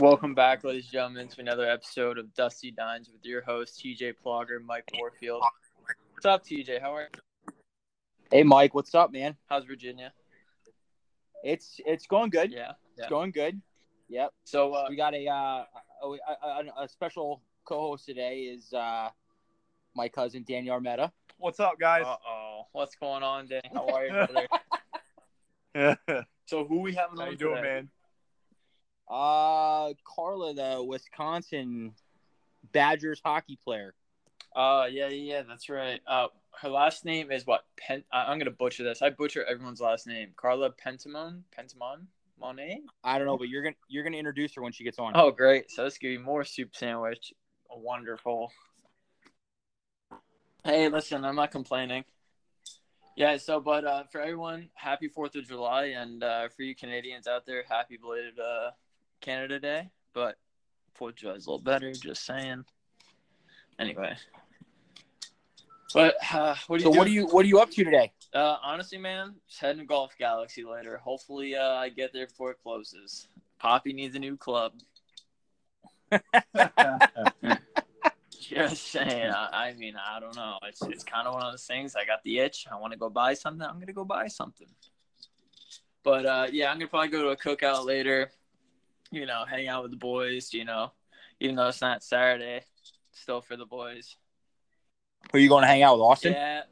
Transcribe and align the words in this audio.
Welcome 0.00 0.34
back, 0.34 0.64
ladies 0.64 0.86
and 0.86 0.92
gentlemen, 0.92 1.28
to 1.28 1.40
another 1.40 1.70
episode 1.70 2.18
of 2.18 2.34
Dusty 2.34 2.72
Dines 2.72 3.08
with 3.12 3.24
your 3.24 3.42
host, 3.42 3.80
TJ 3.80 4.14
Plogger, 4.26 4.60
Mike 4.60 4.90
Warfield. 4.98 5.40
What's 6.14 6.26
up, 6.26 6.44
TJ? 6.44 6.80
How 6.80 6.96
are 6.96 7.02
you? 7.02 7.08
Hey, 8.32 8.42
Mike, 8.42 8.74
what's 8.74 8.92
up, 8.96 9.12
man? 9.12 9.36
How's 9.46 9.64
Virginia? 9.64 10.12
It's 11.44 11.80
it's 11.86 12.08
going 12.08 12.30
good. 12.30 12.50
Yeah. 12.50 12.72
It's 12.96 13.08
going 13.08 13.30
good. 13.30 13.62
Yep. 14.08 14.32
So, 14.42 14.72
uh, 14.72 14.86
We 14.88 14.96
got 14.96 15.14
a 15.14 15.28
uh, 15.28 15.64
a, 16.02 16.06
a, 16.42 16.64
a 16.82 16.88
special 16.88 17.40
co-host 17.64 18.04
today 18.04 18.40
is 18.40 18.72
uh, 18.72 19.10
my 19.94 20.08
cousin 20.08 20.44
Danny 20.44 20.70
Armetta. 20.70 21.12
What's 21.38 21.60
up, 21.60 21.78
guys? 21.78 22.02
uh 22.04 22.16
oh, 22.28 22.62
what's 22.72 22.96
going 22.96 23.22
on, 23.22 23.46
Danny? 23.46 23.70
How 23.72 23.86
are 23.86 24.06
you, 24.06 24.12
brother? 25.76 26.26
So, 26.46 26.66
who 26.66 26.80
we 26.80 26.92
having 26.92 27.18
on 27.20 27.30
you 27.30 27.36
doing, 27.38 27.56
today? 27.56 27.74
man? 27.74 27.88
Uh, 29.08 29.92
Carla, 30.04 30.54
the 30.54 30.82
Wisconsin 30.82 31.92
Badgers 32.72 33.20
hockey 33.24 33.58
player. 33.62 33.94
Uh, 34.54 34.86
yeah, 34.90 35.08
yeah, 35.08 35.34
yeah, 35.34 35.42
that's 35.42 35.68
right. 35.68 36.00
Uh, 36.06 36.28
her 36.60 36.68
last 36.68 37.04
name 37.04 37.30
is 37.30 37.46
what? 37.46 37.64
Pen. 37.76 38.04
I- 38.12 38.26
I'm 38.26 38.38
gonna 38.38 38.50
butcher 38.50 38.84
this. 38.84 39.02
I 39.02 39.10
butcher 39.10 39.44
everyone's 39.44 39.80
last 39.80 40.06
name. 40.06 40.30
Carla 40.36 40.70
Pentamon. 40.70 41.42
Pentamon. 41.56 42.06
Monet. 42.40 42.82
I 43.02 43.18
don't 43.18 43.26
know, 43.26 43.38
but 43.38 43.48
you're 43.48 43.62
gonna 43.62 43.76
you're 43.88 44.04
gonna 44.04 44.16
introduce 44.16 44.54
her 44.54 44.62
when 44.62 44.72
she 44.72 44.84
gets 44.84 44.98
on. 44.98 45.12
Oh, 45.14 45.30
great. 45.30 45.70
So 45.70 45.82
let's 45.84 45.98
give 45.98 46.10
you 46.10 46.20
more 46.20 46.44
soup 46.44 46.74
sandwich. 46.74 47.32
Wonderful. 47.70 48.52
Hey, 50.64 50.88
listen, 50.88 51.24
I'm 51.24 51.36
not 51.36 51.50
complaining. 51.50 52.04
Yeah, 53.16 53.36
so, 53.36 53.60
but 53.60 53.84
uh, 53.84 54.04
for 54.10 54.20
everyone, 54.20 54.70
happy 54.74 55.08
4th 55.08 55.36
of 55.36 55.46
July. 55.46 55.94
And 55.96 56.24
uh, 56.24 56.48
for 56.48 56.62
you 56.62 56.74
Canadians 56.74 57.28
out 57.28 57.46
there, 57.46 57.62
happy 57.68 57.96
belated 57.96 58.38
uh, 58.40 58.70
Canada 59.20 59.58
Day. 59.58 59.90
But 60.12 60.36
4th 60.98 61.10
of 61.10 61.16
July 61.16 61.34
is 61.34 61.46
a 61.46 61.50
little 61.50 61.64
better, 61.64 61.92
just 61.92 62.24
saying. 62.24 62.64
Anyway. 63.78 64.16
But 65.92 66.16
uh, 66.32 66.56
what 66.66 66.78
do 66.78 66.84
you 66.84 66.88
so 66.88 66.92
do? 66.92 66.98
what 66.98 67.06
are 67.06 67.10
you 67.10 67.26
what 67.26 67.44
are 67.44 67.48
you 67.48 67.60
up 67.60 67.70
to 67.70 67.84
today? 67.84 68.12
Uh, 68.34 68.56
honestly, 68.62 68.98
man, 68.98 69.36
just 69.48 69.60
heading 69.60 69.78
to 69.78 69.84
Golf 69.86 70.12
Galaxy 70.18 70.64
later. 70.64 70.98
Hopefully, 70.98 71.54
uh, 71.54 71.74
I 71.74 71.88
get 71.88 72.12
there 72.12 72.26
before 72.26 72.50
it 72.50 72.58
closes. 72.62 73.28
Poppy 73.60 73.92
needs 73.92 74.16
a 74.16 74.18
new 74.18 74.36
club. 74.36 74.72
Just 78.40 78.88
saying. 78.88 79.30
I, 79.30 79.68
I 79.68 79.72
mean, 79.74 79.94
I 79.96 80.20
don't 80.20 80.36
know. 80.36 80.58
It's 80.64 80.82
it's 80.82 81.04
kind 81.04 81.26
of 81.26 81.34
one 81.34 81.44
of 81.44 81.52
those 81.52 81.64
things. 81.64 81.96
I 81.96 82.04
got 82.04 82.22
the 82.24 82.40
itch. 82.40 82.66
I 82.70 82.76
want 82.76 82.92
to 82.92 82.98
go 82.98 83.08
buy 83.08 83.34
something. 83.34 83.66
I'm 83.66 83.78
gonna 83.78 83.92
go 83.92 84.04
buy 84.04 84.26
something. 84.26 84.68
But 86.02 86.26
uh, 86.26 86.46
yeah, 86.52 86.70
I'm 86.70 86.78
gonna 86.78 86.88
probably 86.88 87.08
go 87.08 87.22
to 87.22 87.28
a 87.30 87.36
cookout 87.36 87.86
later. 87.86 88.30
You 89.14 89.26
know, 89.26 89.44
hang 89.48 89.68
out 89.68 89.82
with 89.82 89.92
the 89.92 89.96
boys. 89.96 90.52
You 90.52 90.64
know, 90.64 90.92
even 91.40 91.56
though 91.56 91.68
it's 91.68 91.80
not 91.80 92.02
Saturday, 92.02 92.62
still 93.12 93.40
for 93.40 93.56
the 93.56 93.66
boys. 93.66 94.16
Who 95.30 95.38
are 95.38 95.40
you 95.40 95.48
going 95.48 95.62
to 95.62 95.68
hang 95.68 95.82
out 95.82 95.96
with, 95.96 96.02
Austin? 96.02 96.32
Yeah, 96.32 96.62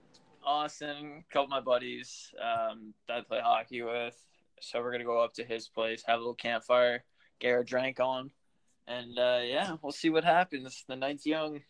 Austin, 0.45 1.25
a 1.29 1.33
couple 1.33 1.45
of 1.45 1.51
my 1.51 1.61
buddies 1.61 2.34
um, 2.41 2.95
that 3.09 3.19
I 3.19 3.21
play 3.23 3.41
hockey 3.43 3.83
with. 3.83 4.17
So 4.61 4.81
we're 4.81 4.93
gonna 4.93 5.05
go 5.05 5.21
up 5.21 5.34
to 5.34 5.45
his 5.45 5.69
place, 5.69 6.05
have 6.07 6.17
a 6.17 6.19
little 6.19 6.34
campfire, 6.34 7.03
get 7.41 7.53
our 7.53 7.65
drink 7.65 7.99
on, 7.99 8.31
and 8.87 9.19
uh, 9.19 9.41
yeah, 9.43 9.77
we'll 9.83 9.93
see 9.93 10.09
what 10.09 10.25
happens. 10.25 10.84
The 10.87 10.95
night's 10.95 11.27
young. 11.27 11.61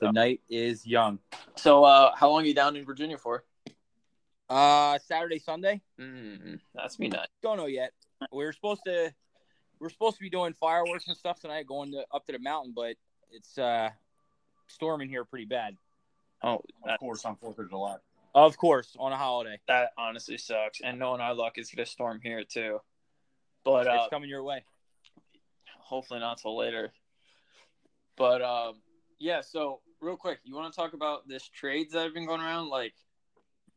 The 0.00 0.10
night 0.10 0.40
is 0.48 0.84
young. 0.84 1.20
So, 1.54 1.84
uh, 1.84 2.12
how 2.16 2.30
long 2.30 2.42
are 2.42 2.46
you 2.46 2.54
down 2.54 2.74
in 2.74 2.84
Virginia 2.84 3.18
for? 3.18 3.44
Uh, 4.50 4.98
Saturday, 4.98 5.38
Sunday. 5.38 5.80
Mm, 6.00 6.58
that's 6.74 6.98
me 6.98 7.08
nuts. 7.08 7.30
Don't 7.40 7.56
know 7.56 7.66
yet. 7.66 7.92
We 8.32 8.44
are 8.44 8.52
supposed 8.52 8.82
to 8.86 9.12
we're 9.78 9.90
supposed 9.90 10.16
to 10.16 10.22
be 10.22 10.30
doing 10.30 10.54
fireworks 10.54 11.06
and 11.06 11.16
stuff 11.16 11.38
tonight, 11.40 11.66
going 11.66 11.92
to, 11.92 12.04
up 12.12 12.24
to 12.26 12.32
the 12.32 12.38
mountain, 12.38 12.72
but 12.74 12.96
it's 13.30 13.58
uh 13.58 13.90
storming 14.68 15.08
here 15.08 15.24
pretty 15.24 15.44
bad. 15.46 15.76
Oh, 16.42 16.54
Of 16.56 16.62
that, 16.86 16.98
course, 17.00 17.24
on 17.24 17.36
Fourth 17.36 17.58
of 17.58 17.68
July. 17.70 17.96
Of 18.34 18.56
course, 18.58 18.94
on 18.98 19.12
a 19.12 19.16
holiday, 19.16 19.58
that 19.68 19.90
honestly 19.96 20.36
sucks. 20.38 20.80
And 20.82 20.98
knowing 20.98 21.20
our 21.20 21.34
luck, 21.34 21.54
it's 21.56 21.74
gonna 21.74 21.86
storm 21.86 22.20
here 22.22 22.44
too. 22.44 22.80
But 23.64 23.86
uh, 23.86 24.00
it's 24.00 24.10
coming 24.10 24.28
your 24.28 24.44
way. 24.44 24.64
hopefully 25.78 26.20
not 26.20 26.38
till 26.38 26.56
later. 26.56 26.92
But 28.16 28.42
um, 28.42 28.76
yeah. 29.18 29.40
So 29.40 29.80
real 30.00 30.16
quick, 30.16 30.38
you 30.44 30.54
want 30.54 30.72
to 30.72 30.76
talk 30.76 30.92
about 30.92 31.26
this 31.28 31.48
trades 31.48 31.92
that 31.92 32.04
have 32.04 32.14
been 32.14 32.26
going 32.26 32.40
around? 32.40 32.68
Like, 32.68 32.94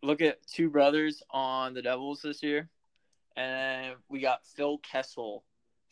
look 0.03 0.21
at 0.21 0.45
two 0.47 0.69
brothers 0.69 1.23
on 1.31 1.73
the 1.73 1.81
Devils 1.81 2.21
this 2.21 2.43
year, 2.43 2.69
and 3.35 3.95
we 4.09 4.19
got 4.19 4.45
Phil 4.45 4.77
Kessel, 4.79 5.43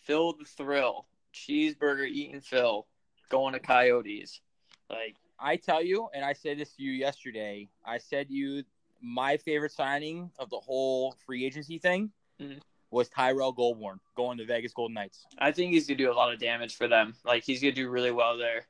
Phil 0.06 0.34
the 0.34 0.46
Thrill, 0.46 1.08
cheeseburger 1.34 2.08
eating 2.08 2.42
Phil, 2.42 2.88
going 3.30 3.54
to 3.54 3.60
Coyotes. 3.60 4.42
Like, 4.90 5.16
I 5.40 5.56
tell 5.58 5.84
you, 5.84 6.10
and 6.14 6.24
I 6.26 6.34
said 6.34 6.58
this 6.58 6.74
to 6.76 6.84
you 6.84 6.92
yesterday. 6.92 7.70
I 7.86 7.98
said 7.98 8.30
to 8.30 8.34
you 8.34 8.64
my 9.02 9.38
favorite 9.38 9.72
signing 9.72 10.32
of 10.40 10.50
the 10.50 10.60
whole 10.60 11.16
free 11.26 11.46
agency 11.46 11.78
thing 11.78 12.12
Mhm. 12.40 12.62
was 12.90 13.10
Tyrell 13.10 13.54
Goulbourne 13.54 14.00
going 14.16 14.38
to 14.40 14.46
Vegas 14.46 14.74
Golden 14.74 14.96
Knights. 14.96 15.28
I 15.38 15.52
think 15.52 15.74
he's 15.74 15.88
gonna 15.88 15.98
do 15.98 16.12
a 16.12 16.14
lot 16.14 16.34
of 16.34 16.40
damage 16.40 16.76
for 16.76 16.88
them. 16.88 17.16
Like, 17.24 17.44
he's 17.44 17.62
gonna 17.62 17.74
do 17.74 17.90
really 17.90 18.12
well 18.12 18.38
there. 18.38 18.68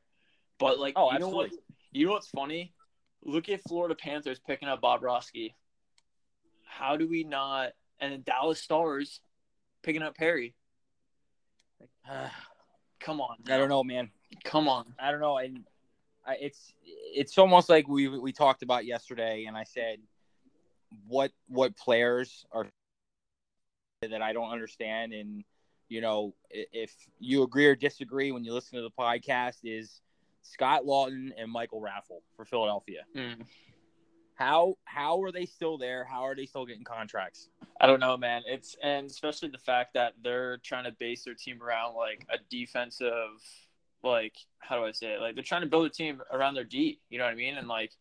But 0.58 0.80
like, 0.80 0.94
Oh, 0.98 1.12
you 1.14 1.20
know 1.20 1.30
what? 1.30 1.46
absolutely. 1.46 1.76
You 1.92 2.06
know 2.08 2.12
what's 2.14 2.28
funny? 2.28 2.74
Look 3.22 3.48
at 3.50 3.62
Florida 3.62 3.96
Panthers 3.96 4.40
picking 4.40 4.68
up 4.68 4.82
Bobrovsky. 4.82 5.54
How 6.66 6.98
do 6.98 7.08
we 7.08 7.24
not? 7.24 7.74
And 8.00 8.12
then 8.12 8.24
Dallas 8.26 8.62
Stars 8.62 9.22
picking 9.84 10.02
up 10.02 10.16
Perry. 10.16 10.56
Come 13.00 13.22
on, 13.22 13.38
I 13.48 13.58
don't 13.58 13.70
know, 13.70 13.84
man. 13.84 14.10
Come 14.44 14.68
on. 14.68 14.94
I 15.00 15.12
don't 15.12 15.22
know, 15.22 15.38
and 15.38 15.64
I, 16.26 16.36
it's 16.42 16.74
it's 16.84 17.38
almost 17.38 17.70
like 17.70 17.88
we 17.88 18.08
we 18.08 18.34
talked 18.34 18.64
about 18.64 18.86
yesterday, 18.86 19.46
and 19.46 19.56
I 19.56 19.64
said 19.64 20.00
what 21.08 21.32
what 21.48 21.76
players 21.78 22.46
are 22.52 22.68
that 24.02 24.22
I 24.22 24.34
don't 24.34 24.52
understand, 24.52 25.14
and 25.14 25.44
you 25.90 26.02
know 26.02 26.34
if 26.50 26.94
you 27.20 27.44
agree 27.44 27.66
or 27.66 27.76
disagree 27.76 28.32
when 28.32 28.44
you 28.44 28.54
listen 28.54 28.78
to 28.78 28.84
the 28.84 28.92
podcast 28.92 29.58
is 29.64 30.02
Scott 30.42 30.84
Laughton 30.84 31.32
and 31.38 31.52
Michael 31.52 31.82
Raffl 31.82 32.22
for 32.36 32.46
Philadelphia. 32.46 33.04
Mm. 33.16 33.46
How 34.38 34.78
how 34.86 35.24
are 35.24 35.32
they 35.32 35.48
still 35.48 35.80
there? 35.80 36.04
How 36.04 36.22
are 36.22 36.36
they 36.36 36.46
still 36.46 36.66
getting 36.68 36.84
contracts? 36.84 37.50
I 37.82 37.88
don't 37.88 38.00
know, 38.00 38.16
man. 38.18 38.44
It's 38.46 38.76
and 38.84 39.10
especially 39.10 39.50
the 39.50 39.58
fact 39.58 39.96
that 39.96 40.14
they're 40.24 40.58
trying 40.58 40.84
to 40.84 40.92
base 40.92 41.24
their 41.24 41.34
team 41.34 41.62
around 41.62 41.96
like 41.96 42.24
a 42.30 42.38
defensive, 42.52 43.42
like 44.04 44.36
how 44.60 44.78
do 44.78 44.86
I 44.86 44.92
say 44.92 45.14
it? 45.14 45.22
Like 45.22 45.34
they're 45.34 45.44
trying 45.44 45.62
to 45.62 45.68
build 45.68 45.88
a 45.88 45.90
team 45.90 46.22
around 46.32 46.54
their 46.54 46.64
D. 46.64 47.00
You 47.10 47.18
know 47.18 47.26
what 47.26 47.32
I 47.32 47.36
mean? 47.36 47.58
And 47.58 47.68
like, 47.68 47.94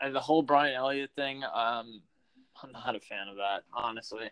and 0.00 0.12
the 0.12 0.20
whole 0.20 0.42
Brian 0.42 0.74
Elliott 0.74 1.10
thing, 1.14 1.44
um, 1.44 2.02
I'm 2.60 2.72
not 2.72 2.96
a 2.96 3.00
fan 3.00 3.28
of 3.28 3.36
that, 3.36 3.62
honestly. 3.72 4.28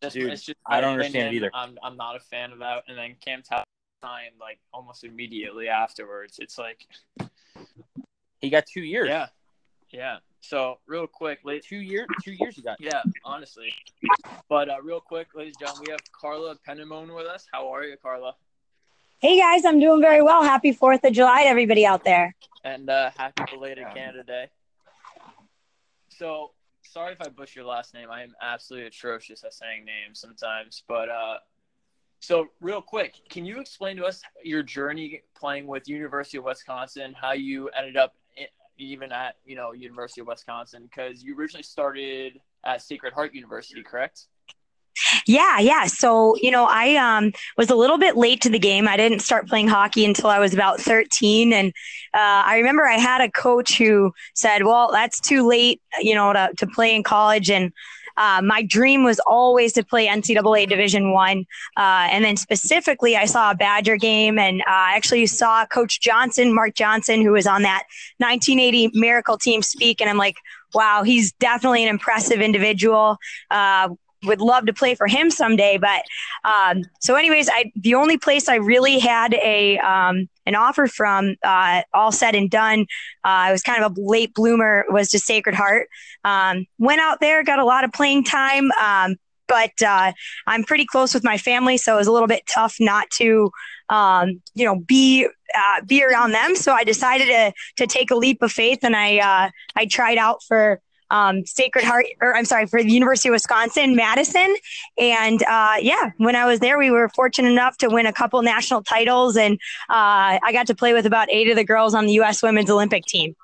Just, 0.00 0.14
Dude, 0.14 0.32
it's 0.32 0.44
just 0.44 0.58
I 0.64 0.80
don't 0.80 0.90
my 0.90 1.04
understand 1.04 1.34
either. 1.34 1.50
I'm 1.52 1.76
I'm 1.82 1.96
not 1.96 2.14
a 2.14 2.20
fan 2.20 2.52
of 2.52 2.60
that. 2.60 2.84
And 2.86 2.96
then 2.96 3.16
Cam 3.20 3.42
Talbot 3.42 3.66
signed 4.00 4.34
like 4.40 4.60
almost 4.72 5.02
immediately 5.02 5.68
afterwards. 5.68 6.38
It's 6.38 6.56
like, 6.56 6.86
He 8.40 8.48
got 8.48 8.66
two 8.66 8.82
years. 8.82 9.08
yeah, 9.08 9.26
yeah. 9.90 10.18
So 10.40 10.78
real 10.86 11.06
quick, 11.06 11.40
late 11.44 11.64
two 11.64 11.78
years. 11.78 12.06
Two 12.22 12.32
years 12.32 12.56
he 12.56 12.62
got. 12.62 12.80
yeah, 12.80 13.02
honestly. 13.24 13.72
But 14.48 14.68
uh, 14.70 14.76
real 14.82 15.00
quick, 15.00 15.28
ladies 15.34 15.54
and 15.60 15.66
gentlemen, 15.66 15.84
we 15.88 15.92
have 15.92 16.00
Carla 16.12 16.56
Penamone 16.66 17.14
with 17.14 17.26
us. 17.26 17.46
How 17.52 17.68
are 17.74 17.84
you, 17.84 17.96
Carla? 18.00 18.34
Hey 19.20 19.38
guys, 19.38 19.64
I'm 19.64 19.80
doing 19.80 20.00
very 20.00 20.22
well. 20.22 20.42
Happy 20.44 20.72
4th 20.72 21.02
of 21.04 21.12
July 21.12 21.42
to 21.42 21.48
everybody 21.48 21.84
out 21.84 22.04
there. 22.04 22.34
And 22.64 22.88
uh, 22.88 23.10
happy 23.16 23.42
belated 23.52 23.78
Yeah. 23.88 23.94
Canada 23.94 24.22
Day. 24.22 24.46
So, 26.08 26.52
sorry 26.82 27.12
if 27.14 27.20
I 27.20 27.28
butcher 27.28 27.60
your 27.60 27.68
last 27.68 27.94
name. 27.94 28.10
I 28.10 28.22
am 28.22 28.34
absolutely 28.40 28.86
atrocious 28.86 29.42
at 29.44 29.54
saying 29.54 29.84
names 29.84 30.20
sometimes. 30.20 30.84
But 30.88 31.08
uh, 31.08 31.38
so 32.20 32.46
real 32.60 32.80
quick, 32.80 33.16
can 33.28 33.44
you 33.44 33.60
explain 33.60 33.96
to 33.96 34.04
us 34.04 34.22
your 34.44 34.62
journey 34.62 35.22
playing 35.36 35.66
with 35.66 35.88
University 35.88 36.38
of 36.38 36.44
Wisconsin? 36.44 37.12
How 37.20 37.32
you 37.32 37.68
ended 37.70 37.96
up 37.96 38.14
i- 38.14 38.27
even 38.78 39.12
at 39.12 39.36
you 39.44 39.56
know 39.56 39.72
University 39.72 40.20
of 40.20 40.26
Wisconsin? 40.26 40.84
Because 40.84 41.22
you 41.22 41.36
originally 41.36 41.62
started 41.62 42.40
at 42.64 42.82
Sacred 42.82 43.12
Heart 43.12 43.34
University, 43.34 43.82
correct? 43.82 44.26
Yeah, 45.26 45.58
yeah. 45.58 45.86
So, 45.86 46.36
you 46.36 46.50
know, 46.50 46.66
I 46.68 46.96
um, 46.96 47.32
was 47.56 47.70
a 47.70 47.76
little 47.76 47.98
bit 47.98 48.16
late 48.16 48.40
to 48.42 48.50
the 48.50 48.58
game. 48.58 48.88
I 48.88 48.96
didn't 48.96 49.20
start 49.20 49.48
playing 49.48 49.68
hockey 49.68 50.04
until 50.04 50.28
I 50.28 50.38
was 50.38 50.52
about 50.52 50.80
13. 50.80 51.52
And 51.52 51.68
uh, 52.14 52.42
I 52.46 52.56
remember 52.56 52.84
I 52.84 52.98
had 52.98 53.20
a 53.20 53.30
coach 53.30 53.78
who 53.78 54.12
said, 54.34 54.64
well, 54.64 54.90
that's 54.92 55.20
too 55.20 55.46
late, 55.46 55.80
you 56.00 56.14
know, 56.14 56.32
to, 56.32 56.50
to 56.56 56.66
play 56.66 56.94
in 56.94 57.02
college. 57.02 57.50
And 57.50 57.72
uh, 58.18 58.42
my 58.42 58.62
dream 58.62 59.04
was 59.04 59.20
always 59.26 59.72
to 59.74 59.84
play 59.84 60.08
NCAA 60.08 60.68
Division 60.68 61.12
One, 61.12 61.46
uh, 61.76 62.08
and 62.10 62.24
then 62.24 62.36
specifically, 62.36 63.16
I 63.16 63.24
saw 63.24 63.52
a 63.52 63.54
Badger 63.54 63.96
game, 63.96 64.38
and 64.38 64.60
uh, 64.62 64.64
I 64.66 64.96
actually 64.96 65.26
saw 65.26 65.64
Coach 65.64 66.00
Johnson, 66.00 66.52
Mark 66.52 66.74
Johnson, 66.74 67.22
who 67.22 67.32
was 67.32 67.46
on 67.46 67.62
that 67.62 67.84
1980 68.18 68.90
Miracle 68.94 69.38
team, 69.38 69.62
speak, 69.62 70.00
and 70.00 70.10
I'm 70.10 70.18
like, 70.18 70.36
wow, 70.74 71.02
he's 71.02 71.32
definitely 71.32 71.84
an 71.84 71.88
impressive 71.88 72.40
individual. 72.40 73.16
Uh, 73.50 73.90
would 74.24 74.40
love 74.40 74.66
to 74.66 74.72
play 74.72 74.94
for 74.94 75.06
him 75.06 75.30
someday. 75.30 75.78
But 75.78 76.02
um, 76.44 76.82
so, 77.00 77.14
anyways, 77.14 77.48
I 77.48 77.72
the 77.76 77.94
only 77.94 78.18
place 78.18 78.48
I 78.48 78.56
really 78.56 78.98
had 78.98 79.34
a 79.34 79.78
um, 79.78 80.28
an 80.46 80.54
offer 80.54 80.86
from, 80.86 81.36
uh, 81.42 81.82
all 81.92 82.10
said 82.12 82.34
and 82.34 82.50
done, 82.50 82.80
uh, 83.24 83.48
I 83.48 83.52
was 83.52 83.62
kind 83.62 83.82
of 83.82 83.92
a 83.92 84.00
late 84.00 84.34
bloomer, 84.34 84.84
was 84.88 85.10
to 85.10 85.18
Sacred 85.18 85.54
Heart. 85.54 85.88
Um, 86.24 86.66
went 86.78 87.00
out 87.00 87.20
there, 87.20 87.42
got 87.44 87.58
a 87.58 87.64
lot 87.64 87.84
of 87.84 87.92
playing 87.92 88.24
time. 88.24 88.70
Um, 88.72 89.16
but 89.46 89.72
uh, 89.82 90.12
I'm 90.46 90.62
pretty 90.62 90.84
close 90.84 91.14
with 91.14 91.24
my 91.24 91.38
family, 91.38 91.78
so 91.78 91.94
it 91.94 91.98
was 91.98 92.06
a 92.06 92.12
little 92.12 92.28
bit 92.28 92.42
tough 92.46 92.76
not 92.78 93.08
to, 93.12 93.50
um, 93.88 94.42
you 94.54 94.64
know, 94.64 94.78
be 94.78 95.26
uh, 95.54 95.80
be 95.86 96.04
around 96.04 96.32
them. 96.32 96.54
So 96.54 96.72
I 96.72 96.84
decided 96.84 97.26
to 97.26 97.52
to 97.76 97.86
take 97.86 98.10
a 98.10 98.14
leap 98.14 98.42
of 98.42 98.52
faith, 98.52 98.80
and 98.82 98.94
I 98.94 99.18
uh, 99.18 99.50
I 99.74 99.86
tried 99.86 100.18
out 100.18 100.42
for 100.46 100.80
um, 101.10 101.44
Sacred 101.46 101.84
Heart, 101.84 102.06
or 102.20 102.36
I'm 102.36 102.44
sorry, 102.44 102.66
for 102.66 102.82
the 102.82 102.90
University 102.90 103.28
of 103.28 103.32
Wisconsin 103.32 103.96
Madison. 103.96 104.56
And 104.98 105.42
uh, 105.44 105.76
yeah, 105.80 106.10
when 106.18 106.36
I 106.36 106.46
was 106.46 106.60
there, 106.60 106.78
we 106.78 106.90
were 106.90 107.08
fortunate 107.10 107.50
enough 107.50 107.78
to 107.78 107.88
win 107.88 108.06
a 108.06 108.12
couple 108.12 108.40
national 108.42 108.82
titles, 108.82 109.36
and 109.36 109.54
uh, 109.88 110.38
I 110.42 110.52
got 110.52 110.66
to 110.68 110.74
play 110.74 110.92
with 110.92 111.06
about 111.06 111.28
eight 111.30 111.48
of 111.48 111.56
the 111.56 111.64
girls 111.64 111.94
on 111.94 112.06
the 112.06 112.12
U.S. 112.14 112.42
Women's 112.42 112.70
Olympic 112.70 113.04
team. 113.04 113.34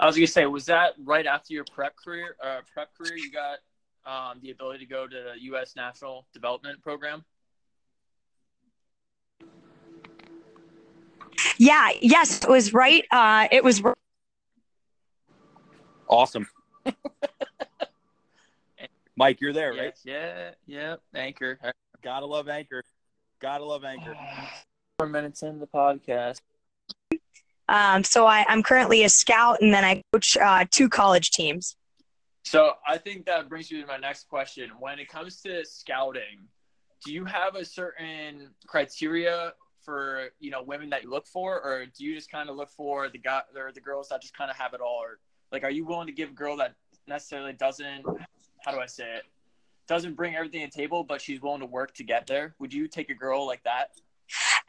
I 0.00 0.06
was 0.06 0.14
gonna 0.14 0.26
say, 0.26 0.46
was 0.46 0.66
that 0.66 0.92
right 1.04 1.26
after 1.26 1.52
your 1.52 1.64
prep 1.72 1.94
career? 1.96 2.36
Uh, 2.42 2.60
prep 2.72 2.90
career, 2.96 3.16
you 3.16 3.32
got 3.32 3.58
um, 4.06 4.38
the 4.42 4.50
ability 4.50 4.84
to 4.84 4.90
go 4.90 5.06
to 5.06 5.16
the 5.34 5.42
U.S. 5.44 5.74
National 5.76 6.26
Development 6.32 6.80
Program. 6.82 7.24
Yeah, 11.58 11.90
yes, 12.00 12.42
it 12.42 12.48
was 12.48 12.72
right. 12.72 13.04
Uh, 13.10 13.48
it 13.50 13.64
was 13.64 13.82
Awesome. 16.08 16.46
Mike, 19.16 19.40
you're 19.40 19.52
there, 19.52 19.72
Yeah, 19.72 19.82
right? 19.82 19.98
yeah, 20.04 20.50
yeah. 20.66 20.96
Anchor. 21.14 21.58
Gotta 22.02 22.26
love 22.26 22.48
Anchor. 22.48 22.84
Gotta 23.40 23.64
love 23.64 23.84
Anchor. 23.84 24.16
Four 24.98 25.08
minutes 25.08 25.42
in 25.42 25.58
the 25.58 25.66
podcast. 25.66 26.40
Um, 27.68 28.02
so 28.04 28.26
I, 28.26 28.46
I'm 28.48 28.62
currently 28.62 29.04
a 29.04 29.08
scout, 29.08 29.58
and 29.60 29.74
then 29.74 29.84
I 29.84 30.02
coach 30.12 30.36
uh, 30.36 30.64
two 30.70 30.88
college 30.88 31.30
teams. 31.32 31.76
So 32.44 32.72
I 32.86 32.96
think 32.96 33.26
that 33.26 33.48
brings 33.48 33.70
me 33.70 33.80
to 33.80 33.86
my 33.86 33.98
next 33.98 34.28
question. 34.28 34.70
When 34.78 34.98
it 34.98 35.08
comes 35.08 35.42
to 35.42 35.64
scouting, 35.66 36.46
do 37.04 37.12
you 37.12 37.24
have 37.24 37.56
a 37.56 37.64
certain 37.64 38.50
criteria 38.66 39.52
for 39.84 40.28
you 40.38 40.50
know 40.50 40.62
women 40.62 40.90
that 40.90 41.02
you 41.02 41.10
look 41.10 41.26
for, 41.26 41.60
or 41.60 41.86
do 41.86 42.04
you 42.04 42.14
just 42.14 42.30
kind 42.30 42.48
of 42.48 42.56
look 42.56 42.70
for 42.70 43.08
the 43.10 43.18
guy 43.18 43.42
or 43.56 43.72
the 43.72 43.80
girls 43.80 44.08
that 44.10 44.22
just 44.22 44.36
kind 44.36 44.50
of 44.50 44.56
have 44.56 44.74
it 44.74 44.80
all, 44.80 45.00
or 45.02 45.18
like 45.52 45.64
are 45.64 45.70
you 45.70 45.84
willing 45.84 46.06
to 46.06 46.12
give 46.12 46.30
a 46.30 46.34
girl 46.34 46.56
that 46.56 46.74
necessarily 47.06 47.52
doesn't 47.52 48.04
how 48.64 48.72
do 48.72 48.78
I 48.78 48.86
say 48.86 49.16
it 49.16 49.24
doesn't 49.88 50.14
bring 50.14 50.36
everything 50.36 50.60
to 50.60 50.66
the 50.66 50.82
table, 50.82 51.02
but 51.02 51.20
she's 51.20 51.40
willing 51.40 51.60
to 51.60 51.66
work 51.66 51.94
to 51.94 52.04
get 52.04 52.26
there? 52.26 52.54
Would 52.60 52.72
you 52.72 52.86
take 52.86 53.10
a 53.10 53.14
girl 53.14 53.46
like 53.46 53.64
that? 53.64 53.92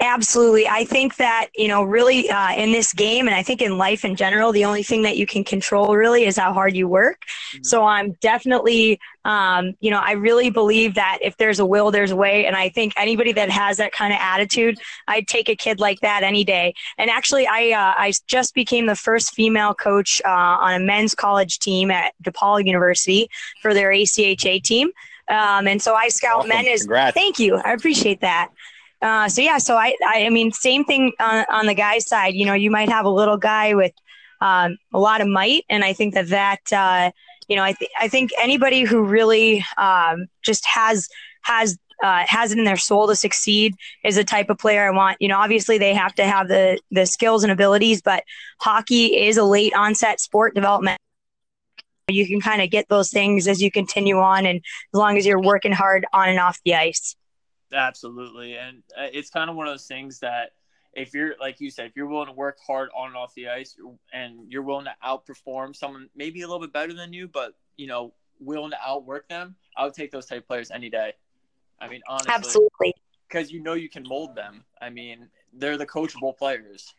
Absolutely. 0.01 0.67
I 0.67 0.85
think 0.85 1.17
that, 1.17 1.47
you 1.56 1.67
know, 1.67 1.83
really 1.83 2.29
uh, 2.29 2.53
in 2.53 2.71
this 2.71 2.94
game, 2.94 3.27
and 3.27 3.35
I 3.35 3.44
think 3.44 3.61
in 3.61 3.77
life 3.77 4.06
in 4.06 4.15
general, 4.15 4.53
the 4.53 4.63
only 4.63 4.81
thing 4.83 5.01
that 5.01 5.17
you 5.17 5.25
can 5.27 5.44
control 5.44 5.95
really 5.95 6.25
is 6.25 6.38
how 6.38 6.53
hard 6.53 6.75
you 6.75 6.88
work. 6.88 7.23
Mhm. 7.53 7.65
So 7.65 7.83
I'm 7.85 8.13
definitely, 8.21 9.00
um, 9.25 9.73
you 9.81 9.91
know, 9.91 10.00
I 10.00 10.13
really 10.13 10.50
believe 10.50 10.95
that 10.95 11.17
if 11.21 11.35
there's 11.35 11.59
a 11.59 11.65
will, 11.65 11.91
there's 11.91 12.11
a 12.11 12.15
way. 12.15 12.45
And 12.45 12.56
I 12.56 12.69
think 12.69 12.94
anybody 12.95 13.33
that 13.33 13.50
has 13.50 13.75
that 13.77 13.91
kind 13.91 14.13
of 14.13 14.19
attitude, 14.21 14.79
I'd 15.07 15.27
take 15.27 15.50
a 15.50 15.56
kid 15.56 15.79
like 15.81 16.00
that 16.00 16.23
any 16.23 16.45
day. 16.45 16.73
And 16.97 17.09
actually, 17.09 17.45
I, 17.45 17.71
uh, 17.71 17.94
I 17.97 18.13
just 18.27 18.53
became 18.53 18.85
the 18.85 18.95
first 18.95 19.33
female 19.33 19.73
coach 19.73 20.21
uh, 20.23 20.29
on 20.29 20.73
a 20.73 20.79
men's 20.79 21.13
college 21.13 21.59
team 21.59 21.91
at 21.91 22.13
DePaul 22.23 22.63
University 22.65 23.29
for 23.62 23.73
their 23.73 23.91
ACHA 23.91 24.63
team. 24.63 24.91
Um, 25.27 25.67
and 25.67 25.81
so 25.81 25.94
I 25.94 26.07
scout 26.07 26.38
Awesome. 26.39 26.50
men 26.50 26.65
as 26.67 26.81
Congrats. 26.83 27.13
Thank 27.13 27.38
you. 27.38 27.57
I 27.57 27.73
appreciate 27.73 28.21
that. 28.21 28.50
Uh, 29.01 29.30
so 29.30 29.42
yeah, 29.42 29.57
so 29.57 29.78
I, 29.78 29.96
I, 30.06 30.30
mean, 30.30 30.51
same 30.51 30.84
thing 30.84 31.13
on, 31.19 31.46
on 31.50 31.66
the 31.68 31.74
guy's 31.74 32.07
side. 32.07 32.34
You 32.34 32.46
know, 32.46 32.54
you 32.54 32.69
might 32.69 32.90
have 32.90 33.06
a 33.06 33.10
little 33.10 33.38
guy 33.38 33.74
with 33.74 33.94
um, 34.42 34.78
a 34.94 35.00
lot 35.00 35.22
of 35.22 35.28
might, 35.28 35.63
and 35.69 35.84
I 35.84 35.94
think 35.94 36.13
that 36.16 36.30
that 36.30 36.74
uh, 36.74 37.12
you 37.48 37.56
know, 37.56 37.63
I 37.63 37.74
th- 37.74 37.92
I 38.00 38.07
think 38.07 38.31
anybody 38.40 38.84
who 38.84 39.04
really 39.04 39.66
um, 39.78 40.28
just 40.44 40.66
has 40.66 41.07
has 41.42 41.78
uh, 42.04 42.24
has 42.28 42.51
it 42.51 42.57
in 42.57 42.63
their 42.63 42.78
soul 42.78 43.07
to 43.07 43.16
succeed 43.16 43.75
is 44.04 44.16
the 44.16 44.24
type 44.24 44.50
of 44.50 44.57
player 44.57 44.88
I 44.88 44.92
want. 44.92 45.18
You 45.19 45.28
know, 45.28 45.38
obviously 45.38 45.78
they 45.78 45.94
have 45.94 46.13
to 46.16 46.25
have 46.25 46.48
the 46.48 46.80
the 46.92 47.06
skills 47.06 47.44
and 47.44 47.51
abilities, 47.51 48.01
but 48.01 48.24
hockey 48.60 49.18
is 49.18 49.38
a 49.38 49.44
late 49.44 49.74
onset 49.75 50.19
sport 50.19 50.56
development. 50.56 51.00
You 52.07 52.28
can 52.28 52.42
kind 52.42 52.62
of 52.62 52.72
get 52.72 52.88
those 52.90 53.12
things 53.12 53.48
as 53.48 53.62
you 53.62 53.72
continue 53.72 54.19
on, 54.19 54.46
and 54.46 54.57
as 54.94 54.98
long 54.98 55.18
as 55.18 55.25
you're 55.25 55.42
working 55.42 55.72
hard 55.72 56.06
on 56.13 56.30
and 56.30 56.40
off 56.40 56.60
the 56.66 56.75
ice. 56.75 57.16
Absolutely, 57.74 58.56
and 58.56 58.83
uh, 58.98 59.07
it's 59.13 59.30
kind 59.30 59.50
of 59.50 59.56
one 59.56 59.68
of 59.68 59.74
those 59.74 59.88
things 59.88 60.19
that 60.19 60.51
if 60.94 61.13
you're 61.13 61.36
like 61.39 61.60
you 61.60 61.69
said, 61.69 61.86
if 61.86 61.95
you're 61.95 62.07
willing 62.07 62.27
to 62.27 62.33
work 62.33 62.57
hard 62.66 62.89
on 62.98 63.07
and 63.07 63.16
off 63.16 63.33
the 63.36 63.50
ice, 63.50 63.75
and 64.13 64.51
you're 64.51 64.63
willing 64.63 64.86
to 64.86 64.95
outperform 65.06 65.75
someone 65.75 66.10
maybe 66.16 66.42
a 66.42 66.48
little 66.48 66.60
bit 66.60 66.74
better 66.74 66.94
than 66.94 67.13
you, 67.13 67.27
but 67.27 67.54
you 67.77 67.88
know, 67.88 68.13
willing 68.39 68.71
to 68.71 68.77
outwork 68.86 69.27
them, 69.30 69.56
I 69.77 69.86
would 69.86 69.94
take 69.94 70.12
those 70.12 70.25
type 70.25 70.39
of 70.39 70.48
players 70.48 70.71
any 70.71 70.89
day. 70.89 71.13
I 71.80 71.88
mean, 71.88 72.01
honestly, 72.07 72.33
Absolutely. 72.33 72.94
because 73.27 73.51
you 73.51 73.62
know 73.62 73.74
you 73.74 73.89
can 73.89 74.04
mold 74.07 74.36
them. 74.36 74.65
I 74.81 74.89
mean, 74.89 75.30
they're 75.54 75.77
the 75.77 75.86
coachable 75.86 76.38
players. 76.38 76.94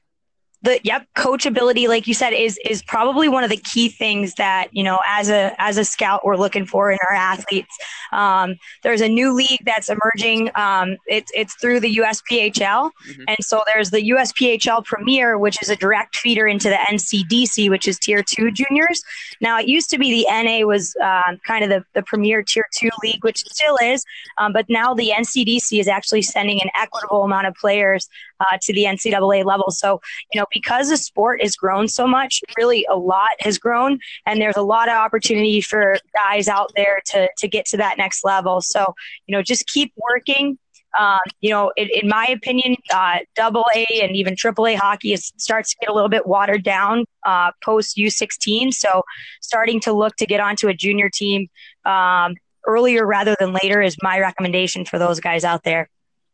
The 0.62 0.78
yep 0.84 1.06
coachability 1.16 1.88
like 1.88 2.06
you 2.06 2.12
said 2.14 2.32
is 2.32 2.58
is 2.68 2.82
probably 2.82 3.28
one 3.28 3.42
of 3.44 3.50
the 3.50 3.56
key 3.56 3.88
things 3.88 4.34
that 4.34 4.68
you 4.72 4.82
know 4.82 4.98
as 5.06 5.30
a 5.30 5.54
as 5.58 5.78
a 5.78 5.84
scout 5.84 6.24
we're 6.24 6.36
looking 6.36 6.66
for 6.66 6.90
in 6.90 6.98
our 7.08 7.14
athletes. 7.14 7.74
Um, 8.12 8.56
there's 8.82 9.00
a 9.00 9.08
new 9.08 9.32
league 9.32 9.60
that's 9.64 9.88
emerging 9.88 10.50
um, 10.56 10.96
it's 11.06 11.30
it's 11.34 11.54
through 11.54 11.80
the 11.80 11.96
usphl 11.96 12.90
Mhm. 12.90 13.24
and 13.28 13.36
so 13.40 13.62
there's 13.66 13.90
the 13.90 14.02
usphl 14.10 14.84
premier 14.84 15.38
which 15.38 15.62
is 15.62 15.70
a 15.70 15.76
direct 15.76 16.16
feeder 16.16 16.46
into 16.46 16.68
the 16.68 16.76
ncdc 16.90 17.70
which 17.70 17.88
is 17.88 17.98
tier 17.98 18.22
two 18.22 18.50
juniors. 18.50 19.02
Now 19.40 19.58
it 19.58 19.66
used 19.66 19.88
to 19.90 19.98
be 19.98 20.10
the 20.24 20.26
na 20.30 20.66
was 20.66 20.94
um, 21.02 21.38
kind 21.46 21.64
of 21.64 21.70
the, 21.70 21.84
the 21.94 22.02
premier 22.02 22.42
tier 22.42 22.66
two 22.74 22.90
league 23.02 23.24
which 23.24 23.38
still 23.48 23.78
is 23.82 24.04
um, 24.38 24.52
but 24.52 24.66
now 24.68 24.92
the 24.92 25.10
ncdc 25.16 25.80
is 25.80 25.88
actually 25.88 26.22
sending 26.22 26.60
an 26.60 26.68
equitable 26.76 27.22
amount 27.22 27.46
of 27.46 27.54
players 27.54 28.08
uh, 28.40 28.58
to 28.60 28.72
the 28.72 28.84
ncaa 28.84 29.44
level. 29.44 29.70
So 29.70 30.00
you 30.32 30.40
know, 30.40 30.46
because 30.52 30.88
the 30.88 30.96
sport 30.96 31.42
has 31.42 31.56
grown 31.56 31.88
so 31.88 32.06
much, 32.06 32.42
really 32.56 32.86
a 32.90 32.96
lot 32.96 33.30
has 33.40 33.58
grown, 33.58 33.98
and 34.26 34.40
there's 34.40 34.56
a 34.56 34.62
lot 34.62 34.88
of 34.88 34.94
opportunity 34.94 35.60
for 35.60 35.96
guys 36.14 36.48
out 36.48 36.70
there 36.76 37.00
to 37.06 37.28
to 37.38 37.48
get 37.48 37.66
to 37.66 37.76
that 37.78 37.98
next 37.98 38.24
level. 38.24 38.60
So, 38.60 38.94
you 39.26 39.36
know, 39.36 39.42
just 39.42 39.66
keep 39.66 39.92
working. 39.96 40.58
Um, 40.98 41.20
you 41.40 41.50
know, 41.50 41.70
in, 41.76 41.88
in 42.02 42.08
my 42.08 42.26
opinion, 42.26 42.74
uh, 42.92 43.18
double 43.36 43.64
A 43.76 43.86
and 44.02 44.16
even 44.16 44.34
triple 44.34 44.66
A 44.66 44.74
hockey 44.74 45.12
is, 45.12 45.32
starts 45.36 45.70
to 45.70 45.76
get 45.80 45.88
a 45.88 45.94
little 45.94 46.08
bit 46.08 46.26
watered 46.26 46.64
down 46.64 47.04
uh, 47.24 47.52
post 47.62 47.96
U16. 47.96 48.74
So, 48.74 49.04
starting 49.40 49.78
to 49.82 49.92
look 49.92 50.16
to 50.16 50.26
get 50.26 50.40
onto 50.40 50.66
a 50.66 50.74
junior 50.74 51.08
team 51.08 51.46
um, 51.84 52.34
earlier 52.66 53.06
rather 53.06 53.36
than 53.38 53.52
later 53.52 53.80
is 53.80 53.96
my 54.02 54.18
recommendation 54.18 54.84
for 54.84 54.98
those 54.98 55.20
guys 55.20 55.44
out 55.44 55.62
there. 55.62 55.88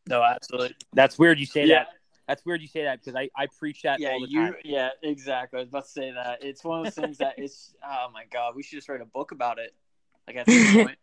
No, 0.09 0.23
absolutely. 0.23 0.75
That's 0.95 1.19
weird 1.19 1.39
you 1.39 1.45
say 1.45 1.67
Yeah. 1.67 1.81
that. 1.81 1.89
That's 2.29 2.45
weird 2.45 2.61
you 2.61 2.69
say 2.69 2.83
that 2.85 3.01
because 3.01 3.15
I, 3.15 3.31
I 3.37 3.47
preach 3.47 3.83
that 3.83 4.01
Yeah, 4.01 4.11
all 4.11 4.21
the 4.21 4.29
you. 4.29 4.41
time. 4.41 4.55
Yeah, 4.65 4.91
exactly. 5.03 5.59
I 5.59 5.63
was 5.63 5.69
about 5.69 5.85
to 5.85 5.91
say 5.91 6.11
that. 6.13 6.43
It's 6.43 6.65
one 6.65 6.81
of 6.81 6.85
those 6.85 6.95
things 6.95 7.19
that 7.19 7.35
it's. 7.39 7.75
Oh 7.85 8.09
my 8.13 8.25
god, 8.31 8.57
we 8.57 8.63
should 8.63 8.77
just 8.77 8.89
write 8.89 9.01
a 9.01 9.07
book 9.07 9.33
about 9.33 9.59
it. 9.59 9.75
Like 10.27 10.37
at 10.37 10.47
this 10.47 10.73
point. 10.75 10.99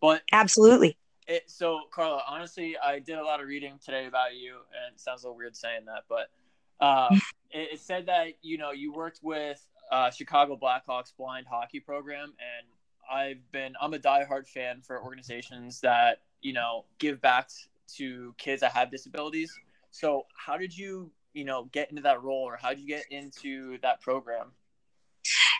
But 0.00 0.22
Absolutely. 0.32 0.96
it, 1.26 1.50
so, 1.50 1.80
Carla, 1.90 2.22
honestly, 2.28 2.76
I 2.82 2.98
did 2.98 3.18
a 3.18 3.24
lot 3.24 3.40
of 3.40 3.48
reading 3.48 3.78
today 3.84 4.06
about 4.06 4.34
you, 4.36 4.54
and 4.54 4.94
it 4.94 5.00
sounds 5.00 5.24
a 5.24 5.26
little 5.26 5.36
weird 5.36 5.56
saying 5.56 5.86
that, 5.86 6.04
but 6.08 6.30
um, 6.84 7.20
it, 7.50 7.74
it 7.74 7.80
said 7.80 8.06
that 8.06 8.28
you 8.42 8.58
know 8.58 8.72
you 8.72 8.92
worked 8.92 9.20
with 9.22 9.64
uh, 9.90 10.10
Chicago 10.10 10.58
Blackhawks 10.60 11.12
blind 11.16 11.46
hockey 11.46 11.80
program, 11.80 12.32
and 12.38 12.66
I've 13.10 13.50
been 13.52 13.74
I'm 13.80 13.94
a 13.94 13.98
diehard 13.98 14.46
fan 14.46 14.80
for 14.82 15.02
organizations 15.02 15.80
that 15.80 16.20
you 16.42 16.52
know 16.52 16.84
give 16.98 17.20
back 17.20 17.50
to 17.96 18.34
kids 18.38 18.60
that 18.60 18.72
have 18.72 18.90
disabilities. 18.90 19.58
So, 19.90 20.26
how 20.34 20.56
did 20.56 20.76
you 20.76 21.10
you 21.32 21.44
know 21.44 21.64
get 21.72 21.90
into 21.90 22.02
that 22.02 22.22
role, 22.22 22.42
or 22.42 22.56
how 22.60 22.70
did 22.70 22.80
you 22.80 22.86
get 22.86 23.04
into 23.10 23.78
that 23.82 24.00
program? 24.00 24.52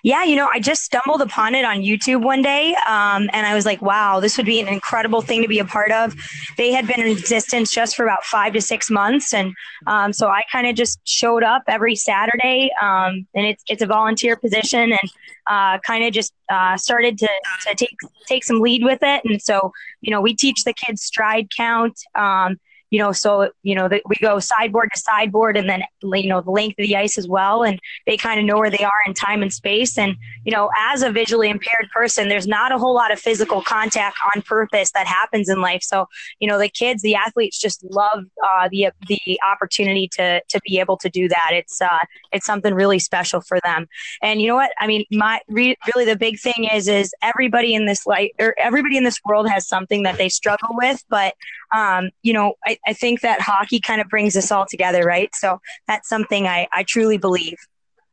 Yeah, 0.02 0.22
you 0.22 0.36
know, 0.36 0.48
I 0.52 0.60
just 0.60 0.82
stumbled 0.82 1.20
upon 1.20 1.54
it 1.54 1.64
on 1.64 1.78
YouTube 1.78 2.22
one 2.22 2.40
day, 2.40 2.76
um, 2.86 3.28
and 3.32 3.46
I 3.46 3.54
was 3.54 3.66
like, 3.66 3.82
"Wow, 3.82 4.20
this 4.20 4.36
would 4.36 4.46
be 4.46 4.60
an 4.60 4.68
incredible 4.68 5.20
thing 5.20 5.42
to 5.42 5.48
be 5.48 5.58
a 5.58 5.64
part 5.64 5.90
of." 5.90 6.14
They 6.56 6.72
had 6.72 6.86
been 6.86 7.00
in 7.00 7.08
existence 7.08 7.72
just 7.72 7.96
for 7.96 8.04
about 8.04 8.22
five 8.24 8.52
to 8.52 8.60
six 8.60 8.90
months, 8.90 9.34
and 9.34 9.52
um, 9.86 10.12
so 10.12 10.28
I 10.28 10.42
kind 10.52 10.66
of 10.66 10.76
just 10.76 11.00
showed 11.04 11.42
up 11.42 11.64
every 11.66 11.96
Saturday, 11.96 12.70
um, 12.80 13.26
and 13.34 13.46
it's 13.46 13.64
it's 13.68 13.82
a 13.82 13.86
volunteer 13.86 14.36
position, 14.36 14.92
and 14.92 15.10
uh, 15.48 15.78
kind 15.78 16.04
of 16.04 16.12
just 16.12 16.32
uh, 16.50 16.76
started 16.76 17.18
to, 17.18 17.28
to 17.66 17.74
take 17.74 17.96
take 18.28 18.44
some 18.44 18.60
lead 18.60 18.84
with 18.84 19.00
it, 19.02 19.22
and 19.24 19.42
so 19.42 19.72
you 20.02 20.12
know, 20.12 20.20
we 20.20 20.34
teach 20.34 20.62
the 20.64 20.72
kids 20.72 21.02
stride 21.02 21.48
count. 21.56 21.98
Um, 22.14 22.58
you 22.90 22.98
know, 22.98 23.12
so 23.12 23.50
you 23.62 23.74
know 23.74 23.88
that 23.88 24.02
we 24.06 24.16
go 24.20 24.38
sideboard 24.38 24.90
to 24.94 25.00
sideboard, 25.00 25.56
and 25.56 25.68
then 25.68 25.82
you 26.02 26.28
know 26.28 26.40
the 26.40 26.50
length 26.50 26.78
of 26.78 26.86
the 26.86 26.96
ice 26.96 27.18
as 27.18 27.26
well, 27.26 27.64
and 27.64 27.80
they 28.06 28.16
kind 28.16 28.38
of 28.38 28.46
know 28.46 28.56
where 28.56 28.70
they 28.70 28.84
are 28.84 29.02
in 29.06 29.14
time 29.14 29.42
and 29.42 29.52
space. 29.52 29.98
And 29.98 30.16
you 30.44 30.52
know, 30.52 30.70
as 30.78 31.02
a 31.02 31.10
visually 31.10 31.50
impaired 31.50 31.88
person, 31.92 32.28
there's 32.28 32.46
not 32.46 32.72
a 32.72 32.78
whole 32.78 32.94
lot 32.94 33.12
of 33.12 33.18
physical 33.18 33.60
contact 33.62 34.16
on 34.34 34.42
purpose 34.42 34.92
that 34.92 35.06
happens 35.06 35.48
in 35.48 35.60
life. 35.60 35.82
So 35.82 36.06
you 36.38 36.48
know, 36.48 36.58
the 36.58 36.68
kids, 36.68 37.02
the 37.02 37.16
athletes, 37.16 37.58
just 37.58 37.82
love 37.84 38.24
uh, 38.52 38.68
the 38.70 38.88
the 39.08 39.38
opportunity 39.44 40.08
to 40.12 40.40
to 40.48 40.60
be 40.64 40.78
able 40.78 40.96
to 40.98 41.08
do 41.08 41.28
that. 41.28 41.50
It's 41.52 41.80
uh, 41.80 41.98
it's 42.32 42.46
something 42.46 42.72
really 42.72 43.00
special 43.00 43.40
for 43.40 43.58
them. 43.64 43.88
And 44.22 44.40
you 44.40 44.48
know 44.48 44.56
what? 44.56 44.70
I 44.78 44.86
mean, 44.86 45.04
my 45.10 45.40
re- 45.48 45.76
really 45.94 46.04
the 46.04 46.16
big 46.16 46.38
thing 46.38 46.68
is 46.72 46.86
is 46.86 47.12
everybody 47.22 47.74
in 47.74 47.86
this 47.86 48.06
life 48.06 48.30
or 48.38 48.54
everybody 48.58 48.96
in 48.96 49.04
this 49.04 49.20
world 49.24 49.48
has 49.48 49.66
something 49.66 50.04
that 50.04 50.18
they 50.18 50.28
struggle 50.28 50.70
with, 50.72 51.04
but 51.08 51.34
um, 51.74 52.10
you 52.22 52.32
know, 52.32 52.54
I, 52.66 52.78
I 52.86 52.92
think 52.92 53.20
that 53.22 53.40
hockey 53.40 53.80
kind 53.80 54.00
of 54.00 54.08
brings 54.08 54.36
us 54.36 54.50
all 54.50 54.66
together, 54.66 55.04
right? 55.04 55.34
So 55.34 55.60
that's 55.86 56.08
something 56.08 56.46
I, 56.46 56.68
I 56.72 56.82
truly 56.82 57.18
believe. 57.18 57.58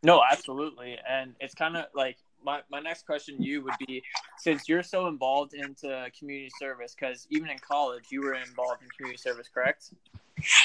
No, 0.01 0.21
absolutely. 0.29 0.97
And 1.09 1.33
it's 1.39 1.53
kind 1.53 1.77
of 1.77 1.85
like 1.95 2.17
my, 2.43 2.61
my 2.69 2.81
next 2.81 3.05
question 3.05 3.37
to 3.37 3.43
you 3.43 3.63
would 3.63 3.75
be 3.87 4.03
since 4.37 4.67
you're 4.67 4.83
so 4.83 5.07
involved 5.07 5.53
into 5.53 6.07
community 6.17 6.51
service, 6.59 6.93
because 6.93 7.25
even 7.29 7.49
in 7.49 7.57
college, 7.59 8.05
you 8.09 8.21
were 8.21 8.33
involved 8.33 8.81
in 8.81 8.89
community 8.97 9.17
service, 9.17 9.47
correct? 9.53 9.91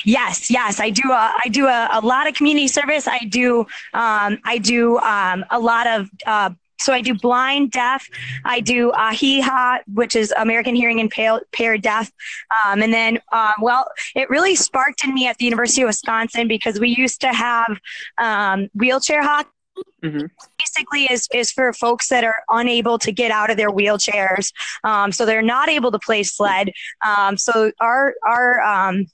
Yes, 0.04 0.50
yes, 0.50 0.80
I 0.80 0.90
do. 0.90 1.12
A, 1.12 1.37
I 1.45 1.49
do 1.50 1.66
a, 1.66 1.88
a 1.92 2.00
lot 2.00 2.26
of 2.26 2.35
community 2.35 2.66
service. 2.66 3.07
I 3.07 3.21
do. 3.28 3.61
Um, 3.95 4.38
I 4.45 4.59
do 4.59 4.99
um, 4.99 5.45
a 5.50 5.59
lot 5.61 5.87
of 5.87 6.11
uh, 6.26 6.50
so 6.78 6.92
I 6.92 7.00
do 7.00 7.14
blind, 7.14 7.73
deaf. 7.73 8.08
I 8.44 8.61
do 8.61 8.92
AHIHA, 8.92 9.80
which 9.92 10.14
is 10.14 10.32
American 10.37 10.75
Hearing 10.75 10.99
Impaired 10.99 11.82
Deaf. 11.82 12.11
Um, 12.64 12.82
and 12.82 12.92
then, 12.92 13.18
um, 13.32 13.52
well, 13.61 13.87
it 14.14 14.30
really 14.30 14.54
sparked 14.54 15.04
in 15.04 15.14
me 15.14 15.26
at 15.26 15.37
the 15.38 15.44
University 15.44 15.82
of 15.82 15.88
Wisconsin 15.88 16.49
because 16.49 16.78
we 16.78 16.90
used 16.90 17.20
to 17.23 17.32
have 17.32 17.78
um, 18.18 18.68
wheelchair 18.75 19.23
hockey. 19.23 19.50
Mm-hmm. 20.04 20.26
Basically, 20.58 21.04
is 21.04 21.28
is 21.32 21.52
for 21.52 21.73
folks 21.73 22.08
that 22.08 22.25
are 22.25 22.42
unable 22.49 22.99
to 22.99 23.12
get 23.12 23.30
out 23.30 23.50
of 23.50 23.56
their 23.56 23.70
wheelchairs, 23.70 24.52
um, 24.82 25.12
so 25.12 25.25
they're 25.25 25.40
not 25.40 25.68
able 25.68 25.92
to 25.92 25.99
play 26.00 26.25
sled. 26.25 26.73
Um, 27.04 27.37
so 27.37 27.70
our 27.80 28.14
our 28.26 28.61
um, 28.62 29.06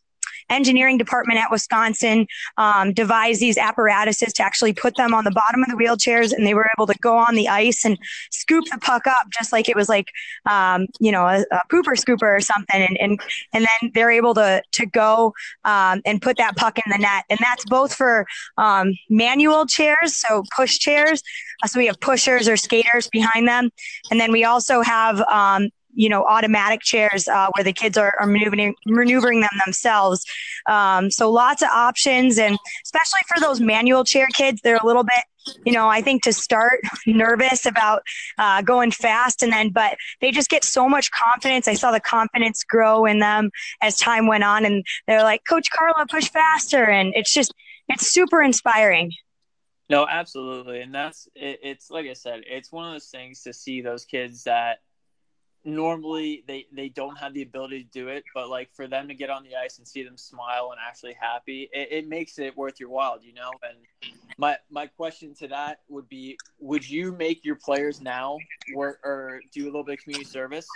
engineering 0.50 0.98
department 0.98 1.38
at 1.38 1.50
Wisconsin 1.50 2.26
um, 2.56 2.92
devised 2.92 3.40
these 3.40 3.58
apparatuses 3.58 4.32
to 4.34 4.42
actually 4.42 4.72
put 4.72 4.96
them 4.96 5.14
on 5.14 5.24
the 5.24 5.30
bottom 5.30 5.62
of 5.62 5.68
the 5.68 5.76
wheelchairs, 5.76 6.32
and 6.32 6.46
they 6.46 6.54
were 6.54 6.66
able 6.76 6.86
to 6.86 6.98
go 7.00 7.16
on 7.16 7.34
the 7.34 7.48
ice 7.48 7.84
and 7.84 7.98
scoop 8.30 8.64
the 8.70 8.78
puck 8.78 9.06
up 9.06 9.26
just 9.32 9.52
like 9.52 9.68
it 9.68 9.76
was 9.76 9.88
like 9.88 10.08
um, 10.50 10.86
you 11.00 11.12
know 11.12 11.26
a, 11.26 11.44
a, 11.50 11.62
pooper 11.70 11.94
scooper 11.94 12.36
or 12.36 12.40
something, 12.40 12.80
and 12.80 12.96
and 13.00 13.20
and 13.52 13.64
then 13.64 13.90
they're 13.94 14.10
able 14.10 14.34
to 14.34 14.62
to 14.72 14.86
go 14.86 15.32
um, 15.64 16.00
and 16.04 16.22
put 16.22 16.36
that 16.36 16.56
puck 16.56 16.78
in 16.78 16.90
the 16.90 16.98
net, 16.98 17.24
and 17.30 17.38
that's 17.40 17.64
both 17.66 17.94
for 17.94 18.26
um, 18.58 18.92
manual 19.08 19.66
chairs, 19.66 20.16
so 20.16 20.42
push 20.54 20.78
chairs. 20.78 21.22
Uh, 21.62 21.66
so 21.66 21.78
we 21.78 21.86
have 21.86 21.98
pushers 22.00 22.48
or 22.48 22.56
skaters 22.56 23.08
behind 23.08 23.48
them, 23.48 23.70
and 24.10 24.20
then 24.20 24.32
we 24.32 24.44
also 24.44 24.82
have 24.82 25.20
um, 25.22 25.70
you 25.94 26.08
know 26.08 26.24
automatic 26.24 26.80
chairs 26.80 27.28
uh, 27.28 27.48
where 27.54 27.64
the 27.64 27.72
kids 27.72 27.96
are, 27.96 28.14
are 28.20 28.26
maneuvering 28.26 28.74
maneuvering 28.86 29.40
them 29.40 29.50
themselves. 29.64 30.24
Um, 30.66 31.10
so 31.10 31.30
lots 31.30 31.62
of 31.62 31.68
options 31.68 32.38
and 32.38 32.58
especially 32.84 33.20
for 33.32 33.40
those 33.40 33.60
manual 33.60 34.04
chair 34.04 34.26
kids 34.32 34.60
they're 34.62 34.78
a 34.82 34.86
little 34.86 35.04
bit 35.04 35.24
you 35.66 35.72
know 35.72 35.88
i 35.88 36.00
think 36.00 36.22
to 36.22 36.32
start 36.32 36.80
nervous 37.06 37.66
about 37.66 38.02
uh, 38.38 38.62
going 38.62 38.90
fast 38.90 39.42
and 39.42 39.52
then 39.52 39.70
but 39.70 39.96
they 40.20 40.30
just 40.30 40.48
get 40.48 40.64
so 40.64 40.88
much 40.88 41.10
confidence. 41.10 41.68
I 41.68 41.74
saw 41.74 41.90
the 41.90 42.00
confidence 42.00 42.64
grow 42.64 43.04
in 43.04 43.18
them 43.18 43.50
as 43.82 43.96
time 43.96 44.26
went 44.26 44.44
on 44.44 44.64
and 44.64 44.84
they're 45.06 45.22
like 45.22 45.42
coach 45.48 45.70
carla 45.70 46.06
push 46.08 46.28
faster 46.28 46.84
and 46.84 47.12
it's 47.14 47.32
just 47.32 47.52
it's 47.88 48.06
super 48.06 48.42
inspiring. 48.42 49.12
No 49.90 50.06
absolutely 50.08 50.80
and 50.80 50.94
that's 50.94 51.28
it, 51.34 51.60
it's 51.62 51.90
like 51.90 52.06
i 52.06 52.14
said 52.14 52.42
it's 52.46 52.72
one 52.72 52.86
of 52.86 52.94
those 52.94 53.08
things 53.08 53.42
to 53.42 53.52
see 53.52 53.82
those 53.82 54.04
kids 54.04 54.44
that 54.44 54.78
normally 55.64 56.44
they 56.46 56.66
they 56.72 56.88
don't 56.88 57.16
have 57.16 57.32
the 57.32 57.42
ability 57.42 57.82
to 57.82 57.90
do 57.90 58.08
it 58.08 58.22
but 58.34 58.48
like 58.48 58.68
for 58.74 58.86
them 58.86 59.08
to 59.08 59.14
get 59.14 59.30
on 59.30 59.42
the 59.42 59.56
ice 59.56 59.78
and 59.78 59.88
see 59.88 60.02
them 60.02 60.16
smile 60.16 60.70
and 60.72 60.80
actually 60.86 61.16
happy 61.18 61.68
it, 61.72 61.88
it 61.90 62.08
makes 62.08 62.38
it 62.38 62.56
worth 62.56 62.78
your 62.78 62.90
while 62.90 63.18
you 63.22 63.32
know 63.32 63.50
and 63.62 64.12
my 64.36 64.56
my 64.70 64.86
question 64.86 65.34
to 65.34 65.48
that 65.48 65.80
would 65.88 66.08
be 66.08 66.36
would 66.58 66.88
you 66.88 67.12
make 67.12 67.44
your 67.44 67.56
players 67.56 68.00
now 68.00 68.36
work 68.74 69.00
or 69.04 69.40
do 69.52 69.64
a 69.64 69.66
little 69.66 69.84
bit 69.84 69.98
of 69.98 70.04
community 70.04 70.28
service 70.28 70.66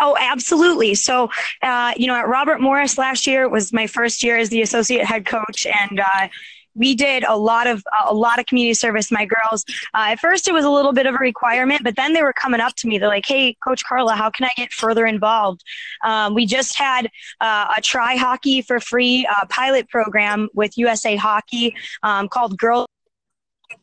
Oh, 0.00 0.16
absolutely. 0.18 0.94
So, 0.94 1.28
uh, 1.60 1.92
you 1.96 2.06
know, 2.06 2.14
at 2.14 2.26
Robert 2.26 2.60
Morris 2.60 2.96
last 2.96 3.26
year 3.26 3.48
was 3.48 3.74
my 3.74 3.86
first 3.86 4.22
year 4.22 4.38
as 4.38 4.48
the 4.48 4.62
associate 4.62 5.04
head 5.04 5.26
coach, 5.26 5.66
and 5.66 6.00
uh, 6.00 6.28
we 6.74 6.94
did 6.94 7.24
a 7.24 7.36
lot 7.36 7.66
of 7.66 7.82
a 8.06 8.14
lot 8.14 8.38
of 8.38 8.46
community 8.46 8.74
service. 8.74 9.10
My 9.10 9.26
girls. 9.26 9.64
Uh, 9.94 10.12
at 10.12 10.20
first, 10.20 10.48
it 10.48 10.52
was 10.52 10.64
a 10.64 10.70
little 10.70 10.92
bit 10.92 11.06
of 11.06 11.14
a 11.14 11.18
requirement, 11.18 11.82
but 11.84 11.96
then 11.96 12.12
they 12.12 12.22
were 12.22 12.32
coming 12.32 12.60
up 12.60 12.74
to 12.76 12.88
me. 12.88 12.98
They're 12.98 13.08
like, 13.08 13.26
"Hey, 13.26 13.56
Coach 13.64 13.82
Carla, 13.84 14.14
how 14.14 14.30
can 14.30 14.46
I 14.46 14.50
get 14.56 14.72
further 14.72 15.06
involved?" 15.06 15.62
Um, 16.04 16.34
we 16.34 16.46
just 16.46 16.78
had 16.78 17.08
uh, 17.40 17.72
a 17.76 17.80
try 17.80 18.16
hockey 18.16 18.62
for 18.62 18.80
free 18.80 19.26
uh, 19.26 19.46
pilot 19.48 19.88
program 19.88 20.48
with 20.54 20.76
USA 20.78 21.16
Hockey 21.16 21.74
um, 22.02 22.28
called 22.28 22.58
Girls. 22.58 22.86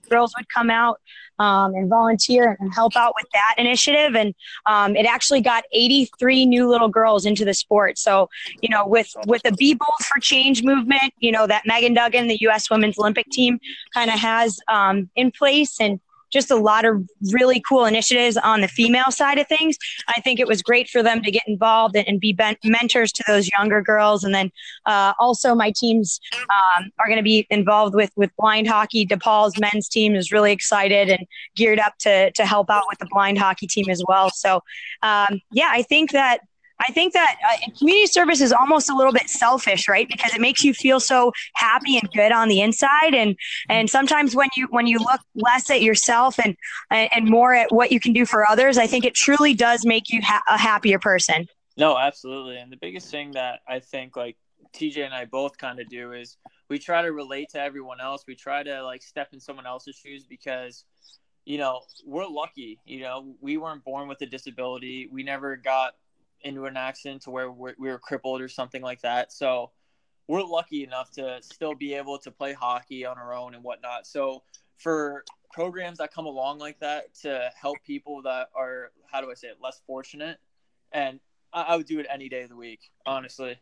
Girls 0.09 0.33
would 0.37 0.47
come 0.49 0.69
out 0.69 0.99
um, 1.39 1.73
and 1.73 1.89
volunteer 1.89 2.57
and 2.59 2.73
help 2.73 2.95
out 2.95 3.13
with 3.15 3.25
that 3.33 3.55
initiative. 3.57 4.15
And 4.15 4.35
um, 4.65 4.95
it 4.95 5.05
actually 5.05 5.41
got 5.41 5.63
83 5.71 6.45
new 6.45 6.69
little 6.69 6.89
girls 6.89 7.25
into 7.25 7.45
the 7.45 7.53
sport. 7.53 7.97
So, 7.97 8.29
you 8.61 8.69
know, 8.69 8.85
with 8.87 9.09
with 9.25 9.41
the 9.43 9.53
Be 9.53 9.73
Bold 9.73 10.05
for 10.05 10.19
Change 10.19 10.63
movement, 10.63 11.13
you 11.19 11.31
know, 11.31 11.47
that 11.47 11.63
Megan 11.65 11.93
Duggan, 11.93 12.27
the 12.27 12.37
U.S. 12.41 12.69
Women's 12.69 12.99
Olympic 12.99 13.27
team, 13.31 13.59
kind 13.93 14.11
of 14.11 14.19
has 14.19 14.59
um, 14.67 15.09
in 15.15 15.31
place 15.31 15.79
and 15.79 15.99
just 16.31 16.51
a 16.51 16.55
lot 16.55 16.85
of 16.85 17.07
really 17.31 17.61
cool 17.67 17.85
initiatives 17.85 18.37
on 18.37 18.61
the 18.61 18.67
female 18.67 19.11
side 19.11 19.37
of 19.37 19.47
things. 19.47 19.77
I 20.07 20.21
think 20.21 20.39
it 20.39 20.47
was 20.47 20.61
great 20.61 20.89
for 20.89 21.01
them 21.01 21.21
to 21.21 21.31
get 21.31 21.43
involved 21.47 21.95
and, 21.95 22.07
and 22.07 22.19
be 22.19 22.33
ben- 22.33 22.57
mentors 22.63 23.11
to 23.13 23.23
those 23.27 23.49
younger 23.57 23.81
girls. 23.81 24.23
And 24.23 24.33
then 24.33 24.51
uh, 24.85 25.13
also 25.19 25.55
my 25.55 25.71
teams 25.71 26.19
um, 26.35 26.91
are 26.99 27.07
going 27.07 27.17
to 27.17 27.23
be 27.23 27.47
involved 27.49 27.95
with 27.95 28.11
with 28.15 28.35
blind 28.37 28.67
hockey. 28.67 29.05
DePaul's 29.05 29.59
men's 29.59 29.89
team 29.89 30.15
is 30.15 30.31
really 30.31 30.51
excited 30.51 31.09
and 31.09 31.25
geared 31.55 31.79
up 31.79 31.97
to 31.99 32.31
to 32.31 32.45
help 32.45 32.69
out 32.69 32.83
with 32.89 32.99
the 32.99 33.07
blind 33.11 33.37
hockey 33.37 33.67
team 33.67 33.89
as 33.89 34.03
well. 34.07 34.29
So 34.29 34.61
um, 35.01 35.41
yeah, 35.51 35.69
I 35.71 35.83
think 35.83 36.11
that 36.11 36.41
I 36.79 36.91
think 36.91 37.13
that 37.13 37.35
uh, 37.47 37.71
community 37.77 38.07
service 38.07 38.41
is 38.41 38.53
almost 38.53 38.89
a 38.89 38.95
little 38.95 39.11
bit 39.11 39.29
selfish, 39.29 39.87
right? 39.87 40.07
Because 40.07 40.33
it 40.33 40.41
makes 40.41 40.63
you 40.63 40.73
feel 40.73 40.99
so 40.99 41.31
happy 41.55 41.97
and 41.97 42.09
good 42.11 42.31
on 42.31 42.47
the 42.47 42.61
inside, 42.61 43.13
and 43.13 43.35
and 43.67 43.89
sometimes 43.89 44.35
when 44.35 44.49
you 44.55 44.67
when 44.69 44.87
you 44.87 44.99
look 44.99 45.21
less 45.35 45.69
at 45.69 45.81
yourself 45.81 46.39
and 46.39 46.55
and 46.89 47.29
more 47.29 47.53
at 47.53 47.71
what 47.71 47.91
you 47.91 47.99
can 47.99 48.13
do 48.13 48.25
for 48.25 48.49
others, 48.49 48.77
I 48.77 48.87
think 48.87 49.05
it 49.05 49.13
truly 49.13 49.53
does 49.53 49.85
make 49.85 50.09
you 50.09 50.21
ha- 50.23 50.43
a 50.47 50.57
happier 50.57 50.99
person. 50.99 51.47
No, 51.77 51.97
absolutely. 51.97 52.57
And 52.57 52.71
the 52.71 52.77
biggest 52.77 53.09
thing 53.09 53.31
that 53.31 53.59
I 53.67 53.79
think 53.79 54.15
like 54.15 54.37
TJ 54.73 55.05
and 55.05 55.13
I 55.13 55.25
both 55.25 55.57
kind 55.57 55.79
of 55.79 55.87
do 55.89 56.13
is 56.13 56.37
we 56.69 56.77
try 56.77 57.01
to 57.01 57.11
relate 57.11 57.49
to 57.51 57.61
everyone 57.61 57.99
else. 58.01 58.23
We 58.27 58.35
try 58.35 58.63
to 58.63 58.83
like 58.83 59.01
step 59.01 59.29
in 59.33 59.39
someone 59.39 59.65
else's 59.65 59.95
shoes 59.95 60.25
because 60.25 60.85
you 61.45 61.57
know, 61.57 61.81
we're 62.05 62.27
lucky. 62.27 62.79
You 62.85 63.01
know, 63.01 63.35
we 63.41 63.57
weren't 63.57 63.83
born 63.83 64.07
with 64.07 64.21
a 64.21 64.27
disability. 64.27 65.09
We 65.11 65.23
never 65.23 65.55
got 65.55 65.93
into 66.41 66.65
an 66.65 66.77
accident 66.77 67.23
to 67.23 67.31
where 67.31 67.51
we 67.51 67.73
were 67.77 67.99
crippled 67.99 68.41
or 68.41 68.47
something 68.47 68.81
like 68.81 69.01
that. 69.01 69.31
So 69.31 69.71
we're 70.27 70.43
lucky 70.43 70.83
enough 70.83 71.11
to 71.11 71.39
still 71.41 71.75
be 71.75 71.95
able 71.95 72.19
to 72.19 72.31
play 72.31 72.53
hockey 72.53 73.05
on 73.05 73.17
our 73.17 73.33
own 73.33 73.55
and 73.55 73.63
whatnot. 73.63 74.05
So 74.05 74.43
for 74.77 75.23
programs 75.51 75.97
that 75.97 76.13
come 76.13 76.25
along 76.25 76.59
like 76.59 76.79
that 76.79 77.13
to 77.21 77.49
help 77.59 77.77
people 77.85 78.21
that 78.21 78.49
are 78.55 78.91
how 79.11 79.21
do 79.21 79.31
I 79.31 79.33
say 79.33 79.47
it 79.47 79.57
less 79.61 79.81
fortunate, 79.87 80.37
and 80.91 81.19
I, 81.51 81.63
I 81.63 81.75
would 81.75 81.87
do 81.87 81.99
it 81.99 82.05
any 82.09 82.29
day 82.29 82.43
of 82.43 82.49
the 82.49 82.55
week, 82.55 82.91
honestly. 83.05 83.59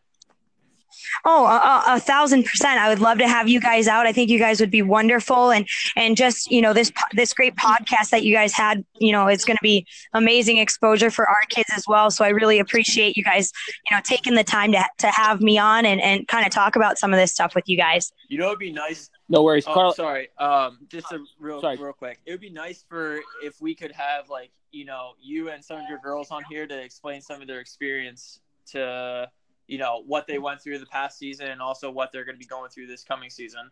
Oh, 1.26 1.46
a, 1.46 1.96
a, 1.96 2.00
thousand 2.00 2.46
percent. 2.46 2.80
I 2.80 2.90
would 2.90 3.00
love 3.00 3.18
to 3.20 3.28
have 3.28 3.48
you 3.48 3.60
guys 3.60 3.88
out. 3.88 4.06
I 4.06 4.14
think 4.14 4.30
you 4.30 4.40
guys 4.40 4.60
would 4.60 4.72
be 4.72 4.82
wonderful. 4.82 5.52
And, 5.52 5.68
and 5.96 6.16
just, 6.16 6.50
you 6.52 6.62
know, 6.62 6.74
this, 6.74 6.92
this 7.14 7.34
great 7.34 7.56
podcast 7.56 8.10
that 8.12 8.24
you 8.24 8.34
guys 8.34 8.54
had, 8.54 8.84
you 9.00 9.12
know, 9.12 9.28
it's 9.28 9.46
going 9.46 9.58
to 9.58 9.64
be 9.64 9.86
amazing 10.14 10.58
exposure 10.58 11.10
for 11.10 11.28
our 11.28 11.42
kids 11.50 11.70
as 11.76 11.86
well. 11.88 12.12
So 12.12 12.24
I 12.24 12.30
really 12.30 12.60
appreciate 12.60 13.18
you 13.18 13.24
guys, 13.24 13.52
you 13.90 13.96
know, 13.96 14.02
taking 14.04 14.36
the 14.36 14.44
time 14.44 14.72
to, 14.72 14.86
to 15.00 15.08
have 15.08 15.42
me 15.42 15.58
on 15.58 15.86
and, 15.86 16.02
and 16.02 16.28
kind 16.28 16.46
of 16.46 16.52
talk 16.52 16.76
about 16.76 16.98
some 16.98 17.14
of 17.14 17.20
this 17.20 17.32
stuff 17.32 17.56
with 17.56 17.66
you 17.68 17.78
guys. 17.78 18.12
You 18.30 18.38
know, 18.38 18.48
it'd 18.48 18.60
be 18.60 18.72
nice. 18.72 19.10
No 19.30 19.44
worries. 19.44 19.66
Oh, 19.68 19.74
Carl. 19.74 19.94
Sorry. 19.94 20.30
Um, 20.38 20.80
just 20.90 21.12
a 21.12 21.20
real, 21.40 21.62
sorry. 21.62 21.78
real 21.78 21.94
quick. 21.94 22.20
It 22.26 22.32
would 22.32 22.42
be 22.42 22.50
nice 22.50 22.86
for 22.88 23.20
if 23.44 23.60
we 23.60 23.76
could 23.76 23.92
have 23.92 24.30
like, 24.30 24.52
you 24.72 24.86
know, 24.86 25.12
you 25.22 25.50
and 25.50 25.64
some 25.64 25.78
of 25.80 25.86
your 25.90 26.00
girls 26.00 26.32
on 26.32 26.44
here 26.50 26.68
to 26.68 26.82
explain 26.82 27.22
some 27.22 27.42
of 27.42 27.48
their 27.48 27.60
experience 27.60 28.40
to, 28.72 29.30
you 29.68 29.78
know 29.78 30.04
what 30.06 30.28
they 30.28 30.38
mm. 30.38 30.44
went 30.44 30.62
through 30.62 30.80
the 30.80 30.86
past 30.86 31.18
season 31.18 31.48
and 31.48 31.62
also 31.62 31.92
what 31.92 32.12
they're 32.12 32.26
going 32.26 32.36
to 32.36 32.40
be 32.40 32.46
going 32.46 32.70
through 32.70 32.88
this 32.88 33.04
coming 33.04 33.30
season. 33.30 33.70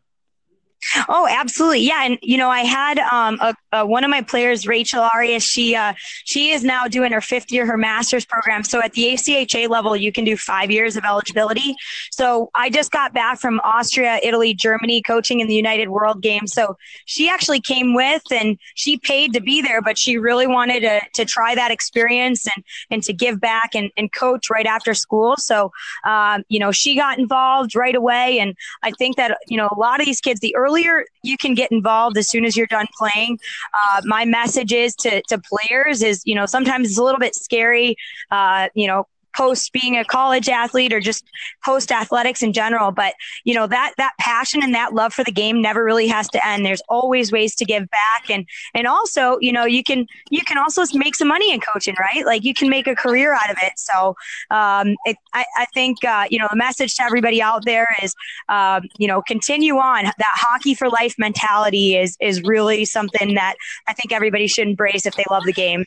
Oh, 1.09 1.27
absolutely. 1.29 1.81
Yeah. 1.81 2.05
And, 2.05 2.17
you 2.21 2.37
know, 2.37 2.49
I 2.49 2.61
had 2.61 2.99
um, 2.99 3.37
a, 3.41 3.55
uh, 3.71 3.85
one 3.85 4.03
of 4.03 4.09
my 4.09 4.21
players, 4.21 4.67
Rachel 4.67 5.01
Arias, 5.13 5.43
she 5.43 5.75
uh, 5.75 5.93
she 6.25 6.51
is 6.51 6.63
now 6.63 6.87
doing 6.87 7.11
her 7.11 7.21
fifth 7.21 7.51
year 7.51 7.65
her 7.65 7.77
master's 7.77 8.25
program. 8.25 8.63
So 8.63 8.81
at 8.81 8.93
the 8.93 9.13
ACHA 9.13 9.69
level, 9.69 9.95
you 9.95 10.11
can 10.11 10.23
do 10.23 10.37
five 10.37 10.71
years 10.71 10.95
of 10.95 11.03
eligibility. 11.03 11.75
So 12.11 12.49
I 12.55 12.69
just 12.69 12.91
got 12.91 13.13
back 13.13 13.39
from 13.39 13.59
Austria, 13.63 14.19
Italy, 14.23 14.53
Germany, 14.53 15.01
coaching 15.01 15.39
in 15.39 15.47
the 15.47 15.55
United 15.55 15.89
World 15.89 16.21
Games. 16.21 16.53
So 16.53 16.77
she 17.05 17.29
actually 17.29 17.61
came 17.61 17.93
with, 17.93 18.23
and 18.31 18.57
she 18.75 18.97
paid 18.97 19.33
to 19.33 19.41
be 19.41 19.61
there, 19.61 19.81
but 19.81 19.97
she 19.97 20.17
really 20.17 20.47
wanted 20.47 20.81
to 20.81 21.01
to 21.13 21.25
try 21.25 21.55
that 21.55 21.71
experience 21.71 22.47
and 22.55 22.63
and 22.91 23.03
to 23.03 23.13
give 23.13 23.41
back 23.41 23.71
and, 23.75 23.91
and 23.97 24.13
coach 24.13 24.49
right 24.49 24.65
after 24.65 24.93
school. 24.93 25.35
So 25.37 25.71
um, 26.05 26.43
you 26.47 26.59
know 26.59 26.71
she 26.71 26.95
got 26.95 27.19
involved 27.19 27.75
right 27.75 27.95
away, 27.95 28.39
and 28.39 28.55
I 28.83 28.91
think 28.91 29.17
that 29.17 29.37
you 29.47 29.57
know 29.57 29.69
a 29.71 29.79
lot 29.79 29.99
of 29.99 30.05
these 30.05 30.21
kids, 30.21 30.39
the 30.39 30.55
earlier 30.75 31.05
you 31.23 31.37
can 31.37 31.53
get 31.53 31.71
involved, 31.71 32.17
as 32.17 32.29
soon 32.29 32.45
as 32.45 32.55
you're 32.55 32.67
done 32.67 32.87
playing. 32.97 33.39
Uh, 33.73 34.01
my 34.05 34.25
message 34.25 34.73
is 34.73 34.95
to 34.95 35.21
to 35.23 35.39
players 35.39 36.01
is 36.03 36.21
you 36.25 36.35
know 36.35 36.45
sometimes 36.45 36.89
it's 36.89 36.97
a 36.97 37.03
little 37.03 37.19
bit 37.19 37.35
scary. 37.35 37.95
Uh, 38.31 38.69
you 38.75 38.87
know, 38.87 39.07
post 39.35 39.71
being 39.73 39.97
a 39.97 40.05
college 40.05 40.49
athlete 40.49 40.93
or 40.93 40.99
just 40.99 41.25
post 41.63 41.91
athletics 41.91 42.41
in 42.41 42.53
general 42.53 42.91
but 42.91 43.13
you 43.43 43.53
know 43.53 43.67
that 43.67 43.93
that 43.97 44.13
passion 44.19 44.63
and 44.63 44.73
that 44.73 44.93
love 44.93 45.13
for 45.13 45.23
the 45.23 45.31
game 45.31 45.61
never 45.61 45.83
really 45.83 46.07
has 46.07 46.27
to 46.29 46.47
end. 46.47 46.65
There's 46.65 46.81
always 46.89 47.31
ways 47.31 47.55
to 47.55 47.65
give 47.65 47.89
back 47.89 48.29
and 48.29 48.45
and 48.73 48.87
also 48.87 49.37
you 49.41 49.51
know 49.51 49.65
you 49.65 49.83
can 49.83 50.05
you 50.29 50.41
can 50.41 50.57
also 50.57 50.83
make 50.93 51.15
some 51.15 51.27
money 51.27 51.51
in 51.53 51.59
coaching 51.59 51.95
right? 51.99 52.25
Like 52.25 52.43
you 52.43 52.53
can 52.53 52.69
make 52.69 52.87
a 52.87 52.95
career 52.95 53.33
out 53.33 53.49
of 53.49 53.57
it. 53.61 53.73
So 53.77 54.15
um, 54.51 54.95
it, 55.05 55.17
I, 55.33 55.45
I 55.57 55.65
think 55.73 56.03
uh, 56.03 56.25
you 56.29 56.39
know 56.39 56.47
the 56.49 56.57
message 56.57 56.95
to 56.95 57.03
everybody 57.03 57.41
out 57.41 57.65
there 57.65 57.87
is 58.01 58.15
um, 58.49 58.83
you 58.97 59.07
know 59.07 59.21
continue 59.21 59.77
on. 59.77 60.05
That 60.05 60.35
hockey 60.35 60.73
for 60.73 60.89
life 60.89 61.15
mentality 61.17 61.95
is 61.95 62.17
is 62.19 62.41
really 62.43 62.85
something 62.85 63.35
that 63.35 63.55
I 63.87 63.93
think 63.93 64.11
everybody 64.11 64.47
should 64.47 64.67
embrace 64.67 65.05
if 65.05 65.15
they 65.15 65.25
love 65.29 65.43
the 65.45 65.53
game. 65.53 65.85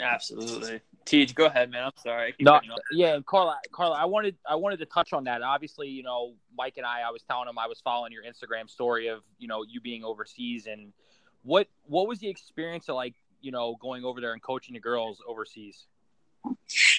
Absolutely. 0.00 0.80
Teach, 1.04 1.34
go 1.34 1.46
ahead, 1.46 1.70
man. 1.70 1.84
I'm 1.84 1.92
sorry. 1.96 2.34
No, 2.40 2.52
cutting 2.52 2.70
you 2.70 2.74
off. 2.74 2.80
yeah, 2.92 3.18
Carla, 3.26 3.58
Carla, 3.72 3.96
I 3.96 4.06
wanted 4.06 4.36
I 4.48 4.54
wanted 4.54 4.78
to 4.78 4.86
touch 4.86 5.12
on 5.12 5.24
that. 5.24 5.42
Obviously, 5.42 5.88
you 5.88 6.02
know, 6.02 6.34
Mike 6.56 6.74
and 6.78 6.86
I, 6.86 7.02
I 7.06 7.10
was 7.10 7.22
telling 7.22 7.48
him 7.48 7.58
I 7.58 7.66
was 7.66 7.80
following 7.80 8.12
your 8.12 8.22
Instagram 8.24 8.70
story 8.70 9.08
of 9.08 9.22
you 9.38 9.46
know 9.46 9.64
you 9.68 9.80
being 9.80 10.02
overseas 10.02 10.66
and 10.66 10.92
what 11.42 11.68
what 11.86 12.08
was 12.08 12.20
the 12.20 12.28
experience 12.28 12.88
of 12.88 12.96
like 12.96 13.14
you 13.42 13.52
know 13.52 13.76
going 13.80 14.04
over 14.04 14.20
there 14.20 14.32
and 14.32 14.42
coaching 14.42 14.74
the 14.74 14.80
girls 14.80 15.22
overseas? 15.28 15.86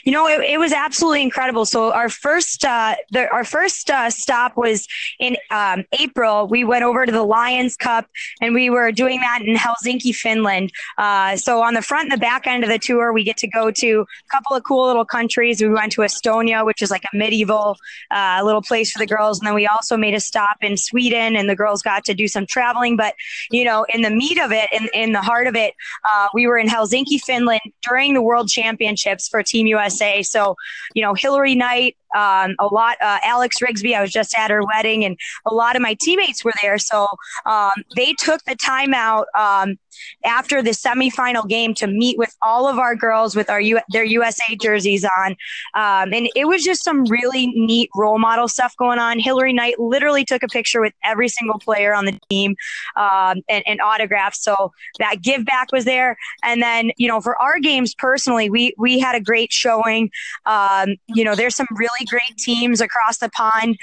You 0.04 0.12
know, 0.12 0.28
it, 0.28 0.42
it 0.42 0.60
was 0.60 0.72
absolutely 0.72 1.22
incredible. 1.22 1.66
So 1.66 1.92
our 1.92 2.10
first, 2.10 2.64
uh, 2.64 2.96
the, 3.12 3.30
our 3.30 3.44
first 3.44 3.90
uh, 3.90 4.10
stop 4.10 4.56
was 4.56 4.88
in 5.20 5.38
um, 5.52 5.84
April. 6.00 6.48
We 6.48 6.64
went 6.64 6.84
over 6.84 7.06
to 7.06 7.12
the 7.12 7.24
Lions 7.24 7.76
Cup, 7.76 8.06
and 8.42 8.54
we 8.54 8.70
were 8.70 8.92
doing 8.92 9.20
that 9.22 9.42
in 9.42 9.56
Helsinki, 9.56 10.16
Finland. 10.16 10.72
Uh, 10.98 11.36
so 11.38 11.62
on 11.62 11.74
the 11.74 11.82
front 11.82 12.06
and 12.06 12.12
the 12.12 12.22
back 12.22 12.48
end 12.48 12.64
of 12.64 12.70
the 12.70 12.80
tour, 12.80 13.12
we 13.14 13.24
get 13.24 13.38
to 13.38 13.48
go 13.48 13.72
to 13.72 14.02
a 14.02 14.30
couple 14.32 14.56
of 14.56 14.64
cool 14.64 14.86
little 14.88 15.06
countries. 15.06 15.62
We 15.62 15.70
went 15.70 15.92
to 15.94 16.02
Estonia, 16.02 16.66
which 16.66 16.82
is 16.82 16.92
like 16.92 17.04
a 17.12 17.16
medieval 17.16 17.78
uh, 18.12 18.42
little 18.44 18.62
place 18.62 18.92
for 18.92 19.00
the 19.00 19.08
girls, 19.08 19.40
and 19.40 19.48
then 19.48 19.56
we 19.56 19.68
also 19.68 19.98
made 19.98 20.14
a 20.14 20.20
stop 20.20 20.58
in 20.62 20.78
Sweden, 20.78 21.36
and 21.36 21.50
the 21.50 21.56
girls 21.56 21.82
got 21.82 22.06
to 22.06 22.14
do 22.14 22.28
some 22.28 22.46
traveling. 22.46 22.96
But 22.98 23.16
you 23.52 23.64
know, 23.64 23.86
in 23.94 24.02
the 24.02 24.12
meat 24.12 24.40
of 24.40 24.52
it, 24.52 24.70
in 24.72 24.88
in 24.94 25.12
the 25.12 25.22
heart 25.22 25.48
of 25.48 25.56
it, 25.56 25.74
uh, 26.10 26.28
we 26.34 26.48
were 26.48 26.58
in 26.58 26.68
Helsinki, 26.68 27.20
Finland 27.20 27.62
during 27.82 28.14
the 28.14 28.22
World 28.22 28.48
Championships 28.48 29.28
for 29.28 29.42
Team 29.44 29.55
USA. 29.56 30.22
So, 30.24 30.56
you 30.94 31.02
know, 31.02 31.14
Hilary 31.14 31.56
Knight, 31.56 31.98
um, 32.16 32.56
a 32.60 32.68
lot, 32.68 32.98
uh, 33.02 33.20
Alex 33.24 33.58
Rigsby, 33.62 33.96
I 33.96 34.02
was 34.02 34.12
just 34.12 34.38
at 34.38 34.50
her 34.50 34.64
wedding, 34.64 35.04
and 35.04 35.18
a 35.46 35.54
lot 35.54 35.76
of 35.76 35.82
my 35.82 35.96
teammates 36.02 36.44
were 36.44 36.54
there. 36.62 36.78
So 36.78 37.08
um, 37.46 37.72
they 37.96 38.14
took 38.14 38.44
the 38.46 38.56
time 38.56 38.94
out 38.94 39.28
um, 39.38 39.78
after 40.24 40.62
the 40.62 40.72
semifinal 40.72 41.48
game 41.48 41.74
to 41.76 41.88
meet 41.88 42.18
with 42.18 42.36
all 42.42 42.68
of 42.68 42.80
our 42.80 42.96
girls 42.96 43.36
with 43.36 43.50
our 43.50 43.62
U- 43.62 43.82
their 43.90 44.04
USA 44.04 44.56
jerseys 44.56 45.06
on, 45.06 45.32
um, 45.74 46.14
and 46.14 46.30
it 46.36 46.48
was 46.48 46.64
just 46.64 46.84
some 46.84 47.04
really 47.06 47.48
neat 47.48 47.90
role 47.96 48.18
model 48.18 48.48
stuff 48.48 48.76
going 48.78 49.00
on. 49.00 49.20
Hilary 49.20 49.54
Knight 49.54 49.80
literally 49.80 50.24
took 50.24 50.44
a 50.44 50.48
picture 50.48 50.82
with 50.82 50.94
every 51.04 51.28
single 51.28 51.60
player 51.60 51.94
on 51.94 52.06
the 52.06 52.18
team 52.30 52.56
um, 52.96 53.42
and, 53.50 53.64
and 53.68 53.82
autographs. 53.82 54.44
So 54.44 54.72
that 55.00 55.22
give 55.22 55.46
back 55.46 55.72
was 55.72 55.86
there, 55.86 56.18
and 56.44 56.62
then 56.62 56.92
you 56.98 57.08
know 57.08 57.20
for 57.20 57.40
our 57.42 57.60
games 57.60 57.94
personally, 57.94 58.50
we 58.50 58.74
we 58.78 59.00
had 59.00 59.16
a 59.16 59.22
great 59.22 59.52
showing. 59.52 60.10
Um, 60.46 60.96
you 61.08 61.24
know, 61.24 61.36
there's 61.36 61.56
some 61.56 61.68
really 61.72 62.05
great 62.06 62.38
teams 62.38 62.82
across 62.82 63.18
the 63.18 63.30
pond. 63.30 63.78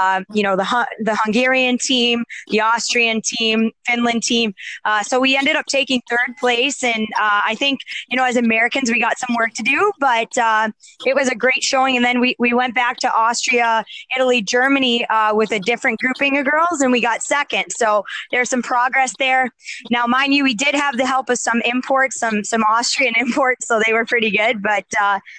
Um, 0.00 0.24
you 0.32 0.42
know, 0.42 0.56
the 0.56 0.86
the 1.00 1.16
Hungarian 1.24 1.78
team, 1.78 2.24
the 2.48 2.60
Austrian 2.60 3.20
team, 3.24 3.70
Finland 3.86 4.22
team. 4.22 4.54
Uh, 4.84 5.02
so 5.02 5.20
we 5.20 5.36
ended 5.36 5.56
up 5.56 5.66
taking 5.66 6.00
third 6.08 6.36
place, 6.38 6.82
and 6.82 7.06
uh, 7.20 7.42
I 7.44 7.54
think 7.54 7.80
you 8.08 8.16
know 8.16 8.24
as 8.24 8.36
Americans 8.36 8.90
we 8.90 9.00
got 9.00 9.18
some 9.18 9.34
work 9.36 9.52
to 9.54 9.62
do, 9.62 9.92
but 10.00 10.36
uh, 10.38 10.70
it 11.06 11.14
was 11.14 11.28
a 11.28 11.34
great 11.34 11.62
showing. 11.62 11.96
And 11.96 12.04
then 12.04 12.20
we 12.20 12.36
we 12.38 12.52
went 12.52 12.74
back 12.74 12.98
to 12.98 13.12
Austria, 13.12 13.84
Italy, 14.16 14.42
Germany 14.42 15.06
uh, 15.06 15.34
with 15.34 15.52
a 15.52 15.58
different 15.60 16.00
grouping 16.00 16.38
of 16.38 16.46
girls, 16.46 16.80
and 16.80 16.92
we 16.92 17.00
got 17.00 17.22
second. 17.22 17.66
So 17.70 18.04
there's 18.30 18.50
some 18.50 18.62
progress 18.62 19.14
there. 19.18 19.50
Now, 19.90 20.06
mind 20.06 20.34
you, 20.34 20.44
we 20.44 20.54
did 20.54 20.74
have 20.74 20.96
the 20.96 21.06
help 21.06 21.28
of 21.30 21.38
some 21.38 21.60
imports, 21.64 22.18
some 22.18 22.44
some 22.44 22.62
Austrian 22.62 23.14
imports, 23.18 23.66
so 23.66 23.80
they 23.84 23.92
were 23.92 24.04
pretty 24.04 24.30
good. 24.30 24.62
But 24.62 24.86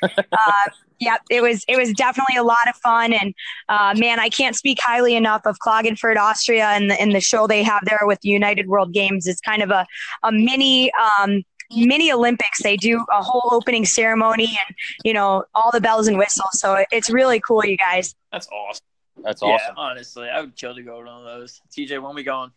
uh, 1.08 1.18
it 1.30 1.42
was 1.42 1.64
it 1.68 1.78
was 1.78 1.94
definitely 1.94 2.36
a 2.38 2.44
lot 2.44 2.68
of 2.68 2.76
fun, 2.78 3.14
and 3.14 3.34
uh, 3.70 3.94
man, 3.98 4.20
I 4.20 4.30
can't 4.30 4.56
speak 4.56 4.80
highly 4.82 5.16
enough 5.16 5.42
of 5.46 5.58
Klagenfurt, 5.60 6.18
Austria, 6.18 6.68
and 6.68 6.90
the, 6.92 7.00
and 7.00 7.14
the 7.14 7.22
show 7.22 7.48
they 7.48 7.64
have 7.64 7.82
there 7.86 8.02
with 8.04 8.20
United 8.24 8.68
World 8.68 8.94
Games. 8.94 9.28
It's 9.28 9.42
kind 9.42 9.62
of 9.62 9.70
a 9.70 9.86
a 10.24 10.32
mini. 10.32 10.92
Um, 11.20 11.44
mini 11.72 12.12
olympics 12.12 12.64
they 12.64 12.76
do 12.76 13.06
a 13.12 13.22
whole 13.22 13.48
opening 13.54 13.86
ceremony 13.86 14.46
and 14.48 14.76
you 15.04 15.14
know 15.14 15.44
all 15.54 15.70
the 15.72 15.80
bells 15.80 16.08
and 16.08 16.18
whistles 16.18 16.50
so 16.54 16.84
it's 16.92 17.12
really 17.12 17.40
cool 17.40 17.64
you 17.64 17.78
guys 17.78 18.16
That's 18.32 18.48
awesome. 18.48 18.84
That's 19.24 19.42
Yeah, 19.44 19.50
awesome. 19.50 19.76
honestly, 19.78 20.30
I 20.30 20.42
would 20.42 20.56
kill 20.56 20.74
to 20.74 20.82
go 20.82 21.02
to 21.04 21.06
one 21.06 21.18
of 21.20 21.26
those. 21.26 21.62
TJ, 21.72 22.02
when 22.02 22.16
we 22.16 22.24
going? 22.24 22.52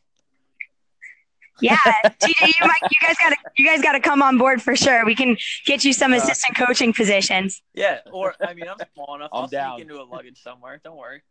Yeah 1.62 1.77
tj 2.05 2.46
you 2.46 2.66
might 2.66 2.81
you 2.83 2.98
guys 3.07 3.16
gotta 3.20 3.37
you 3.57 3.64
guys 3.64 3.81
gotta 3.81 4.01
come 4.01 4.20
on 4.22 4.37
board 4.37 4.61
for 4.61 4.75
sure 4.77 5.05
we 5.07 5.14
can 5.14 5.37
get 5.64 5.85
you 5.85 5.92
some 5.92 6.12
assistant 6.12 6.57
coaching 6.57 6.92
positions 6.92 7.62
Yeah, 7.75 8.01
or 8.12 8.35
I 8.46 8.53
mean, 8.55 8.66
I'm 8.68 8.77
small 8.94 9.14
enough. 9.14 9.31
I'm 9.33 9.42
I'll 9.42 9.48
down. 9.48 9.77
sneak 9.79 9.88
into 9.88 10.03
a 10.03 10.05
luggage 10.05 10.42
somewhere. 10.42 10.81
Don't 10.85 10.96
worry, 10.96 11.22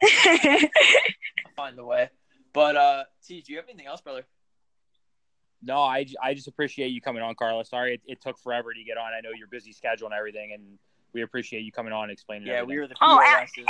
I'll 0.02 0.58
find 1.56 1.78
a 1.78 1.84
way. 1.84 2.10
But 2.52 2.76
uh, 2.76 3.04
T, 3.26 3.40
do 3.40 3.52
you 3.52 3.58
have 3.58 3.66
anything 3.68 3.86
else, 3.86 4.00
brother? 4.00 4.24
No, 5.62 5.78
I, 5.78 6.06
I 6.22 6.34
just 6.34 6.46
appreciate 6.46 6.88
you 6.88 7.00
coming 7.00 7.22
on, 7.22 7.34
Carla. 7.34 7.64
Sorry 7.64 7.94
it, 7.94 8.02
it 8.06 8.20
took 8.20 8.38
forever 8.38 8.72
to 8.74 8.84
get 8.84 8.96
on. 8.98 9.12
I 9.12 9.20
know 9.22 9.30
your 9.36 9.48
busy 9.48 9.72
schedule 9.72 10.06
and 10.06 10.14
everything, 10.14 10.52
and 10.52 10.62
we 11.14 11.22
appreciate 11.22 11.60
you 11.62 11.72
coming 11.72 11.92
on 11.92 12.04
and 12.04 12.12
explaining. 12.12 12.46
Yeah, 12.46 12.54
everything. 12.54 12.68
we 12.76 12.80
were 12.80 12.86
the 12.88 12.94
Oh, 13.00 13.18
POSs. 13.18 13.50
Sorry. 13.54 13.66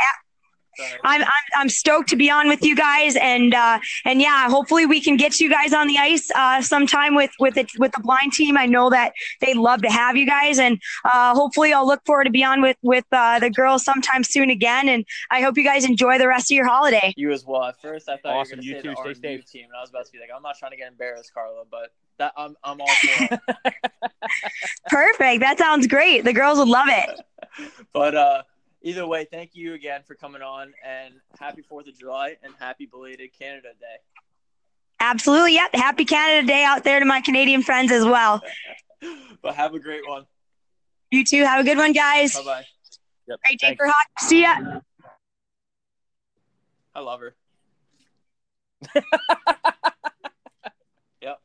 I'm, 1.04 1.22
I'm 1.22 1.28
I'm 1.56 1.68
stoked 1.68 2.08
to 2.10 2.16
be 2.16 2.30
on 2.30 2.48
with 2.48 2.64
you 2.64 2.74
guys, 2.76 3.16
and 3.16 3.54
uh, 3.54 3.78
and 4.04 4.20
yeah, 4.20 4.48
hopefully 4.48 4.86
we 4.86 5.00
can 5.00 5.16
get 5.16 5.40
you 5.40 5.48
guys 5.50 5.72
on 5.72 5.86
the 5.86 5.98
ice 5.98 6.30
uh, 6.34 6.60
sometime 6.62 7.14
with 7.14 7.30
with 7.38 7.56
it 7.56 7.70
with 7.78 7.92
the 7.92 8.00
blind 8.00 8.32
team. 8.32 8.56
I 8.56 8.66
know 8.66 8.90
that 8.90 9.12
they'd 9.40 9.56
love 9.56 9.82
to 9.82 9.90
have 9.90 10.16
you 10.16 10.26
guys, 10.26 10.58
and 10.58 10.80
uh, 11.04 11.34
hopefully 11.34 11.72
I'll 11.72 11.86
look 11.86 12.04
forward 12.04 12.24
to 12.24 12.30
be 12.30 12.44
on 12.44 12.60
with 12.62 12.76
with 12.82 13.04
uh, 13.12 13.38
the 13.38 13.50
girls 13.50 13.84
sometime 13.84 14.24
soon 14.24 14.50
again. 14.50 14.88
And 14.88 15.04
I 15.30 15.40
hope 15.42 15.56
you 15.56 15.64
guys 15.64 15.84
enjoy 15.84 16.18
the 16.18 16.28
rest 16.28 16.50
of 16.50 16.56
your 16.56 16.66
holiday. 16.68 17.12
You 17.16 17.30
as 17.32 17.44
well. 17.46 17.64
At 17.64 17.80
first, 17.80 18.08
I 18.08 18.16
thought 18.16 18.34
Awesome. 18.34 18.60
you 18.62 18.76
were 18.76 18.82
going 18.82 18.96
to 18.96 19.02
say 19.02 19.04
too. 19.04 19.08
the 19.10 19.14
Stay 19.14 19.28
R&B 19.28 19.40
safe. 19.42 19.50
team, 19.50 19.64
and 19.66 19.76
I 19.76 19.80
was 19.80 19.90
about 19.90 20.06
to 20.06 20.12
be 20.12 20.18
like, 20.18 20.30
I'm 20.34 20.42
not 20.42 20.56
trying 20.58 20.72
to 20.72 20.76
get 20.76 20.88
embarrassed, 20.88 21.32
Carla, 21.32 21.64
but 21.70 21.90
that 22.18 22.32
I'm 22.36 22.56
I'm 22.62 22.80
all 22.80 22.86
for 22.86 23.24
it. 23.34 23.40
Perfect. 24.88 25.40
That 25.40 25.58
sounds 25.58 25.86
great. 25.86 26.24
The 26.24 26.32
girls 26.32 26.58
would 26.58 26.68
love 26.68 26.86
it. 26.88 27.20
but 27.92 28.14
uh, 28.14 28.42
either 28.84 29.06
way, 29.06 29.24
thank 29.24 29.50
you 29.54 29.74
again 29.74 30.02
for 30.06 30.14
coming 30.14 30.42
on, 30.42 30.72
and 30.84 31.14
happy 31.40 31.62
Fourth 31.62 31.88
of 31.88 31.98
July 31.98 32.36
and 32.42 32.54
happy 32.60 32.86
belated 32.86 33.30
Canada 33.36 33.70
Day. 33.80 33.96
Absolutely. 35.00 35.54
Yep. 35.54 35.74
Happy 35.74 36.04
Canada 36.04 36.46
Day 36.46 36.62
out 36.64 36.84
there 36.84 37.00
to 37.00 37.04
my 37.04 37.20
Canadian 37.20 37.62
friends 37.62 37.90
as 37.90 38.04
well. 38.04 38.40
But 39.42 39.54
have 39.56 39.74
a 39.74 39.78
great 39.78 40.08
one. 40.08 40.24
You 41.10 41.24
too. 41.26 41.44
Have 41.44 41.60
a 41.60 41.64
good 41.64 41.76
one, 41.76 41.92
guys. 41.92 42.34
Bye 42.34 42.42
bye. 42.44 42.64
Yep. 43.28 43.40
Great 43.46 43.60
day 43.60 43.66
Thanks. 43.66 43.78
for 43.78 43.86
hockey. 43.86 44.26
See 44.26 44.40
ya. 44.40 44.80
I 46.94 47.00
love 47.00 47.20
her. 47.20 47.34
yep, 51.20 51.38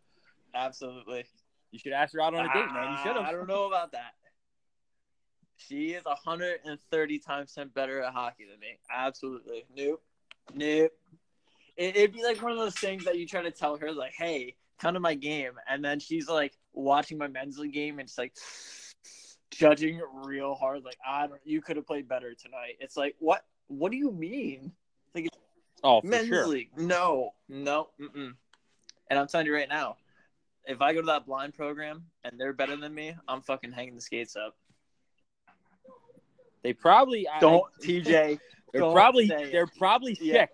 absolutely. 0.55 1.25
You 1.71 1.79
should 1.79 1.91
ask 1.91 2.13
her 2.13 2.21
out 2.21 2.33
on 2.33 2.45
a 2.45 2.53
date, 2.53 2.71
man. 2.71 2.91
You 2.93 2.97
should 3.03 3.17
Ah, 3.17 3.27
I 3.27 3.31
don't 3.33 3.47
know 3.47 3.65
about 3.67 3.91
that. 3.91 4.13
She 5.59 5.89
is 5.91 6.03
130 6.05 7.19
times 7.19 7.53
10 7.53 7.69
better 7.69 8.01
at 8.01 8.13
hockey 8.13 8.45
than 8.49 8.59
me. 8.59 8.79
Absolutely. 8.89 9.65
Nope. 9.75 10.01
Nope. 10.55 10.91
It, 11.75 11.95
it'd 11.97 12.13
be 12.13 12.23
like 12.23 12.41
one 12.41 12.51
of 12.51 12.57
those 12.57 12.75
things 12.75 13.03
that 13.05 13.17
you 13.17 13.27
try 13.27 13.41
to 13.41 13.51
tell 13.51 13.77
her, 13.77 13.91
like, 13.91 14.13
hey, 14.17 14.55
come 14.79 14.93
to 14.93 14.99
my 14.99 15.15
game. 15.15 15.51
And 15.69 15.83
then 15.83 15.99
she's 15.99 16.27
like 16.29 16.53
watching 16.73 17.17
my 17.17 17.27
men's 17.27 17.57
league 17.59 17.73
game 17.73 17.99
and 17.99 18.07
it's 18.07 18.17
like 18.17 18.33
judging 19.51 20.01
real 20.25 20.55
hard. 20.55 20.83
Like, 20.83 20.97
I 21.07 21.27
don't, 21.27 21.41
you 21.43 21.61
could 21.61 21.75
have 21.75 21.85
played 21.85 22.07
better 22.07 22.33
tonight. 22.33 22.77
It's 22.79 22.97
like, 22.97 23.15
what? 23.19 23.43
What 23.67 23.91
do 23.91 23.97
you 23.97 24.11
mean? 24.11 24.71
Like, 25.13 25.29
Oh, 25.83 26.01
for 26.01 26.07
men's 26.07 26.27
sure. 26.27 26.47
league? 26.47 26.69
No, 26.77 27.31
no. 27.47 27.89
Mm-mm. 28.01 28.33
And 29.09 29.19
I'm 29.19 29.27
telling 29.27 29.45
you 29.45 29.53
right 29.53 29.69
now, 29.69 29.97
if 30.65 30.81
I 30.81 30.93
go 30.93 31.01
to 31.01 31.07
that 31.07 31.25
blind 31.25 31.53
program 31.53 32.03
and 32.23 32.39
they're 32.39 32.53
better 32.53 32.75
than 32.75 32.93
me, 32.93 33.15
I'm 33.27 33.41
fucking 33.41 33.71
hanging 33.71 33.95
the 33.95 34.01
skates 34.01 34.35
up. 34.35 34.55
They 36.63 36.73
probably 36.73 37.27
Don't 37.39 37.63
I- 37.81 37.85
TJ. 37.85 38.39
They're 38.71 38.81
don't 38.81 38.93
probably 38.93 39.25
they're 39.27 39.65
probably 39.65 40.17
Yeah. 40.21 40.45
sick. 40.45 40.49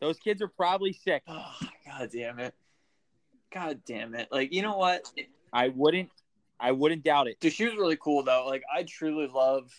Those 0.00 0.18
kids 0.20 0.40
are 0.42 0.48
probably 0.48 0.92
sick. 0.92 1.22
Oh, 1.26 1.52
God 1.86 2.08
damn 2.12 2.38
it. 2.38 2.54
God 3.52 3.80
damn 3.84 4.14
it. 4.14 4.28
Like, 4.30 4.52
you 4.52 4.62
know 4.62 4.76
what? 4.76 5.10
I 5.52 5.68
wouldn't 5.68 6.10
I 6.60 6.72
wouldn't 6.72 7.02
doubt 7.02 7.26
it. 7.28 7.40
Dude, 7.40 7.52
she 7.52 7.64
was 7.64 7.74
really 7.74 7.96
cool 7.96 8.22
though. 8.22 8.46
Like 8.46 8.62
I 8.72 8.82
truly 8.84 9.26
love 9.26 9.72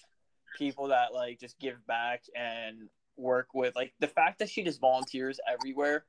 people 0.57 0.87
that 0.89 1.13
like 1.13 1.39
just 1.39 1.57
give 1.59 1.85
back 1.87 2.23
and 2.35 2.89
work 3.15 3.49
with 3.53 3.75
like 3.75 3.93
the 3.99 4.07
fact 4.07 4.39
that 4.39 4.49
she 4.49 4.63
just 4.63 4.79
volunteers 4.81 5.39
everywhere 5.47 6.05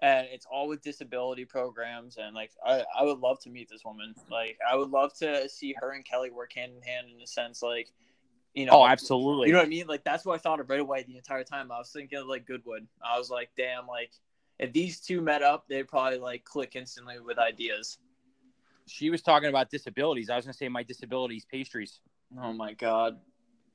and 0.00 0.26
it's 0.30 0.46
all 0.50 0.68
with 0.68 0.82
disability 0.82 1.44
programs 1.44 2.16
and 2.16 2.34
like 2.34 2.52
I, 2.64 2.84
I 2.96 3.02
would 3.04 3.18
love 3.18 3.40
to 3.40 3.50
meet 3.50 3.68
this 3.68 3.84
woman. 3.84 4.14
Like 4.30 4.58
I 4.70 4.76
would 4.76 4.90
love 4.90 5.14
to 5.18 5.48
see 5.48 5.74
her 5.80 5.92
and 5.92 6.04
Kelly 6.04 6.30
work 6.30 6.52
hand 6.52 6.72
in 6.76 6.82
hand 6.82 7.06
in 7.12 7.20
a 7.22 7.26
sense 7.26 7.60
like 7.62 7.90
you 8.58 8.66
know 8.66 8.72
Oh, 8.72 8.86
absolutely. 8.86 9.46
you 9.48 9.52
know 9.52 9.60
what 9.60 9.66
I 9.66 9.70
mean? 9.70 9.86
Like 9.86 10.04
that's 10.04 10.24
what 10.24 10.34
I 10.34 10.38
thought 10.38 10.60
of 10.60 10.68
right 10.68 10.80
away 10.80 11.04
the 11.04 11.16
entire 11.16 11.44
time. 11.44 11.70
I 11.70 11.78
was 11.78 11.90
thinking 11.90 12.18
of 12.18 12.26
like 12.26 12.46
Goodwood. 12.46 12.86
I 13.02 13.16
was 13.18 13.30
like, 13.30 13.50
damn, 13.56 13.86
like 13.86 14.10
if 14.58 14.72
these 14.72 15.00
two 15.00 15.20
met 15.20 15.42
up, 15.42 15.66
they'd 15.68 15.86
probably 15.86 16.18
like 16.18 16.44
click 16.44 16.72
instantly 16.74 17.20
with 17.20 17.38
ideas. 17.38 17.98
she 18.86 19.10
was 19.10 19.22
talking 19.22 19.48
about 19.48 19.70
disabilities. 19.70 20.28
I 20.30 20.36
was 20.36 20.44
gonna 20.44 20.54
say 20.54 20.68
my 20.68 20.82
disabilities 20.82 21.46
pastries. 21.50 22.00
Oh 22.40 22.52
my 22.52 22.72
god. 22.74 23.18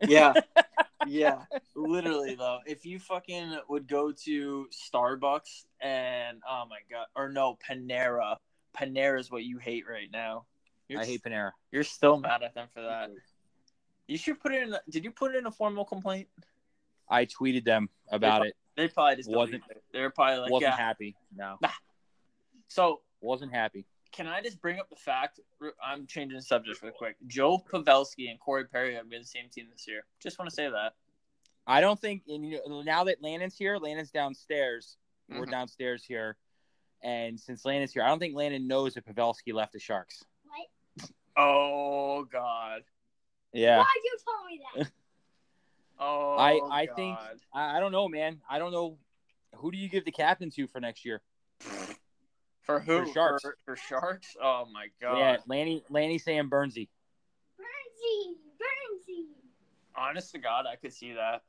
Yeah. 0.08 0.34
yeah. 1.08 1.43
Literally 1.76 2.36
though. 2.36 2.60
If 2.65 2.86
you 2.86 3.00
fucking 3.00 3.58
would 3.69 3.88
go 3.88 4.12
to 4.26 4.67
Starbucks 4.72 5.63
and 5.82 6.41
oh 6.50 6.65
my 6.69 6.80
god 6.91 7.06
or 7.15 7.30
no, 7.30 7.58
Panera. 7.67 8.36
Panera 8.78 9.19
is 9.19 9.32
what 9.32 9.43
you 9.43 9.60
hate 9.60 9.86
right 9.88 10.10
now. 10.12 10.46
You're, 10.89 11.02
I 11.02 11.06
hate 11.06 11.24
Panera. 11.24 11.52
you're 11.72 11.84
still 11.84 12.19
mad 12.19 12.43
at 12.43 12.54
them 12.54 12.67
for 12.74 12.82
that. 12.82 13.10
You 14.08 14.18
should 14.18 14.39
put 14.39 14.54
it 14.54 14.63
in 14.63 14.76
did 14.89 15.04
you 15.04 15.12
put 15.12 15.34
it 15.34 15.38
in 15.38 15.46
a 15.46 15.52
formal 15.52 15.86
complaint? 15.86 16.28
I 17.10 17.26
tweeted 17.26 17.63
them 17.66 17.89
about 18.10 18.46
it. 18.46 18.56
They 18.76 18.88
probably 18.88 19.18
just 19.18 19.30
Wasn't- 19.30 19.63
They're 19.92 20.10
probably 20.10 20.39
like 20.39 20.52
Wasn't 20.52 20.72
yeah. 20.72 20.78
happy. 20.78 21.16
No, 21.36 21.60
So 22.68 23.02
wasn't 23.22 23.54
happy. 23.54 23.86
can 24.12 24.28
I 24.28 24.42
just 24.42 24.60
bring 24.62 24.80
up 24.80 24.89
the 24.89 24.96
fact? 24.96 25.39
I'm 25.84 26.06
changing 26.08 26.36
the 26.38 26.42
subject 26.42 26.82
real 26.82 26.92
quick. 26.92 27.16
Joe 27.28 27.58
Pavelski 27.60 28.30
and 28.30 28.39
Corey 28.39 28.66
Perry 28.66 28.94
have 28.96 29.10
been 29.10 29.22
the 29.22 29.28
same 29.28 29.50
team 29.50 29.68
this 29.72 29.88
year. 29.88 30.04
Just 30.20 30.38
want 30.39 30.50
to 30.50 30.56
say 30.56 30.70
that. 30.70 30.94
I 31.66 31.80
don't 31.82 32.00
think. 32.00 32.24
And 32.28 32.46
you 32.46 32.60
know, 32.68 32.82
now 32.82 33.06
that 33.06 33.22
Landon's 33.22 33.58
here, 33.58 33.78
Landon's 33.78 34.12
downstairs. 34.12 34.98
We're 35.30 35.46
Mhm. 35.46 35.52
downstairs 35.52 36.04
here, 36.04 36.36
and 37.02 37.39
since 37.39 37.63
Landon's 37.63 37.94
here, 37.94 38.04
I 38.04 38.08
don't 38.08 38.20
think 38.20 38.36
Landon 38.36 38.68
knows 38.68 38.96
that 38.96 39.06
Pavelski 39.06 39.54
left 39.54 39.72
the 39.72 39.80
Sharks. 39.80 40.24
What? 40.46 41.10
Oh 41.38 42.26
God. 42.26 42.84
Yeah, 43.54 43.78
Why'd 43.78 43.88
you 44.04 44.18
tell 44.26 44.46
me 44.46 44.62
that? 44.76 44.92
Oh. 46.00 46.36
I 46.38 46.60
I 46.72 46.88
think 46.88 47.18
I, 47.54 47.78
I 47.78 47.80
don't 47.80 47.92
know, 47.92 48.10
man. 48.10 48.42
I 48.50 48.58
don't 48.58 48.74
know. 48.74 48.98
Who 49.56 49.72
do 49.72 49.78
you 49.78 49.88
give 49.88 50.04
the 50.04 50.12
captain 50.12 50.50
to 50.50 50.68
for 50.68 50.82
next 50.82 51.06
year? 51.06 51.22
for 52.63 52.80
who 52.80 53.06
for 53.06 53.13
Sharks. 53.13 53.42
For, 53.44 53.58
for 53.63 53.76
sharks. 53.76 54.36
Oh 54.42 54.66
my 54.74 54.88
God. 55.02 55.18
Yeah, 55.18 55.38
Lanny 55.48 55.84
Lanny 55.89 56.18
Sam 56.18 56.50
Bernsey. 56.50 56.89
Bernsey, 57.60 58.34
Bernsey. 58.60 59.26
Honest 59.96 60.32
to 60.32 60.39
God, 60.39 60.66
I 60.66 60.76
could 60.76 60.94
see 60.94 61.13
that. 61.13 61.44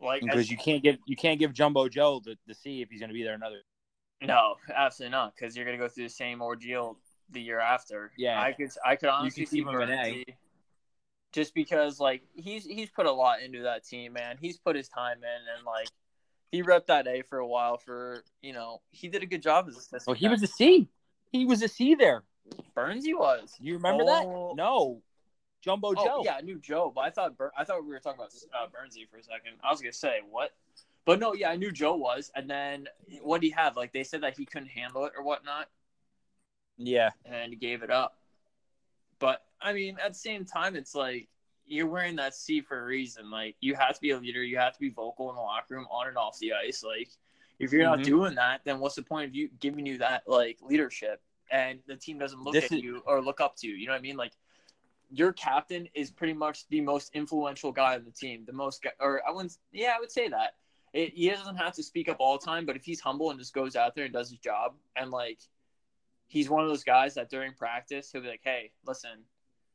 Like 0.00 0.22
because 0.22 0.40
as- 0.40 0.50
you 0.50 0.56
can't 0.56 0.82
give 0.82 0.98
you 1.06 1.16
can't 1.16 1.38
give 1.38 1.52
Jumbo 1.52 1.88
Joe 1.88 2.22
the, 2.24 2.36
the 2.46 2.54
C 2.54 2.80
if 2.82 2.90
he's 2.90 3.00
going 3.00 3.10
to 3.10 3.14
be 3.14 3.24
there 3.24 3.34
another. 3.34 3.62
no, 4.22 4.54
absolutely 4.74 5.12
not, 5.12 5.34
because 5.34 5.56
you're 5.56 5.66
gonna 5.66 5.78
go 5.78 5.88
through 5.88 6.04
the 6.04 6.10
same 6.10 6.40
ordeal 6.40 6.96
the 7.30 7.40
year 7.40 7.60
after. 7.60 8.10
Yeah. 8.16 8.40
I 8.40 8.52
could 8.52 8.70
I 8.84 8.96
could 8.96 9.08
honestly 9.08 9.44
could 9.44 9.50
see 9.50 9.58
keep 9.58 9.68
him 9.68 9.80
an 9.80 9.90
A. 9.90 10.24
Just 11.32 11.54
because 11.54 12.00
like 12.00 12.22
he's 12.34 12.64
he's 12.64 12.88
put 12.90 13.06
a 13.06 13.12
lot 13.12 13.42
into 13.42 13.62
that 13.62 13.84
team, 13.84 14.14
man. 14.14 14.36
He's 14.40 14.56
put 14.56 14.74
his 14.76 14.88
time 14.88 15.18
in, 15.18 15.56
and 15.56 15.66
like 15.66 15.88
he 16.50 16.62
repped 16.62 16.86
that 16.86 17.06
A 17.06 17.22
for 17.22 17.38
a 17.38 17.46
while. 17.46 17.76
For 17.76 18.24
you 18.40 18.54
know, 18.54 18.80
he 18.92 19.08
did 19.08 19.22
a 19.22 19.26
good 19.26 19.42
job 19.42 19.66
as 19.68 19.74
a 19.74 19.78
assistant. 19.78 20.06
Well, 20.06 20.14
he 20.16 20.28
was 20.28 20.42
a 20.42 20.46
C. 20.46 20.88
He 21.30 21.44
was 21.44 21.62
a 21.62 21.68
C 21.68 21.94
there. 21.94 22.22
Burns. 22.74 23.04
He 23.04 23.12
was. 23.12 23.54
You 23.60 23.74
remember 23.74 24.04
Oh. 24.04 24.06
that? 24.06 24.56
No, 24.56 25.02
Jumbo 25.60 25.88
Oh 25.88 25.94
Joe. 26.04 26.22
yeah, 26.24 26.36
I 26.36 26.40
knew 26.40 26.58
Joe, 26.58 26.90
but 26.94 27.02
I 27.02 27.10
thought 27.10 27.36
Bur- 27.36 27.52
I 27.56 27.64
thought 27.64 27.84
we 27.84 27.90
were 27.90 28.00
talking 28.00 28.20
about 28.20 28.32
uh, 28.54 28.66
Bernsey 28.68 29.06
for 29.10 29.18
a 29.18 29.22
second. 29.22 29.52
I 29.62 29.70
was 29.70 29.82
gonna 29.82 29.92
say 29.92 30.20
what, 30.30 30.52
but 31.04 31.20
no, 31.20 31.34
yeah, 31.34 31.50
I 31.50 31.56
knew 31.56 31.70
Joe 31.70 31.94
was, 31.94 32.30
and 32.34 32.48
then 32.48 32.88
what 33.20 33.42
did 33.42 33.48
he 33.48 33.52
have? 33.52 33.76
Like 33.76 33.92
they 33.92 34.02
said 34.02 34.22
that 34.22 34.38
he 34.38 34.46
couldn't 34.46 34.68
handle 34.70 35.04
it 35.04 35.12
or 35.14 35.22
whatnot, 35.22 35.68
yeah. 36.78 37.10
and 37.24 37.58
gave 37.60 37.82
it 37.82 37.90
up. 37.90 38.16
But 39.18 39.42
I 39.60 39.72
mean, 39.72 39.96
at 40.02 40.12
the 40.12 40.18
same 40.18 40.44
time, 40.44 40.76
it's 40.76 40.94
like 40.94 41.28
you're 41.66 41.86
wearing 41.86 42.16
that 42.16 42.34
C 42.34 42.60
for 42.60 42.80
a 42.80 42.84
reason. 42.84 43.30
Like 43.30 43.56
you 43.60 43.74
have 43.74 43.94
to 43.96 44.00
be 44.00 44.10
a 44.12 44.18
leader, 44.18 44.42
you 44.42 44.56
have 44.58 44.72
to 44.74 44.80
be 44.80 44.88
vocal 44.90 45.28
in 45.30 45.36
the 45.36 45.42
locker 45.42 45.74
room, 45.74 45.86
on 45.90 46.08
and 46.08 46.16
off 46.16 46.38
the 46.38 46.52
ice. 46.52 46.82
Like 46.84 47.10
if 47.58 47.72
you're 47.72 47.82
not 47.84 47.98
Mhm. 47.98 48.04
doing 48.04 48.34
that, 48.36 48.60
then 48.64 48.78
what's 48.78 48.94
the 48.94 49.02
point 49.02 49.28
of 49.28 49.34
you 49.34 49.48
giving 49.60 49.84
you 49.84 49.98
that 49.98 50.28
like 50.28 50.58
leadership? 50.62 51.20
And 51.50 51.80
the 51.86 51.96
team 51.96 52.18
doesn't 52.18 52.40
look 52.42 52.54
This 52.54 52.66
at 52.66 52.72
is- 52.78 52.82
you 52.84 53.02
or 53.06 53.20
look 53.22 53.40
up 53.40 53.56
to 53.56 53.66
you. 53.68 53.74
You 53.74 53.86
know 53.86 53.92
what 53.92 53.98
I 53.98 54.02
mean? 54.02 54.16
Like 54.16 54.32
your 55.10 55.32
captain 55.32 55.88
is 55.94 56.10
pretty 56.10 56.34
much 56.34 56.68
the 56.68 56.80
most 56.82 57.10
influential 57.14 57.72
guy 57.72 57.94
on 57.96 58.04
the 58.04 58.10
team. 58.10 58.44
The 58.44 58.52
most, 58.52 58.84
or 59.00 59.26
I 59.26 59.30
wouldn't. 59.30 59.56
Yeah, 59.72 59.94
I 59.96 60.00
would 60.00 60.12
say 60.12 60.28
that. 60.28 60.56
It, 60.92 61.14
he 61.14 61.30
doesn't 61.30 61.56
have 61.56 61.72
to 61.74 61.82
speak 61.82 62.08
up 62.08 62.18
all 62.20 62.38
the 62.38 62.44
time, 62.44 62.64
but 62.66 62.76
if 62.76 62.84
he's 62.84 63.00
humble 63.00 63.30
and 63.30 63.38
just 63.38 63.52
goes 63.54 63.74
out 63.74 63.94
there 63.94 64.04
and 64.04 64.12
does 64.12 64.30
his 64.30 64.38
job, 64.38 64.74
and 64.96 65.10
like 65.10 65.38
he's 66.28 66.48
one 66.48 66.62
of 66.62 66.68
those 66.68 66.84
guys 66.84 67.14
that 67.14 67.30
during 67.30 67.54
practice 67.54 68.10
he'll 68.12 68.22
be 68.22 68.28
like, 68.28 68.42
"Hey, 68.44 68.70
listen, 68.86 69.24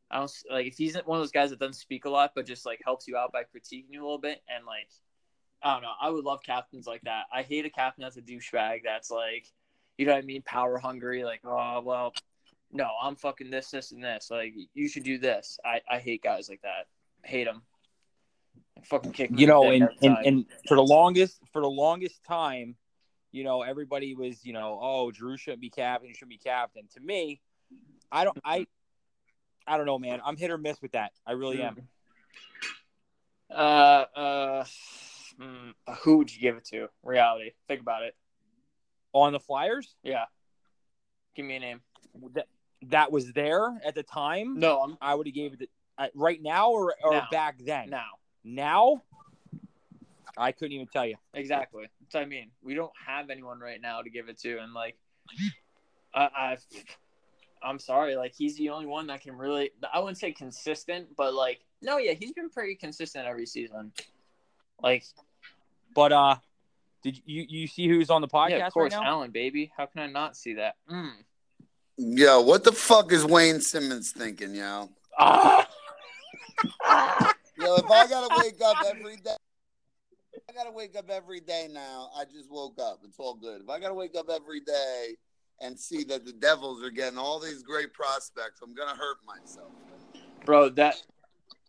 I 0.09 0.19
don't 0.19 0.31
like 0.49 0.67
if 0.67 0.77
he's 0.77 0.95
one 1.05 1.17
of 1.17 1.21
those 1.23 1.31
guys 1.31 1.49
that 1.49 1.59
doesn't 1.59 1.73
speak 1.73 2.05
a 2.05 2.09
lot, 2.09 2.31
but 2.35 2.45
just 2.45 2.65
like 2.65 2.79
helps 2.85 3.07
you 3.07 3.17
out 3.17 3.31
by 3.31 3.41
critiquing 3.43 3.85
you 3.89 4.01
a 4.01 4.05
little 4.05 4.19
bit, 4.19 4.41
and 4.47 4.65
like 4.65 4.89
I 5.61 5.73
don't 5.73 5.81
know, 5.81 5.93
I 5.99 6.09
would 6.09 6.23
love 6.23 6.41
captains 6.45 6.85
like 6.85 7.01
that. 7.01 7.23
I 7.33 7.41
hate 7.41 7.65
a 7.65 7.69
captain 7.69 8.03
that's 8.03 8.17
a 8.17 8.21
douchebag 8.21 8.81
that's 8.83 9.09
like, 9.09 9.47
you 9.97 10.05
know 10.05 10.13
what 10.13 10.23
I 10.23 10.25
mean, 10.25 10.43
power 10.43 10.77
hungry, 10.77 11.23
like 11.23 11.41
oh 11.43 11.81
well, 11.81 12.13
no, 12.71 12.89
I'm 13.01 13.15
fucking 13.15 13.49
this, 13.49 13.71
this, 13.71 13.91
and 13.91 14.03
this. 14.03 14.29
Like 14.29 14.53
you 14.73 14.87
should 14.87 15.03
do 15.03 15.17
this. 15.17 15.59
I 15.65 15.81
I 15.89 15.97
hate 15.97 16.21
guys 16.21 16.47
like 16.47 16.61
that. 16.61 16.85
I 17.25 17.27
hate 17.27 17.45
them. 17.45 17.63
Fucking 18.83 19.13
kick. 19.13 19.31
You 19.33 19.47
know, 19.47 19.71
and, 19.71 19.89
and 20.01 20.17
and 20.25 20.45
for 20.67 20.75
the 20.75 20.83
longest 20.83 21.39
for 21.51 21.61
the 21.61 21.69
longest 21.69 22.23
time, 22.23 22.75
you 23.33 23.43
know, 23.43 23.63
everybody 23.63 24.15
was, 24.15 24.45
you 24.45 24.53
know, 24.53 24.79
oh, 24.81 25.11
Drew 25.11 25.35
shouldn't 25.35 25.59
be 25.59 25.69
captain, 25.69 26.13
shouldn't 26.13 26.29
be 26.29 26.37
captain. 26.37 26.83
To 26.93 27.01
me, 27.01 27.41
I 28.11 28.23
don't 28.23 28.37
I 28.45 28.67
I 29.67 29.75
don't 29.77 29.85
know, 29.87 29.99
man. 29.99 30.21
I'm 30.23 30.37
hit 30.37 30.51
or 30.51 30.57
miss 30.57 30.81
with 30.81 30.93
that. 30.93 31.11
I 31.25 31.33
really 31.33 31.61
am. 31.61 31.75
Uh, 33.49 34.05
uh, 34.15 34.63
mm, 35.39 35.73
who 36.01 36.17
would 36.17 36.33
you 36.33 36.39
give 36.39 36.57
it 36.57 36.65
to? 36.65 36.87
Reality. 37.03 37.51
Think 37.67 37.81
about 37.81 38.03
it. 38.03 38.15
On 39.13 39.33
the 39.33 39.39
Flyers, 39.39 39.95
Yeah. 40.03 40.25
Give 41.35 41.45
me 41.45 41.55
a 41.55 41.59
name. 41.59 41.81
that, 42.33 42.47
that 42.87 43.11
was 43.11 43.31
there 43.33 43.79
at 43.83 43.95
the 43.95 44.03
time. 44.03 44.59
No, 44.59 44.79
I'm 44.81 44.97
I 45.01 45.15
would 45.15 45.27
have 45.27 45.33
gave 45.33 45.53
it 45.53 45.59
to, 45.59 45.67
uh, 45.97 46.07
right 46.15 46.41
now 46.41 46.71
or, 46.71 46.95
or 47.03 47.11
Now. 47.13 47.27
back 47.31 47.57
then. 47.59 47.89
now. 47.89 48.09
Now, 48.43 49.03
I 50.37 50.51
couldn't 50.51 50.73
even 50.73 50.87
tell 50.87 51.05
you. 51.05 51.15
Exactly. 51.33 51.87
That's 52.13 52.21
what 52.21 52.27
I 52.27 52.29
mean. 52.29 52.51
We 52.61 52.75
don't 52.75 52.91
have 53.07 53.31
anyone 53.31 53.59
right 53.59 53.81
now 53.81 54.03
to 54.03 54.09
give 54.09 54.29
it 54.29 54.37
to, 54.41 54.59
and 54.59 54.71
like, 54.71 54.95
I, 56.13 56.29
I, 56.37 56.57
I'm 57.63 57.79
sorry. 57.79 58.15
Like, 58.15 58.35
he's 58.35 58.55
the 58.55 58.69
only 58.69 58.85
one 58.85 59.07
that 59.07 59.21
can 59.21 59.35
really. 59.35 59.71
I 59.91 59.99
wouldn't 59.99 60.19
say 60.19 60.31
consistent, 60.31 61.07
but 61.17 61.33
like, 61.33 61.61
no, 61.81 61.97
yeah, 61.97 62.11
he's 62.11 62.31
been 62.31 62.51
pretty 62.51 62.75
consistent 62.75 63.25
every 63.25 63.47
season. 63.47 63.91
Like, 64.79 65.05
But 65.95 66.11
uh, 66.11 66.35
did 67.01 67.19
you 67.25 67.45
you 67.49 67.65
see 67.65 67.87
who's 67.87 68.11
on 68.11 68.21
the 68.21 68.27
podcast 68.27 68.49
yeah, 68.51 68.67
of 68.67 68.73
course, 68.73 68.93
right 68.93 69.01
now? 69.01 69.09
Allen, 69.09 69.31
baby. 69.31 69.71
How 69.75 69.87
can 69.87 70.01
I 70.01 70.07
not 70.07 70.37
see 70.37 70.53
that? 70.53 70.75
Mm. 70.91 71.13
Yo, 71.97 72.41
what 72.41 72.63
the 72.63 72.73
fuck 72.73 73.11
is 73.11 73.25
Wayne 73.25 73.59
Simmonds 73.59 74.11
thinking, 74.11 74.53
yo? 74.53 74.87
Ah. 75.17 75.67
Yo, 77.57 77.75
if 77.75 77.89
I 77.89 78.07
gotta 78.07 78.43
wake 78.43 78.61
up 78.63 78.77
every 78.87 79.17
day, 79.17 79.35
I 80.49 80.53
gotta 80.53 80.71
wake 80.71 80.97
up 80.97 81.09
every 81.09 81.39
day 81.39 81.67
now. 81.71 82.09
I 82.15 82.25
just 82.25 82.51
woke 82.51 82.79
up. 82.79 82.99
It's 83.03 83.17
all 83.17 83.35
good. 83.35 83.61
If 83.61 83.69
I 83.69 83.79
gotta 83.79 83.93
wake 83.93 84.15
up 84.15 84.29
every 84.29 84.59
day 84.59 85.15
and 85.61 85.79
see 85.79 86.03
that 86.05 86.25
the 86.25 86.33
Devils 86.33 86.83
are 86.83 86.89
getting 86.89 87.17
all 87.17 87.39
these 87.39 87.63
great 87.63 87.93
prospects, 87.93 88.61
I'm 88.61 88.73
gonna 88.73 88.95
hurt 88.95 89.17
myself. 89.25 89.71
Bro, 90.45 90.69
that 90.69 91.01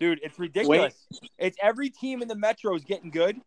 Dude, 0.01 0.21
it's 0.23 0.39
ridiculous. 0.39 1.07
It's 1.39 1.57
every 1.63 1.89
team 1.89 2.21
in 2.21 2.29
the 2.29 2.35
Metro 2.35 2.75
is 2.75 2.85
getting 2.85 3.11
good, 3.11 3.41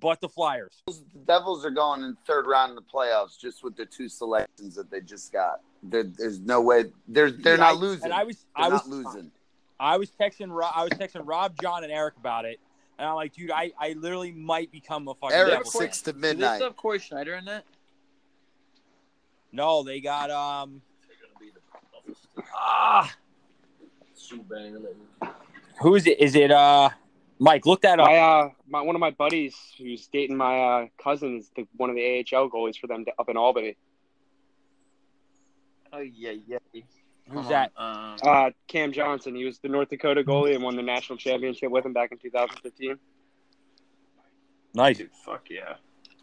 but 0.00 0.20
the 0.20 0.28
Flyers. 0.28 0.82
The 0.86 1.20
Devils 1.24 1.64
are 1.64 1.70
going 1.70 2.02
in 2.02 2.16
third 2.26 2.46
round 2.46 2.70
of 2.70 2.76
the 2.76 2.90
playoffs 2.92 3.38
just 3.40 3.62
with 3.62 3.76
the 3.76 3.86
two 3.86 4.08
selections 4.08 4.74
that 4.74 4.90
they 4.90 5.00
just 5.00 5.32
got. 5.32 5.60
There, 5.84 6.02
there's 6.02 6.40
no 6.40 6.60
way 6.60 6.86
they're 7.06 7.30
they're 7.30 7.56
not 7.56 7.76
losing. 7.76 8.06
And 8.06 8.12
I 8.12 8.24
was 8.24 8.44
they're 8.56 8.66
I 8.66 8.68
was 8.68 8.86
losing. 8.88 9.30
I 9.78 9.96
was 9.96 10.10
texting 10.10 10.48
Rob, 10.50 10.72
I 10.74 10.82
was 10.82 10.92
texting 10.92 11.22
Rob, 11.24 11.54
John, 11.60 11.84
and 11.84 11.92
Eric 11.92 12.16
about 12.16 12.44
it, 12.44 12.60
and 13.02 13.08
I'm 13.08 13.16
like, 13.16 13.32
dude, 13.32 13.50
I, 13.50 13.72
I 13.76 13.94
literally 13.94 14.30
might 14.30 14.70
become 14.70 15.08
a 15.08 15.14
fucking 15.16 15.36
Eric 15.36 15.54
Devil 15.54 15.70
fan. 15.72 15.80
six 15.82 16.02
to 16.02 16.10
Is 16.10 16.14
this 16.14 16.22
midnight. 16.22 16.62
have 16.62 16.76
Cory 16.76 17.00
Schneider 17.00 17.34
in 17.34 17.44
that? 17.46 17.64
No, 19.50 19.82
they 19.82 20.00
got 20.00 20.30
um. 20.30 20.80
Ah, 22.54 23.12
who 25.80 25.96
is 25.96 26.06
it? 26.06 26.20
Is 26.20 26.36
it 26.36 26.52
uh? 26.52 26.90
Mike, 27.40 27.66
look 27.66 27.82
that 27.82 27.98
up. 27.98 28.06
My 28.06 28.18
uh, 28.18 28.50
my 28.68 28.80
one 28.82 28.94
of 28.94 29.00
my 29.00 29.10
buddies 29.10 29.56
who's 29.76 30.06
dating 30.06 30.36
my 30.36 30.60
uh 30.60 30.86
cousin 31.02 31.38
is 31.38 31.50
the 31.56 31.66
one 31.76 31.90
of 31.90 31.96
the 31.96 32.24
AHL 32.32 32.48
goalies 32.48 32.78
for 32.78 32.86
them 32.86 33.04
up 33.18 33.28
in 33.28 33.36
Albany. 33.36 33.74
Oh 35.92 35.98
yeah, 35.98 36.34
yeah. 36.46 36.58
Who's 37.30 37.48
that? 37.48 37.72
Um, 37.76 38.16
Uh, 38.22 38.50
Cam 38.68 38.92
Johnson. 38.92 39.34
He 39.34 39.44
was 39.44 39.58
the 39.58 39.68
North 39.68 39.88
Dakota 39.90 40.22
goalie 40.22 40.54
and 40.54 40.62
won 40.62 40.76
the 40.76 40.82
national 40.82 41.18
championship 41.18 41.70
with 41.70 41.86
him 41.86 41.92
back 41.92 42.12
in 42.12 42.18
2015. 42.18 42.98
Nice. 44.74 44.98
dude, 44.98 45.10
fuck 45.24 45.48
yeah. 45.50 45.74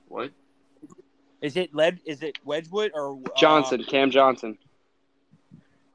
What? 0.07 0.31
Is 1.41 1.55
it 1.55 1.73
led? 1.73 1.99
Is 2.05 2.21
it 2.21 2.37
Wedgwood 2.43 2.91
or 2.93 3.13
uh, 3.13 3.29
Johnson, 3.37 3.83
Cam 3.83 4.11
Johnson. 4.11 4.57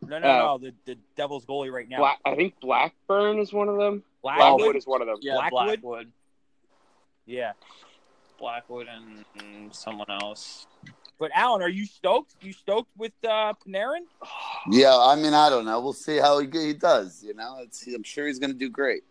No, 0.07 0.19
no, 0.19 0.29
Uh, 0.29 0.39
no. 0.39 0.59
The 0.59 0.75
the 0.85 0.99
Devils 1.17 1.45
goalie 1.47 1.71
right 1.73 1.89
now. 1.89 1.99
Black, 1.99 2.19
I 2.25 2.35
think 2.35 2.59
Blackburn 2.61 3.39
is 3.39 3.53
one 3.53 3.69
of 3.69 3.77
them. 3.77 4.03
Blackwood. 4.23 4.59
Blackwood 4.59 4.77
is 4.77 4.87
one 4.87 5.03
of 5.03 5.07
them. 5.09 5.17
Yeah, 5.21 5.35
Blackwood? 5.35 5.83
Blackwood. 5.83 6.13
Yeah. 7.27 7.53
Blackwood 8.39 8.87
and, 8.89 9.25
and 9.39 9.75
someone 9.75 10.07
else. 10.11 10.67
But 11.19 11.31
Alan, 11.35 11.63
are 11.63 11.69
you 11.69 11.87
stoked? 11.87 12.35
You 12.43 12.53
stoked 12.53 12.91
with 12.97 13.13
uh, 13.25 13.55
Panarin? 13.67 14.01
Yeah, 14.71 14.97
I 14.97 15.15
mean, 15.15 15.33
I 15.33 15.49
don't 15.49 15.65
know. 15.65 15.81
We'll 15.81 15.93
see 15.93 16.19
how 16.19 16.39
he, 16.41 16.49
he 16.53 16.75
does. 16.75 17.23
You 17.23 17.35
know, 17.35 17.59
it's, 17.61 17.87
I'm 17.87 18.03
sure 18.03 18.27
he's 18.27 18.39
going 18.39 18.53
to 18.53 18.59
do 18.59 18.69
great. 18.69 19.05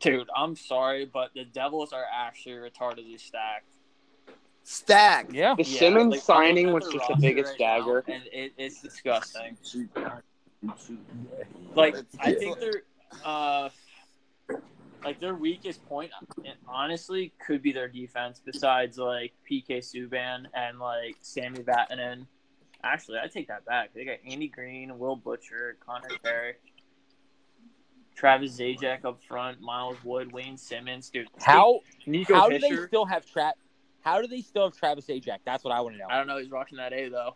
Dude, 0.00 0.28
I'm 0.36 0.54
sorry, 0.54 1.06
but 1.06 1.30
the 1.34 1.44
Devils 1.44 1.92
are 1.92 2.04
actually 2.14 2.56
retardedly 2.56 3.18
stacked. 3.18 3.64
Stacked. 4.62 5.32
Yeah. 5.32 5.54
The 5.54 5.62
Yeah, 5.62 5.78
Simmonds 5.78 6.16
like, 6.16 6.22
signing 6.22 6.72
was 6.72 6.84
just 6.92 7.08
the 7.08 7.16
biggest 7.18 7.52
roster 7.58 7.64
right 7.64 7.78
now, 7.78 7.84
dagger. 7.84 8.04
and 8.08 8.22
it, 8.30 8.52
it's 8.58 8.82
disgusting. 8.82 9.56
Like, 11.74 11.96
I 12.20 12.34
think 12.34 12.60
they're, 12.60 12.82
uh, 13.24 13.70
like 15.04 15.20
their 15.20 15.34
weakest 15.34 15.84
point, 15.86 16.10
honestly, 16.66 17.32
could 17.44 17.62
be 17.62 17.72
their 17.72 17.88
defense. 17.88 18.40
Besides, 18.44 18.98
like 18.98 19.32
PK 19.50 19.78
Subban 19.78 20.46
and 20.54 20.78
like 20.78 21.16
Sammy 21.20 21.60
Vatanen. 21.60 22.26
Actually, 22.82 23.18
I 23.22 23.26
take 23.26 23.48
that 23.48 23.64
back. 23.64 23.92
They 23.94 24.04
got 24.04 24.18
Andy 24.26 24.48
Greene, 24.48 24.98
Will 24.98 25.16
Butcher, 25.16 25.76
Connor 25.84 26.10
Carrick, 26.22 26.60
Travis 28.14 28.58
Zajac 28.58 29.04
up 29.04 29.20
front, 29.22 29.60
Miles 29.60 29.96
Wood, 30.04 30.32
Wayne 30.32 30.56
Simmonds, 30.56 31.10
dude. 31.10 31.28
How 31.38 31.80
Nico 32.06 32.34
how 32.34 32.48
do 32.48 32.58
they 32.58 32.76
still 32.86 33.04
have 33.04 33.26
Tra- 33.26 33.54
How 34.00 34.20
do 34.20 34.28
they 34.28 34.42
still 34.42 34.64
have 34.64 34.76
Travis 34.76 35.06
Zajac? 35.06 35.38
That's 35.44 35.64
what 35.64 35.72
I 35.72 35.80
want 35.80 35.96
to 35.96 35.98
know. 35.98 36.06
I 36.08 36.18
don't 36.18 36.26
know. 36.26 36.38
He's 36.38 36.50
rocking 36.50 36.78
that 36.78 36.92
A 36.92 37.08
though. 37.08 37.34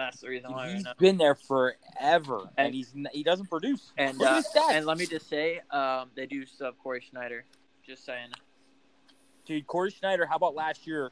That's 0.00 0.20
the 0.20 0.28
reason 0.28 0.50
why. 0.52 0.68
I 0.68 0.72
He's 0.72 0.84
know. 0.84 0.92
been 0.98 1.18
there 1.18 1.34
forever, 1.34 2.48
and, 2.56 2.68
And- 2.68 2.74
he's 2.74 2.94
he 3.12 3.22
doesn't 3.22 3.50
produce. 3.50 3.92
And 3.98 4.20
uh, 4.22 4.42
and 4.70 4.86
let 4.86 4.96
me 4.96 5.04
just 5.04 5.28
say, 5.28 5.60
um, 5.70 6.08
they 6.16 6.24
do 6.24 6.46
sub 6.46 6.74
Cory 6.82 7.04
Schneider. 7.08 7.44
Just 7.86 8.06
saying. 8.06 8.30
Dude, 9.44 9.66
Cory 9.66 9.90
Schneider, 9.90 10.24
how 10.24 10.36
about 10.36 10.54
last 10.54 10.86
year? 10.86 11.10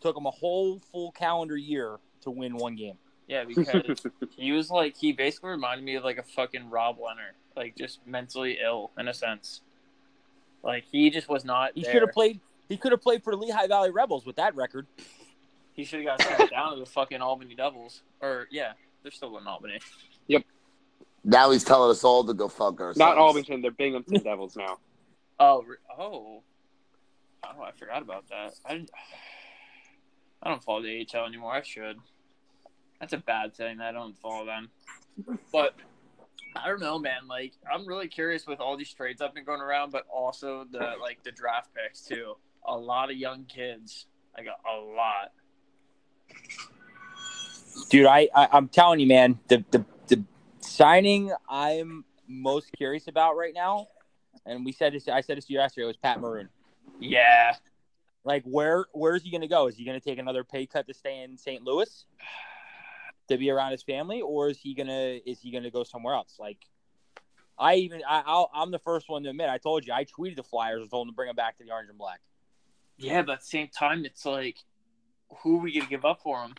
Took 0.00 0.16
him 0.16 0.26
a 0.26 0.30
whole 0.30 0.78
full 0.92 1.10
calendar 1.12 1.56
year 1.56 1.96
to 2.20 2.30
win 2.30 2.56
one 2.56 2.76
game. 2.76 2.98
Yeah, 3.28 3.44
because 3.44 4.02
he 4.36 4.52
was 4.52 4.70
like 4.70 4.94
he 4.96 5.12
basically 5.12 5.50
reminded 5.50 5.84
me 5.84 5.94
of 5.94 6.04
like 6.04 6.18
a 6.18 6.22
fucking 6.22 6.68
Rob 6.68 6.98
Leonard, 7.00 7.34
like 7.56 7.76
just 7.76 8.06
mentally 8.06 8.58
ill 8.62 8.90
in 8.98 9.08
a 9.08 9.14
sense. 9.14 9.62
Like 10.62 10.84
he 10.92 11.08
just 11.08 11.30
was 11.30 11.46
not. 11.46 11.72
He 11.74 11.82
should 11.82 12.02
have 12.02 12.12
played. 12.12 12.40
He 12.68 12.76
could 12.76 12.92
have 12.92 13.00
played 13.00 13.24
for 13.24 13.34
the 13.34 13.38
Lehigh 13.38 13.68
Valley 13.68 13.90
Rebels 13.90 14.26
with 14.26 14.36
that 14.36 14.54
record. 14.54 14.86
He 15.78 15.84
should 15.84 16.04
have 16.04 16.18
got 16.18 16.38
sent 16.38 16.50
down 16.50 16.72
to 16.74 16.80
the 16.80 16.86
fucking 16.86 17.20
Albany 17.22 17.54
Devils. 17.54 18.02
Or 18.20 18.48
yeah, 18.50 18.72
they're 19.02 19.12
still 19.12 19.38
in 19.38 19.46
Albany. 19.46 19.78
Yep. 20.26 20.42
Now 21.22 21.52
he's 21.52 21.62
telling 21.62 21.92
us 21.92 22.02
all 22.02 22.24
to 22.24 22.34
go 22.34 22.48
fuck 22.48 22.80
ourselves. 22.80 22.98
Not 22.98 23.16
Albington, 23.16 23.62
they're 23.62 23.70
Binghamton 23.70 24.22
Devils 24.22 24.56
now. 24.56 24.78
Oh, 25.40 25.64
oh, 25.96 26.42
oh! 27.44 27.62
I 27.62 27.70
forgot 27.78 28.02
about 28.02 28.28
that. 28.30 28.54
I 28.66 28.72
didn't. 28.72 28.90
I 30.42 30.48
don't 30.48 30.64
follow 30.64 30.82
the 30.82 31.06
AHL 31.14 31.26
anymore. 31.26 31.52
I 31.52 31.62
should. 31.62 31.96
That's 32.98 33.12
a 33.12 33.18
bad 33.18 33.54
thing. 33.54 33.80
I 33.80 33.92
don't 33.92 34.18
follow 34.18 34.44
them. 34.44 34.68
But 35.52 35.76
I 36.56 36.66
don't 36.66 36.80
know, 36.80 36.98
man. 36.98 37.28
Like 37.28 37.52
I'm 37.72 37.86
really 37.86 38.08
curious 38.08 38.48
with 38.48 38.58
all 38.58 38.76
these 38.76 38.92
trades 38.92 39.22
I've 39.22 39.32
been 39.32 39.44
going 39.44 39.60
around, 39.60 39.92
but 39.92 40.06
also 40.12 40.66
the 40.72 40.94
like 41.00 41.22
the 41.22 41.30
draft 41.30 41.70
picks 41.72 42.00
too. 42.00 42.34
A 42.66 42.76
lot 42.76 43.12
of 43.12 43.16
young 43.16 43.44
kids. 43.44 44.06
Like 44.36 44.46
a, 44.46 44.68
a 44.68 44.74
lot. 44.74 45.30
Dude, 47.90 48.06
I, 48.06 48.28
I 48.34 48.48
I'm 48.52 48.68
telling 48.68 49.00
you, 49.00 49.06
man, 49.06 49.38
the 49.48 49.64
the 49.70 49.84
the 50.08 50.24
signing 50.60 51.32
I'm 51.48 52.04
most 52.26 52.70
curious 52.72 53.08
about 53.08 53.36
right 53.36 53.54
now, 53.54 53.88
and 54.44 54.64
we 54.64 54.72
said 54.72 54.92
this. 54.92 55.08
I 55.08 55.20
said 55.20 55.36
this 55.36 55.46
to 55.46 55.52
you 55.52 55.58
yesterday. 55.58 55.84
It 55.84 55.88
was 55.88 55.96
Pat 55.96 56.20
Maroon. 56.20 56.48
Yeah. 57.00 57.54
Like, 58.24 58.42
where 58.44 58.86
where's 58.92 59.22
he 59.22 59.30
going 59.30 59.40
to 59.40 59.48
go? 59.48 59.68
Is 59.68 59.76
he 59.76 59.84
going 59.84 59.98
to 59.98 60.04
take 60.04 60.18
another 60.18 60.44
pay 60.44 60.66
cut 60.66 60.86
to 60.88 60.94
stay 60.94 61.22
in 61.22 61.38
St. 61.38 61.62
Louis 61.62 62.04
to 63.28 63.38
be 63.38 63.50
around 63.50 63.72
his 63.72 63.82
family, 63.82 64.20
or 64.20 64.48
is 64.50 64.58
he 64.58 64.74
gonna 64.74 65.18
is 65.24 65.40
he 65.40 65.50
gonna 65.50 65.70
go 65.70 65.84
somewhere 65.84 66.14
else? 66.14 66.36
Like, 66.38 66.58
I 67.58 67.76
even 67.76 68.02
I, 68.08 68.22
I'll, 68.26 68.50
I'm 68.54 68.70
the 68.70 68.78
first 68.78 69.08
one 69.08 69.22
to 69.22 69.30
admit. 69.30 69.48
I 69.48 69.58
told 69.58 69.86
you 69.86 69.92
I 69.92 70.04
tweeted 70.04 70.36
the 70.36 70.42
Flyers 70.42 70.82
and 70.82 70.90
told 70.90 71.06
them 71.06 71.12
to 71.12 71.16
bring 71.16 71.30
him 71.30 71.36
back 71.36 71.58
to 71.58 71.64
the 71.64 71.70
orange 71.70 71.88
and 71.88 71.98
black. 71.98 72.20
Yeah, 72.96 73.22
but 73.22 73.32
at 73.32 73.40
the 73.40 73.46
same 73.46 73.68
time, 73.68 74.04
it's 74.04 74.26
like, 74.26 74.58
who 75.38 75.58
are 75.58 75.62
we 75.62 75.72
gonna 75.72 75.88
give 75.88 76.04
up 76.04 76.20
for 76.22 76.42
him? 76.42 76.54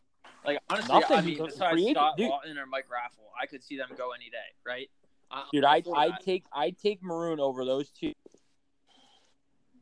Like 0.45 0.59
honestly, 0.69 0.99
Nothing. 0.99 1.17
I 1.17 1.21
mean, 1.21 1.37
besides 1.37 1.81
Scott 1.91 2.17
dude. 2.17 2.29
Laughton 2.29 2.57
or 2.57 2.65
Mike 2.65 2.85
Raffl, 2.85 3.25
I 3.41 3.45
could 3.45 3.63
see 3.63 3.77
them 3.77 3.89
go 3.97 4.11
any 4.11 4.29
day, 4.29 4.37
right? 4.65 4.89
Dude, 5.51 5.63
I 5.63 5.83
I 5.95 6.11
take 6.23 6.45
I 6.51 6.71
take 6.71 7.03
Maroon 7.03 7.39
over 7.39 7.65
those 7.65 7.89
two 7.89 8.13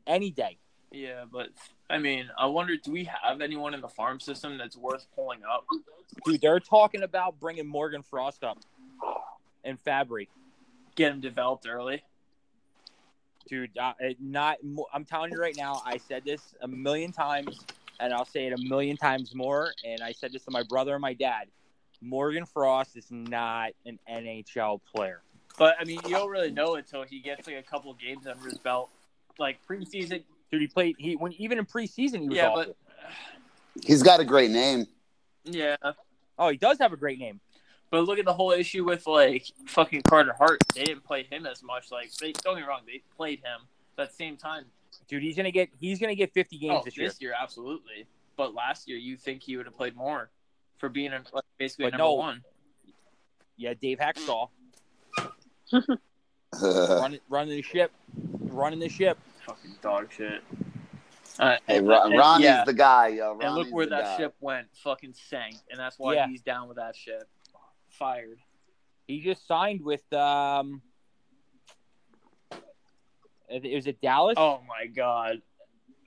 any 0.06 0.30
day. 0.30 0.58
Yeah, 0.90 1.24
but 1.30 1.50
I 1.90 1.98
mean, 1.98 2.30
I 2.38 2.46
wonder, 2.46 2.76
do 2.76 2.90
we 2.90 3.04
have 3.04 3.40
anyone 3.40 3.74
in 3.74 3.80
the 3.80 3.88
farm 3.88 4.20
system 4.20 4.56
that's 4.58 4.76
worth 4.76 5.06
pulling 5.14 5.40
up? 5.44 5.64
Dude, 6.24 6.40
they're 6.40 6.60
talking 6.60 7.02
about 7.02 7.38
bringing 7.38 7.66
Morgan 7.66 8.02
Frost 8.02 8.42
up 8.42 8.58
and 9.64 9.82
Farabee. 9.84 10.28
Get 10.96 11.12
him 11.12 11.20
developed 11.20 11.66
early. 11.68 12.02
Dude, 13.48 13.76
uh, 13.78 13.92
not. 14.20 14.58
I'm 14.92 15.04
telling 15.04 15.32
you 15.32 15.38
right 15.38 15.56
now. 15.56 15.82
I 15.84 15.98
said 15.98 16.24
this 16.24 16.54
a 16.60 16.68
million 16.68 17.12
times, 17.12 17.60
and 18.00 18.12
I'll 18.12 18.24
say 18.24 18.46
it 18.46 18.52
a 18.52 18.58
million 18.58 18.96
times 18.96 19.34
more. 19.34 19.72
And 19.84 20.00
I 20.02 20.12
said 20.12 20.32
this 20.32 20.44
to 20.44 20.50
my 20.50 20.62
brother 20.62 20.94
and 20.94 21.02
my 21.02 21.14
dad. 21.14 21.46
Morgan 22.00 22.46
Frost 22.46 22.96
is 22.96 23.06
not 23.10 23.70
an 23.84 23.98
NHL 24.10 24.80
player. 24.94 25.22
But 25.58 25.74
I 25.80 25.84
mean, 25.84 25.98
you 26.04 26.10
don't 26.10 26.30
really 26.30 26.52
know 26.52 26.76
until 26.76 27.02
he 27.02 27.18
gets 27.20 27.46
like 27.48 27.56
a 27.56 27.62
couple 27.62 27.92
games 27.94 28.26
under 28.26 28.44
his 28.44 28.58
belt, 28.58 28.90
like 29.38 29.58
preseason. 29.68 30.22
Dude, 30.50 30.60
he 30.60 30.66
played. 30.68 30.94
He 30.98 31.16
when 31.16 31.32
even 31.34 31.58
in 31.58 31.66
preseason 31.66 32.20
he 32.22 32.28
was 32.28 32.36
Yeah, 32.36 32.48
awful. 32.50 32.76
but 33.74 33.84
He's 33.84 34.02
got 34.02 34.20
a 34.20 34.24
great 34.24 34.50
name. 34.50 34.86
yeah, 35.44 35.76
Oh, 36.38 36.48
he 36.50 36.56
does 36.56 36.78
have 36.78 36.92
a 36.92 36.96
great 36.96 37.18
name. 37.18 37.40
but 37.90 38.04
look 38.04 38.18
at 38.18 38.24
the 38.24 38.32
whole 38.32 38.52
issue 38.52 38.84
with 38.84 39.06
like 39.06 39.46
fucking 39.66 40.02
Carter 40.02 40.32
Hart. 40.32 40.60
They 40.74 40.84
didn't 40.84 41.04
play 41.04 41.24
him 41.24 41.46
as 41.46 41.62
much. 41.62 41.90
Like, 41.90 42.12
they 42.14 42.32
don't 42.32 42.54
get 42.54 42.62
me 42.62 42.68
wrong, 42.68 42.82
they 42.86 43.02
played 43.16 43.40
him, 43.40 43.62
but 43.96 44.04
at 44.04 44.08
the 44.10 44.14
same 44.16 44.36
time, 44.36 44.64
Dude, 45.06 45.22
he's 45.22 45.36
gonna 45.36 45.50
get. 45.50 45.68
He's 45.80 45.98
gonna 45.98 46.14
get 46.14 46.32
50 46.32 46.58
games 46.58 46.74
oh, 46.80 46.82
this 46.84 46.96
year. 46.96 47.08
this 47.08 47.20
year 47.20 47.34
absolutely. 47.40 48.06
But 48.36 48.54
last 48.54 48.88
year, 48.88 48.98
you 48.98 49.16
think 49.16 49.42
he 49.42 49.56
would 49.56 49.66
have 49.66 49.76
played 49.76 49.96
more 49.96 50.30
for 50.78 50.88
being 50.88 51.12
a, 51.12 51.22
like, 51.32 51.44
basically 51.58 51.86
a 51.86 51.90
But 51.90 51.98
number 51.98 52.04
no. 52.04 52.14
one. 52.14 52.44
Yeah, 53.56 53.74
Dave 53.74 53.98
Hacksaw 53.98 54.48
Uh, 55.72 55.80
running 57.00 57.20
running 57.28 57.56
the 57.56 57.62
ship, 57.62 57.90
running 58.40 58.78
the 58.78 58.88
ship. 58.88 59.18
Fucking 59.46 59.74
dog 59.82 60.08
shit. 60.12 60.42
Uh, 61.38 61.56
hey, 61.66 61.78
and- 61.78 61.88
Ron, 61.88 62.10
and- 62.10 62.18
Ronnie's 62.18 62.44
yeah. 62.44 62.64
the 62.64 62.72
guy, 62.72 63.08
yo. 63.08 63.38
And 63.40 63.54
look 63.54 63.68
where 63.70 63.86
that 63.86 64.02
guy. 64.04 64.16
ship 64.16 64.34
went. 64.40 64.68
Fucking 64.82 65.14
sank. 65.14 65.56
And 65.70 65.78
that's 65.78 65.98
why 65.98 66.14
Yeah. 66.14 66.26
he's 66.28 66.42
down 66.42 66.68
with 66.68 66.76
that 66.78 66.96
ship. 66.96 67.28
Fired. 67.90 68.38
He 69.06 69.20
just 69.20 69.46
signed 69.46 69.82
with 69.82 70.10
um. 70.12 70.82
Is 73.50 73.86
it 73.86 74.00
Dallas? 74.00 74.34
Oh 74.36 74.60
my 74.68 74.86
god. 74.86 75.40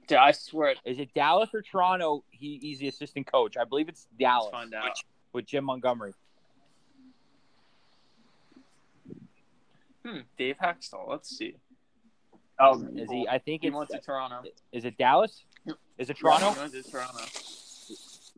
Dude, 0.08 0.18
I 0.18 0.32
swear. 0.32 0.76
Is 0.86 1.00
it 1.00 1.14
Dallas 1.14 1.50
or 1.54 1.62
Toronto? 1.62 2.24
He, 2.32 2.58
he's 2.62 2.80
the 2.80 2.88
assistant 2.88 3.26
coach. 3.32 3.56
I 3.58 3.64
believe 3.64 3.88
it's 3.90 4.08
Dallas 4.20 4.50
Let's 4.54 4.64
find 4.72 4.74
out. 4.74 4.98
with 5.34 5.46
Jim 5.46 5.64
Montgomery. 5.66 6.14
Hmm. 10.06 10.20
Dave 10.38 10.58
Hakstol. 10.62 11.08
Let's 11.08 11.30
see. 11.36 11.56
Oh, 12.60 12.84
Is 12.96 13.10
he? 13.10 13.28
I 13.28 13.38
think 13.40 13.62
He 13.62 13.68
it's. 13.70 13.76
went 13.78 13.90
to 13.90 14.00
Toronto. 14.00 14.44
Is 14.72 14.86
it 14.86 14.98
Dallas? 14.98 15.44
Is 15.98 16.10
it 16.10 16.18
Toronto? 16.18 16.52
He 16.52 16.60
went 16.60 16.74
to 16.74 16.84
Toronto. 16.84 17.24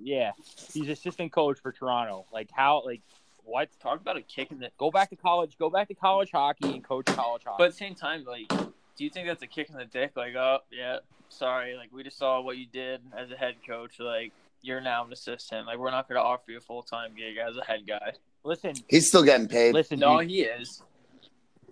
Yeah, 0.02 0.32
he's 0.74 0.90
assistant 0.90 1.32
coach 1.32 1.60
for 1.60 1.72
Toronto. 1.72 2.26
Like 2.34 2.50
how? 2.52 2.84
Like 2.86 3.02
what? 3.44 3.70
Talk 3.80 4.02
about 4.02 4.18
a 4.18 4.22
kick 4.22 4.52
in 4.52 4.60
the. 4.60 4.70
Go 4.78 4.92
back 4.92 5.10
to 5.12 5.16
college. 5.16 5.58
Go 5.58 5.70
back 5.70 5.88
to 5.90 5.94
college 5.94 6.32
hockey 6.32 6.74
and 6.74 6.84
coach 6.84 7.06
college 7.06 7.44
hockey. 7.46 7.56
But 7.60 7.66
at 7.66 7.72
the 7.72 7.78
same 7.78 7.96
time, 7.96 8.24
like, 8.26 8.52
do 8.98 9.04
you 9.04 9.10
think 9.10 9.28
that's 9.28 9.42
a 9.44 9.48
kick 9.48 9.70
in 9.70 9.76
the 9.78 9.86
dick? 9.86 10.12
Like, 10.16 10.36
oh 10.36 10.60
yeah, 10.72 10.98
sorry. 11.30 11.76
Like 11.76 11.90
we 11.92 12.04
just 12.04 12.18
saw 12.18 12.42
what 12.42 12.58
you 12.58 12.66
did 12.66 13.02
as 13.18 13.32
a 13.32 13.36
head 13.36 13.56
coach. 13.68 14.00
Like, 14.00 14.32
you're 14.62 14.82
now 14.82 15.06
an 15.06 15.12
assistant. 15.14 15.68
Like 15.68 15.78
we're 15.78 15.92
not 15.92 16.08
going 16.08 16.20
to 16.20 16.24
offer 16.24 16.52
you 16.52 16.58
a 16.58 16.62
full 16.62 16.84
time 16.84 17.12
gig 17.16 17.38
as 17.38 17.58
a 17.58 17.64
head 17.64 17.82
guy. 17.88 18.14
Listen, 18.44 18.74
He's 18.90 19.08
still 19.08 19.24
getting 19.24 19.48
paid. 19.48 19.74
listen. 19.74 20.00
No, 20.00 20.20
dude, 20.22 20.30
he 20.30 20.42
is, 20.42 20.82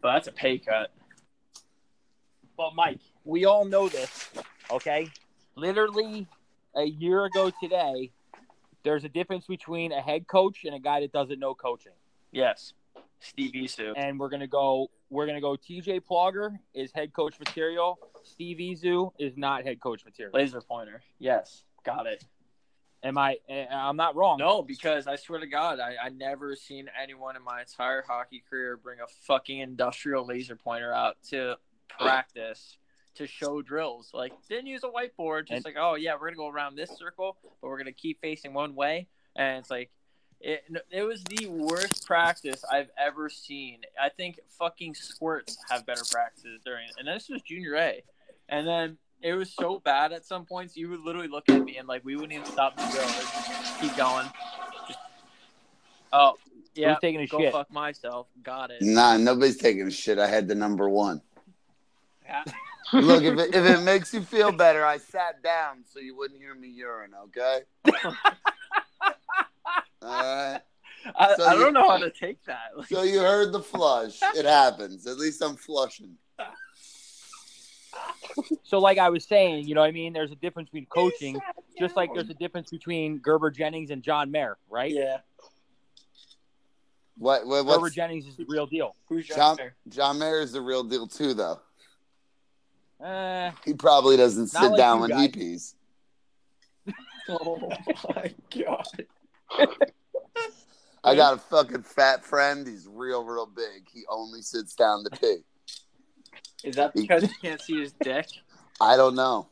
but 0.01 0.13
that's 0.13 0.27
a 0.27 0.31
pay 0.31 0.57
cut. 0.57 0.91
but 2.57 2.73
Mike, 2.75 2.99
we 3.25 3.45
all 3.45 3.65
know 3.65 3.89
this, 3.89 4.29
okay? 4.69 5.09
Literally 5.55 6.27
a 6.75 6.83
year 6.85 7.25
ago 7.25 7.51
today, 7.61 8.11
there's 8.83 9.03
a 9.03 9.09
difference 9.09 9.45
between 9.47 9.91
a 9.91 10.01
head 10.01 10.27
coach 10.27 10.63
and 10.63 10.73
a 10.73 10.79
guy 10.79 11.01
that 11.01 11.11
doesn't 11.11 11.39
know 11.39 11.53
coaching. 11.53 11.91
Yes, 12.31 12.73
Steve 13.19 13.51
Isu. 13.53 13.93
And 13.97 14.19
we're 14.19 14.29
gonna 14.29 14.47
go. 14.47 14.89
We're 15.11 15.27
gonna 15.27 15.41
go. 15.41 15.57
TJ 15.57 16.01
Plogger 16.09 16.57
is 16.73 16.91
head 16.95 17.11
coach 17.13 17.37
material. 17.37 17.99
Steve 18.23 18.57
Izu 18.57 19.11
is 19.19 19.35
not 19.35 19.65
head 19.65 19.81
coach 19.81 20.05
material. 20.05 20.31
Laser 20.33 20.61
pointer. 20.61 21.01
Yes, 21.19 21.63
got 21.85 22.07
it. 22.07 22.23
Am 23.03 23.17
I? 23.17 23.37
eh, 23.49 23.65
I'm 23.69 23.97
not 23.97 24.15
wrong. 24.15 24.37
No, 24.37 24.61
because 24.61 25.07
I 25.07 25.17
swear 25.17 25.39
to 25.41 25.47
God, 25.47 25.79
I, 25.79 25.95
I 26.05 26.09
never 26.09 26.55
seen 26.55 26.87
anyone 27.01 27.35
in 27.35 27.43
my 27.43 27.59
entire 27.61 28.03
hockey 28.07 28.41
career 28.49 28.77
bring 28.77 28.99
a 29.01 29.07
fucking 29.27 29.59
industrial 29.59 30.25
laser 30.25 30.55
pointer 30.55 30.93
out 30.93 31.17
to 31.29 31.57
practice 31.89 32.77
to 33.15 33.27
show 33.27 33.61
drills. 33.61 34.11
Like, 34.13 34.31
didn't 34.47 34.67
use 34.67 34.83
a 34.85 34.87
whiteboard, 34.87 35.47
just 35.47 35.57
And- 35.57 35.65
like, 35.65 35.75
oh 35.77 35.95
yeah, 35.95 36.13
we're 36.13 36.27
gonna 36.27 36.37
go 36.37 36.47
around 36.47 36.75
this 36.77 36.91
circle, 36.97 37.35
but 37.61 37.67
we're 37.67 37.77
gonna 37.79 37.91
keep 37.91 38.21
facing 38.21 38.53
one 38.53 38.75
way, 38.75 39.07
and 39.35 39.59
it's 39.59 39.69
like. 39.69 39.91
It, 40.43 40.63
it 40.89 41.03
was 41.03 41.23
the 41.25 41.47
worst 41.47 42.05
practice 42.05 42.63
I've 42.71 42.89
ever 42.97 43.29
seen. 43.29 43.79
I 44.01 44.09
think 44.09 44.39
fucking 44.57 44.95
squirts 44.95 45.57
have 45.69 45.85
better 45.85 46.01
practices 46.11 46.59
during, 46.65 46.87
and 46.97 47.07
this 47.07 47.29
was 47.29 47.41
junior 47.43 47.75
A, 47.75 48.03
and 48.49 48.67
then 48.67 48.97
it 49.21 49.33
was 49.33 49.53
so 49.53 49.79
bad 49.79 50.11
at 50.11 50.25
some 50.25 50.45
points 50.45 50.75
you 50.75 50.89
would 50.89 51.01
literally 51.01 51.27
look 51.27 51.47
at 51.49 51.63
me 51.63 51.77
and 51.77 51.87
like 51.87 52.03
we 52.03 52.15
wouldn't 52.15 52.33
even 52.33 52.45
stop 52.45 52.75
the 52.75 52.83
drill. 52.91 53.07
Just 53.07 53.79
keep 53.79 53.95
going. 53.95 54.25
Just- 54.87 54.99
oh 56.11 56.33
yeah, 56.73 56.93
Who's 56.93 57.01
taking 57.01 57.21
a 57.21 57.27
go 57.27 57.39
shit? 57.39 57.51
fuck 57.51 57.71
myself. 57.71 58.27
Got 58.43 58.71
it. 58.71 58.81
Nah, 58.81 59.17
nobody's 59.17 59.57
taking 59.57 59.87
a 59.87 59.91
shit. 59.91 60.17
I 60.17 60.27
had 60.27 60.47
the 60.47 60.55
number 60.55 60.89
one. 60.89 61.21
Yeah. 62.25 62.43
Look, 62.93 63.23
if 63.23 63.37
it, 63.37 63.55
if 63.55 63.65
it 63.65 63.83
makes 63.83 64.13
you 64.13 64.21
feel 64.21 64.51
better, 64.51 64.85
I 64.85 64.97
sat 64.97 65.43
down 65.43 65.83
so 65.93 65.99
you 65.99 66.15
wouldn't 66.17 66.39
hear 66.39 66.55
me 66.55 66.67
urine, 66.69 67.11
okay? 67.25 67.61
All 70.01 70.09
right. 70.09 70.61
I, 71.15 71.35
So 71.35 71.43
I 71.43 71.53
you- 71.53 71.59
don't 71.59 71.73
know 71.73 71.89
how 71.89 71.97
to 71.97 72.11
take 72.11 72.43
that. 72.45 72.77
Like, 72.77 72.87
So 72.89 73.03
you 73.03 73.19
heard 73.19 73.51
the 73.51 73.61
flush. 73.61 74.19
It 74.35 74.45
happens. 74.45 75.07
At 75.07 75.17
least 75.17 75.41
I'm 75.41 75.55
flushing. 75.55 76.15
So, 78.63 78.79
like 78.79 78.97
I 78.97 79.09
was 79.09 79.25
saying, 79.25 79.67
you 79.67 79.75
know, 79.75 79.81
what 79.81 79.87
I 79.87 79.91
mean, 79.91 80.13
there's 80.13 80.31
a 80.31 80.35
difference 80.35 80.69
between 80.69 80.85
coaching, 80.87 81.39
just 81.77 81.95
like 81.95 82.09
there's 82.13 82.29
a 82.29 82.33
difference 82.33 82.69
between 82.71 83.17
Gerber 83.17 83.51
Jennings 83.51 83.89
and 83.91 84.01
John 84.01 84.31
Mayer, 84.31 84.57
right? 84.69 84.91
yeah. 84.91 85.17
What? 87.17 87.45
what 87.45 87.65
Gerber 87.67 87.89
Jennings 87.89 88.25
is 88.25 88.37
the 88.37 88.45
real 88.47 88.65
deal. 88.65 88.95
Who's 89.09 89.27
John, 89.27 89.57
John? 89.57 89.71
John 89.89 90.19
Mayer 90.19 90.39
is 90.39 90.53
the 90.53 90.61
real 90.61 90.83
deal 90.83 91.05
too, 91.07 91.33
though. 91.33 91.59
Uh, 93.03 93.51
He 93.65 93.73
probably 93.73 94.15
doesn't 94.17 94.47
sit 94.47 94.61
like 94.61 94.77
down 94.77 94.97
you 94.97 95.01
when 95.01 95.19
he 95.19 95.27
guys. 95.27 95.35
pees. 95.35 95.75
Oh 97.29 97.69
my 98.15 98.33
god. 98.49 98.85
I 101.03 101.15
got 101.15 101.33
a 101.33 101.37
fucking 101.37 101.83
fat 101.83 102.23
friend. 102.23 102.67
He's 102.67 102.87
real, 102.89 103.23
real 103.23 103.47
big. 103.47 103.87
He 103.91 104.03
only 104.09 104.41
sits 104.41 104.75
down 104.75 105.03
to 105.03 105.09
pee. 105.09 105.37
Is 106.63 106.75
that 106.75 106.93
because 106.93 107.23
you 107.23 107.29
can't 107.41 107.59
see 107.59 107.79
his 107.79 107.93
dick? 107.93 108.27
I 108.79 108.95
don't 108.95 109.15
know. 109.15 109.47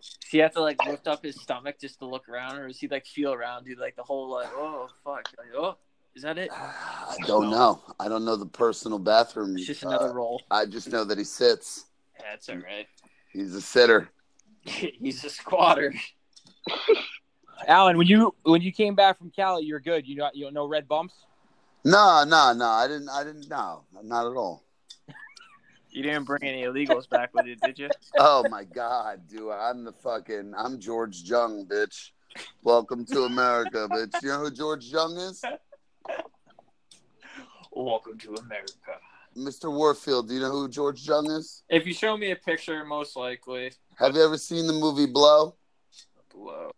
Does 0.00 0.30
he 0.30 0.38
have 0.38 0.52
to 0.52 0.60
like 0.60 0.84
lift 0.86 1.06
up 1.06 1.22
his 1.22 1.40
stomach 1.40 1.76
just 1.80 1.98
to 1.98 2.06
look 2.06 2.28
around, 2.28 2.56
or 2.56 2.68
does 2.68 2.78
he 2.78 2.88
like 2.88 3.06
feel 3.06 3.32
around, 3.32 3.64
do 3.64 3.74
like 3.78 3.96
the 3.96 4.02
whole 4.02 4.30
like, 4.30 4.48
oh 4.54 4.88
fuck, 5.04 5.28
like, 5.38 5.48
oh, 5.56 5.76
is 6.14 6.22
that 6.22 6.38
it? 6.38 6.50
I 6.52 7.16
don't 7.26 7.50
know. 7.50 7.82
I 8.00 8.08
don't 8.08 8.24
know 8.24 8.36
the 8.36 8.46
personal 8.46 8.98
bathroom. 8.98 9.56
It's 9.56 9.66
just 9.66 9.82
another 9.82 10.10
Uh, 10.10 10.14
roll. 10.14 10.42
I 10.50 10.66
just 10.66 10.90
know 10.90 11.04
that 11.04 11.18
he 11.18 11.24
sits. 11.24 11.86
That's 12.18 12.48
all 12.48 12.56
right. 12.56 12.86
He's 13.32 13.54
a 13.54 13.60
sitter. 13.60 14.08
He's 14.62 15.22
a 15.24 15.30
squatter. 15.30 15.92
Alan, 17.66 17.96
when 17.96 18.06
you 18.06 18.34
when 18.42 18.62
you 18.62 18.72
came 18.72 18.94
back 18.94 19.18
from 19.18 19.30
Cali, 19.30 19.64
you're 19.64 19.80
good. 19.80 20.06
You 20.06 20.16
know, 20.16 20.30
you 20.34 20.44
know 20.44 20.50
no 20.50 20.66
red 20.66 20.88
bumps. 20.88 21.14
No, 21.84 22.24
no, 22.26 22.52
no. 22.52 22.66
I 22.66 22.86
didn't. 22.88 23.08
I 23.08 23.24
didn't. 23.24 23.48
No, 23.48 23.84
not 24.02 24.26
at 24.26 24.36
all. 24.36 24.64
You 25.90 26.02
didn't 26.02 26.24
bring 26.24 26.42
any 26.42 26.62
illegals 26.62 27.08
back 27.08 27.32
with 27.34 27.46
you, 27.46 27.56
did 27.56 27.78
you? 27.78 27.88
Oh 28.18 28.44
my 28.48 28.64
God, 28.64 29.22
dude! 29.28 29.52
I'm 29.52 29.84
the 29.84 29.92
fucking. 29.92 30.54
I'm 30.56 30.80
George 30.80 31.22
Jung, 31.22 31.66
bitch. 31.66 32.10
Welcome 32.62 33.04
to 33.06 33.24
America, 33.24 33.88
bitch. 33.90 34.22
You 34.22 34.30
know 34.30 34.38
who 34.40 34.50
George 34.50 34.84
Jung 34.86 35.16
is? 35.16 35.42
Welcome 37.72 38.18
to 38.18 38.34
America. 38.34 38.98
Mr. 39.36 39.72
Warfield. 39.72 40.28
Do 40.28 40.34
you 40.34 40.40
know 40.40 40.50
who 40.50 40.68
George 40.68 41.06
Jung 41.06 41.26
is? 41.30 41.62
If 41.68 41.86
you 41.86 41.94
show 41.94 42.16
me 42.16 42.30
a 42.30 42.36
picture, 42.36 42.84
most 42.84 43.16
likely. 43.16 43.72
Have 43.96 44.14
you 44.14 44.24
ever 44.24 44.38
seen 44.38 44.66
the 44.66 44.72
movie 44.72 45.06
Blow? 45.06 45.54
Blow. 46.32 46.70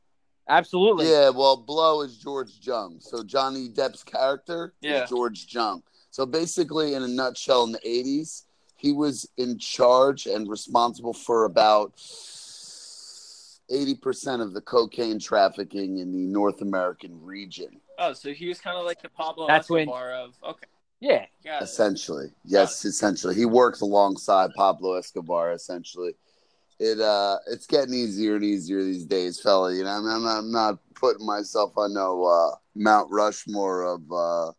Absolutely. 0.48 1.10
Yeah, 1.10 1.30
well, 1.30 1.56
Blow 1.56 2.02
is 2.02 2.16
George 2.18 2.52
Jung. 2.60 2.98
So 3.00 3.24
Johnny 3.24 3.68
Depp's 3.68 4.04
character 4.04 4.74
Yeah. 4.80 5.04
is 5.04 5.10
George 5.10 5.46
Jung. 5.52 5.82
So 6.10 6.24
basically, 6.24 6.94
in 6.94 7.02
a 7.02 7.08
nutshell, 7.08 7.64
in 7.64 7.72
the 7.72 7.80
80s, 7.86 8.44
he 8.76 8.92
was 8.92 9.28
in 9.36 9.58
charge 9.58 10.26
and 10.26 10.48
responsible 10.48 11.12
for 11.12 11.44
about 11.44 11.92
80% 13.70 14.40
of 14.40 14.52
the 14.54 14.60
cocaine 14.60 15.18
trafficking 15.18 15.98
in 15.98 16.12
the 16.12 16.18
North 16.18 16.60
American 16.62 17.20
region. 17.24 17.80
Oh, 17.98 18.12
so 18.12 18.32
he 18.32 18.46
was 18.48 18.60
kind 18.60 18.76
of 18.76 18.84
like 18.84 19.02
the 19.02 19.08
Pablo 19.08 19.46
That's 19.48 19.68
when- 19.68 19.88
Escobar 19.88 20.12
of 20.14 20.34
okay, 20.44 20.66
Yeah. 21.00 21.26
got 21.44 21.62
it. 21.62 21.64
Essentially. 21.64 22.32
Yes, 22.44 22.84
essentially. 22.84 23.34
He 23.34 23.46
works 23.46 23.80
alongside 23.80 24.52
Pablo 24.54 24.94
Escobar, 24.94 25.52
essentially. 25.52 26.14
It 26.78 27.00
uh 27.00 27.38
it's 27.50 27.66
getting 27.66 27.94
easier 27.94 28.36
and 28.36 28.44
easier 28.44 28.82
these 28.82 29.06
days, 29.06 29.40
fella. 29.40 29.74
You 29.74 29.84
know, 29.84 29.90
I 29.90 30.00
mean, 30.00 30.10
I'm 30.10 30.22
not, 30.22 30.38
I'm 30.38 30.52
not 30.52 30.78
putting 30.94 31.24
myself 31.24 31.72
on 31.76 31.94
no 31.94 32.24
uh 32.24 32.56
Mount 32.74 33.10
Rushmore 33.10 33.82
of 33.82 34.00
uh 34.12 34.52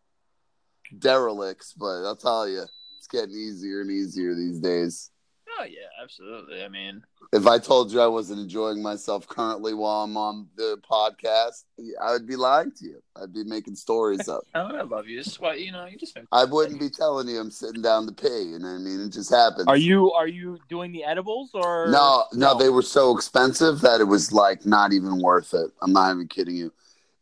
derelicts, 0.98 1.74
but 1.74 2.04
I'll 2.04 2.16
tell 2.16 2.48
you, 2.48 2.64
it's 2.96 3.06
getting 3.06 3.36
easier 3.36 3.82
and 3.82 3.90
easier 3.90 4.34
these 4.34 4.58
days. 4.58 5.10
Oh 5.60 5.64
yeah, 5.64 5.88
absolutely. 6.00 6.62
I 6.62 6.68
mean, 6.68 7.02
If 7.32 7.46
I 7.46 7.58
told 7.58 7.90
you 7.90 8.00
I 8.00 8.06
wasn't 8.06 8.40
enjoying 8.40 8.80
myself 8.80 9.26
currently 9.26 9.74
while 9.74 10.04
I'm 10.04 10.16
on 10.16 10.46
the 10.56 10.80
podcast, 10.88 11.64
I 12.00 12.12
would 12.12 12.26
be 12.26 12.36
lying 12.36 12.70
to 12.78 12.84
you. 12.84 13.02
I'd 13.20 13.32
be 13.32 13.42
making 13.42 13.74
stories 13.74 14.28
up. 14.28 14.44
oh, 14.54 14.76
I 14.76 14.82
love 14.82 15.08
you. 15.08 15.18
It's 15.18 15.40
what 15.40 15.60
you 15.60 15.72
know. 15.72 15.86
You 15.86 15.98
just 15.98 16.16
I 16.30 16.44
wouldn't 16.44 16.78
be 16.78 16.88
telling 16.88 17.28
you 17.28 17.40
I'm 17.40 17.50
sitting 17.50 17.82
down 17.82 18.06
to 18.06 18.12
pee. 18.12 18.28
You 18.28 18.60
know 18.60 18.68
what 18.68 18.74
I 18.74 18.78
mean? 18.78 19.00
It 19.00 19.10
just 19.10 19.30
happens. 19.30 19.66
Are 19.66 19.76
you 19.76 20.12
are 20.12 20.28
you 20.28 20.58
doing 20.68 20.92
the 20.92 21.02
edibles 21.04 21.50
or 21.54 21.88
No, 21.90 22.24
no, 22.32 22.56
they 22.56 22.68
were 22.68 22.82
so 22.82 23.16
expensive 23.16 23.80
that 23.80 24.00
it 24.00 24.04
was 24.04 24.32
like 24.32 24.64
not 24.64 24.92
even 24.92 25.20
worth 25.20 25.54
it. 25.54 25.70
I'm 25.82 25.92
not 25.92 26.12
even 26.12 26.28
kidding 26.28 26.56
you. 26.56 26.72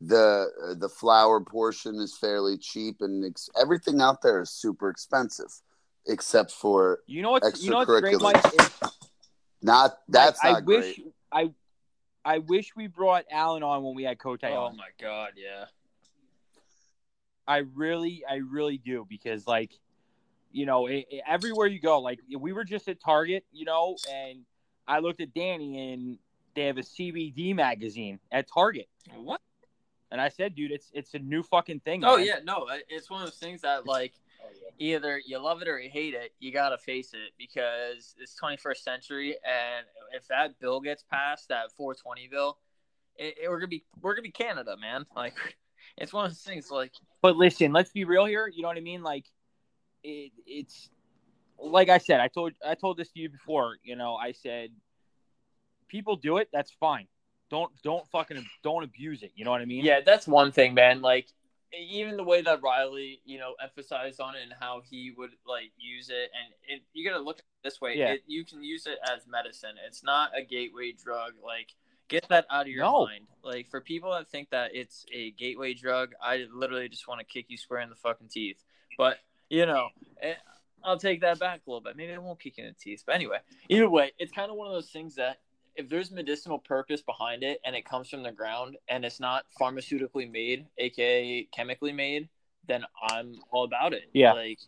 The 0.03 0.51
uh, 0.63 0.75
the 0.75 0.91
flour 0.91 1.41
portion 1.41 1.95
is 1.97 2.15
fairly 2.15 2.59
cheap, 2.59 3.01
and 3.01 3.25
ex- 3.25 3.49
everything 3.59 4.03
out 4.03 4.21
there 4.21 4.43
is 4.43 4.51
super 4.51 4.91
expensive, 4.91 5.51
except 6.07 6.51
for 6.53 7.01
You 7.07 7.23
know 7.23 7.33
what's 7.33 7.63
you 7.63 7.71
know 7.71 7.79
what's 7.79 8.01
great, 8.01 8.21
Mike? 8.21 8.37
Extracurriculars. 8.37 8.93
Not. 9.63 9.99
That's 10.09 10.39
I, 10.45 10.53
not 10.53 10.63
I 10.63 10.65
wish 10.65 10.97
great. 10.97 11.13
I 11.33 11.51
I 12.25 12.39
wish 12.39 12.75
we 12.77 12.87
brought 12.89 13.25
Alan 13.31 13.63
on 13.63 13.83
when 13.85 13.95
we 13.95 14.03
had 14.05 14.19
Cote 14.19 14.41
Oh 14.45 14.53
on. 14.67 14.77
my 14.77 14.89
god, 15.01 15.31
yeah. 15.37 15.67
I 17.49 17.59
really, 17.75 18.25
I 18.29 18.37
really 18.37 18.79
do 18.79 19.07
because 19.09 19.47
like, 19.47 19.71
you 20.51 20.67
know, 20.67 20.87
it, 20.87 21.07
it- 21.11 21.23
everywhere 21.27 21.67
you 21.69 21.81
go, 21.81 22.01
like 22.01 22.19
we 22.37 22.53
were 22.53 22.65
just 22.65 22.89
at 22.89 23.01
Target, 23.01 23.45
you 23.53 23.65
know, 23.65 23.97
and 24.13 24.41
I 24.89 24.99
looked 24.99 25.21
at 25.21 25.33
Danny 25.35 25.93
and 25.93 26.19
they 26.55 26.65
have 26.67 26.79
a 26.79 26.83
CBD 26.83 27.55
magazine 27.55 28.19
at 28.33 28.49
Target, 28.53 28.89
What? 29.15 29.41
and 30.11 30.21
I 30.21 30.29
said, 30.29 30.55
dude, 30.57 30.73
it's 30.73 30.91
it's 30.95 31.15
a 31.15 31.19
new 31.19 31.43
fucking 31.43 31.81
thing. 31.81 32.05
Oh 32.05 32.17
man. 32.17 32.27
yeah, 32.27 32.39
no. 32.45 32.67
It's 32.89 33.11
one 33.11 33.21
of 33.23 33.27
those 33.29 33.39
things 33.39 33.61
that 33.63 33.87
like 33.87 34.15
either 34.79 35.21
you 35.25 35.39
love 35.39 35.63
it 35.63 35.69
or 35.69 35.79
you 35.79 35.91
hate 35.91 36.15
it. 36.15 36.33
You 36.39 36.53
gotta 36.53 36.79
face 36.79 37.13
it 37.15 37.33
because 37.39 38.15
it's 38.19 38.35
21st 38.41 38.79
century, 38.79 39.37
and 39.45 39.87
if 40.15 40.27
that 40.29 40.59
bill 40.61 40.81
gets 40.81 41.03
passed, 41.03 41.49
that 41.49 41.73
420 41.77 42.29
bill, 42.29 42.59
it, 43.17 43.37
it- 43.43 43.49
we're 43.49 43.59
gonna 43.59 43.69
be 43.69 43.85
we're 44.01 44.15
gonna 44.15 44.23
be 44.23 44.31
Canada, 44.31 44.77
man. 44.81 45.07
Like, 45.17 45.35
it's 45.97 46.13
one 46.13 46.27
of 46.27 46.31
those 46.33 46.41
things. 46.43 46.71
Like, 46.71 46.93
But 47.23 47.37
listen, 47.37 47.73
let's 47.73 47.91
be 47.93 48.05
real 48.05 48.25
here. 48.27 48.51
You 48.53 48.63
know 48.63 48.69
what 48.69 48.77
I 48.77 48.81
mean? 48.81 49.03
Like, 49.03 49.25
it, 50.03 50.33
it's 50.47 50.91
like 51.59 51.89
I 51.89 51.99
said. 51.99 52.21
I 52.21 52.29
told 52.29 52.53
I 52.67 52.75
told 52.75 52.97
this 52.99 53.11
to 53.13 53.21
you 53.21 53.29
before. 53.31 53.77
You 53.83 53.97
know, 53.97 54.15
I 54.17 54.33
said 54.33 54.71
people 55.89 56.17
do 56.17 56.39
it. 56.39 56.49
That's 56.53 56.71
fine. 56.73 57.07
Don't 57.51 57.71
don't 57.83 58.07
fucking 58.09 58.45
don't 58.63 58.83
abuse 58.83 59.23
it. 59.23 59.33
You 59.37 59.45
know 59.45 59.53
what 59.53 59.61
I 59.61 59.65
mean? 59.65 59.85
Yeah, 59.85 60.01
that's 60.05 60.27
one 60.27 60.53
thing, 60.53 60.75
man. 60.75 61.01
Like 61.01 61.29
even 61.73 62.17
the 62.17 62.25
way 62.25 62.43
that 62.43 62.63
Riley, 62.63 63.21
you 63.25 63.39
know, 63.39 63.55
emphasized 63.63 64.21
on 64.21 64.35
it 64.37 64.43
and 64.43 64.53
how 64.59 64.83
he 64.89 65.13
would 65.17 65.31
like 65.47 65.73
use 65.77 66.09
it, 66.11 66.31
and 66.35 66.55
it, 66.69 66.83
you 66.93 67.09
gotta 67.09 67.23
look 67.23 67.37
at 67.39 67.41
it 67.41 67.65
this 67.65 67.81
way. 67.81 67.97
Yeah. 67.97 68.13
It, 68.13 68.23
you 68.27 68.45
can 68.45 68.63
use 68.63 68.87
it 68.87 68.99
as 69.13 69.27
medicine. 69.27 69.75
It's 69.87 70.03
not 70.03 70.31
a 70.37 70.43
gateway 70.43 70.93
drug. 70.93 71.33
Like 71.45 71.75
Get 72.09 72.29
that 72.29 72.47
out 72.51 72.63
of 72.63 72.69
your 72.69 72.85
No. 72.85 73.07
mind. 73.07 73.27
Like 73.43 73.69
for 73.69 73.81
people 73.81 74.13
that 74.13 74.29
think 74.29 74.51
that 74.51 74.75
it's 74.75 75.05
a 75.13 75.33
gateway 75.33 75.75
drug, 75.75 76.13
I 76.23 76.47
literally 76.55 76.89
just 76.89 77.09
want 77.09 77.19
to 77.21 77.27
kick 77.27 77.47
you 77.49 77.57
square 77.57 77.81
in 77.81 77.91
the 77.91 77.97
fucking 77.97 78.29
teeth. 78.29 78.63
But 78.97 79.19
you 79.49 79.67
know, 79.67 79.89
eh, 80.23 80.35
I'll 80.85 80.99
take 80.99 81.21
that 81.23 81.41
back 81.41 81.63
a 81.67 81.71
little 81.71 81.81
bit. 81.81 81.97
Maybe 81.97 82.13
I 82.13 82.19
won't 82.19 82.39
kick 82.39 82.59
you 82.59 82.65
in 82.65 82.71
the 82.71 82.77
teeth. 82.79 83.03
But 83.05 83.17
anyway, 83.17 83.39
either 83.69 83.91
way, 83.91 84.13
it's 84.19 84.31
kind 84.31 84.51
of 84.51 84.57
one 84.57 84.69
of 84.69 84.73
those 84.73 84.91
things 84.91 85.17
that 85.17 85.39
if 85.77 85.89
there's 85.89 86.11
medicinal 86.11 86.59
purpose 86.59 87.03
behind 87.03 87.43
it 87.43 87.61
and 87.65 87.77
it 87.77 87.85
comes 87.85 88.09
from 88.09 88.23
the 88.23 88.33
ground 88.33 88.77
and 88.89 89.05
it's 89.05 89.21
not 89.21 89.45
pharmaceutically 89.61 90.31
made, 90.31 90.67
aka 90.79 91.47
chemically 91.55 91.93
made, 91.93 92.29
then 92.67 92.85
I'm 93.09 93.37
all 93.51 93.65
about 93.65 93.93
it. 93.93 94.05
Yeah. 94.13 94.33
Like 94.33 94.59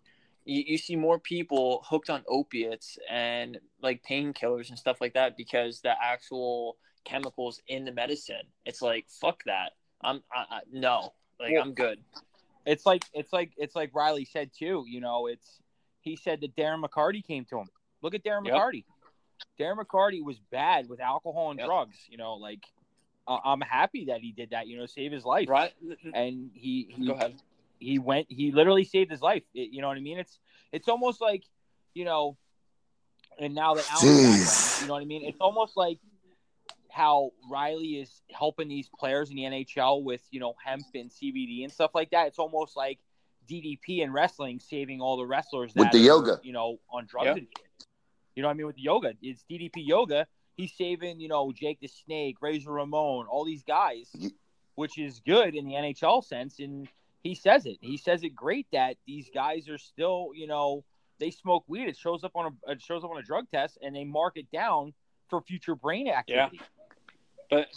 you, 0.45 0.65
you 0.67 0.79
see 0.79 0.97
more 0.97 1.19
people 1.19 1.85
hooked 1.89 2.11
on 2.11 2.23
opiates 2.29 2.99
and 3.11 3.59
like 3.83 4.03
painkillers 4.09 4.69
and 4.71 4.79
stuff 4.79 5.01
like 5.01 5.15
that 5.15 5.37
because 5.37 5.81
the 5.81 5.95
actual 6.03 6.77
chemicals 7.05 7.61
in 7.69 7.85
the 7.85 7.93
medicine. 7.93 8.47
It's 8.65 8.83
like 8.83 9.07
fuck 9.09 9.43
that. 9.47 9.73
I'm 10.03 10.23
I, 10.33 10.45
I, 10.51 10.61
no. 10.73 11.13
Like 11.41 11.53
Well- 11.53 11.63
I'm 11.63 11.75
good. 11.75 11.99
It's 12.67 12.85
like 12.85 13.03
it's 13.15 13.33
like 13.33 13.53
it's 13.57 13.75
like 13.75 13.95
Riley 13.95 14.27
said 14.27 14.51
too. 14.57 14.85
You 14.87 15.01
know, 15.01 15.27
it's 15.27 15.61
he 16.01 16.17
said 16.17 16.41
that 16.43 16.55
Darren 16.55 16.85
McCarty 16.85 17.25
came 17.25 17.45
to 17.47 17.59
him. 17.59 17.69
Look 18.03 18.15
at 18.15 18.23
Darren 18.25 18.45
Yep. 18.47 18.55
McCarty. 18.55 18.85
Darren 19.59 19.77
McCarty 19.79 20.23
was 20.23 20.39
bad 20.51 20.89
with 20.89 21.01
alcohol 21.01 21.51
and 21.51 21.59
Yep. 21.59 21.67
drugs. 21.69 21.97
You 22.09 22.17
know, 22.19 22.35
like 22.35 22.65
uh, 23.27 23.39
I'm 23.45 23.61
happy 23.61 24.07
that 24.07 24.21
he 24.21 24.33
did 24.33 24.51
that. 24.51 24.67
You 24.69 24.79
know, 24.79 24.87
save 24.87 25.13
his 25.13 25.25
life. 25.25 25.49
Right? 25.49 25.73
And 26.15 26.51
he 26.55 26.89
he 26.97 27.07
Go 27.07 27.13
ahead. 27.15 27.35
he 27.79 27.99
went 27.99 28.27
he 28.31 28.51
literally 28.53 28.85
saved 28.85 29.11
his 29.11 29.23
life 29.23 29.43
It- 29.55 29.71
you 29.73 29.81
know 29.83 29.89
what 29.89 29.97
i 29.97 30.01
mean 30.01 30.19
it's 30.19 30.39
it's 30.73 30.89
almost 30.89 31.21
like 31.21 31.45
you 31.95 32.05
know 32.05 32.37
and 33.39 33.55
now 33.55 33.75
that 33.75 33.85
Allen's 33.89 34.19
Jeez. 34.41 34.81
you 34.83 34.89
know 34.89 34.95
what 34.95 35.03
i 35.03 35.05
mean 35.05 35.23
it's 35.25 35.41
almost 35.41 35.77
like 35.77 35.99
how 36.91 37.31
riley 37.49 38.01
is 38.01 38.23
helping 38.33 38.67
these 38.69 38.89
players 38.99 39.31
in 39.31 39.37
the 39.37 39.43
nhl 39.45 40.03
with 40.03 40.23
you 40.33 40.41
know 40.41 40.55
hemp 40.65 40.83
and 40.95 41.09
cbd 41.11 41.63
and 41.63 41.73
stuff 41.73 41.93
like 41.95 42.11
that 42.11 42.27
it's 42.27 42.39
almost 42.41 42.77
like 42.77 42.99
ddp 43.49 44.01
in 44.01 44.13
wrestling 44.13 44.59
saving 44.59 45.01
all 45.01 45.17
the 45.17 45.25
wrestlers 45.27 45.73
With 45.77 45.93
the 45.93 45.99
are, 45.99 46.03
yoga. 46.03 46.41
you 46.43 46.53
know 46.53 46.81
on 46.91 47.07
drugs 47.07 47.39
Yeah. 47.39 47.45
And 48.39 48.43
shit. 48.43 48.43
you 48.43 48.43
know 48.43 48.49
what 48.49 48.55
i 48.55 48.57
mean 48.57 48.67
with 48.67 48.79
yoga 48.79 49.15
it's 49.23 49.45
ddp 49.51 49.75
yoga 49.77 50.27
he's 50.57 50.73
saving 50.73 51.21
you 51.21 51.29
know 51.29 51.53
jake 51.53 51.79
the 51.81 51.89
snake 51.89 52.37
razor 52.41 52.73
ramon 52.73 53.27
all 53.31 53.45
these 53.45 53.65
guys 53.65 54.11
which 54.75 54.99
is 54.99 55.21
good 55.27 55.55
in 55.55 55.65
the 55.67 55.75
nhl 55.75 56.25
sense 56.25 56.59
and 56.59 56.89
he 57.23 57.35
says 57.35 57.67
it. 57.67 57.79
He 57.81 57.97
says 57.97 58.23
it 58.23 58.35
great 58.35 58.67
that 58.73 58.97
these 59.07 59.31
guys 59.35 59.69
are 59.69 59.79
still, 59.79 60.31
you 60.35 60.47
know, 60.47 60.85
they 61.19 61.31
smoke 61.31 61.65
weed. 61.67 61.89
It 61.89 61.97
shows 61.97 62.25
up 62.25 62.33
on 62.35 62.47
a 62.47 62.73
it 62.73 62.81
shows 62.81 63.05
up 63.05 63.11
on 63.11 63.19
a 63.19 63.23
drug 63.23 63.51
test, 63.51 63.79
and 63.83 63.95
they 63.95 64.05
mark 64.05 64.37
it 64.37 64.51
down 64.53 64.95
for 65.29 65.41
future 65.43 65.75
brain 65.75 66.09
activity. 66.09 66.61
Yeah. 66.61 66.87
But 67.51 67.69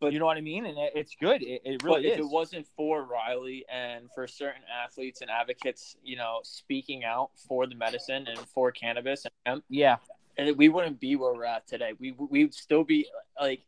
but 0.00 0.12
You 0.12 0.18
know 0.18 0.26
what 0.26 0.36
I 0.36 0.42
mean? 0.42 0.66
And 0.66 0.76
it, 0.78 0.92
it's 0.94 1.14
good. 1.20 1.42
It, 1.42 1.62
it 1.64 1.82
really 1.82 2.08
if 2.08 2.18
it 2.18 2.28
wasn't 2.28 2.66
for 2.76 3.04
Riley 3.04 3.64
and 3.72 4.08
for 4.14 4.26
certain 4.26 4.62
athletes 4.84 5.20
and 5.20 5.30
advocates, 5.30 5.96
you 6.02 6.16
know, 6.16 6.40
speaking 6.42 7.04
out 7.04 7.30
for 7.48 7.66
the 7.66 7.74
medicine 7.74 8.26
and 8.28 8.38
for 8.38 8.70
cannabis 8.72 9.26
and 9.46 9.62
yeah, 9.68 9.96
and 10.36 10.56
we 10.56 10.68
wouldn't 10.68 11.00
be 11.00 11.16
where 11.16 11.32
we're 11.32 11.44
at 11.44 11.66
today. 11.66 11.92
We 11.98 12.12
we'd 12.12 12.54
still 12.54 12.84
be 12.84 13.06
like, 13.40 13.62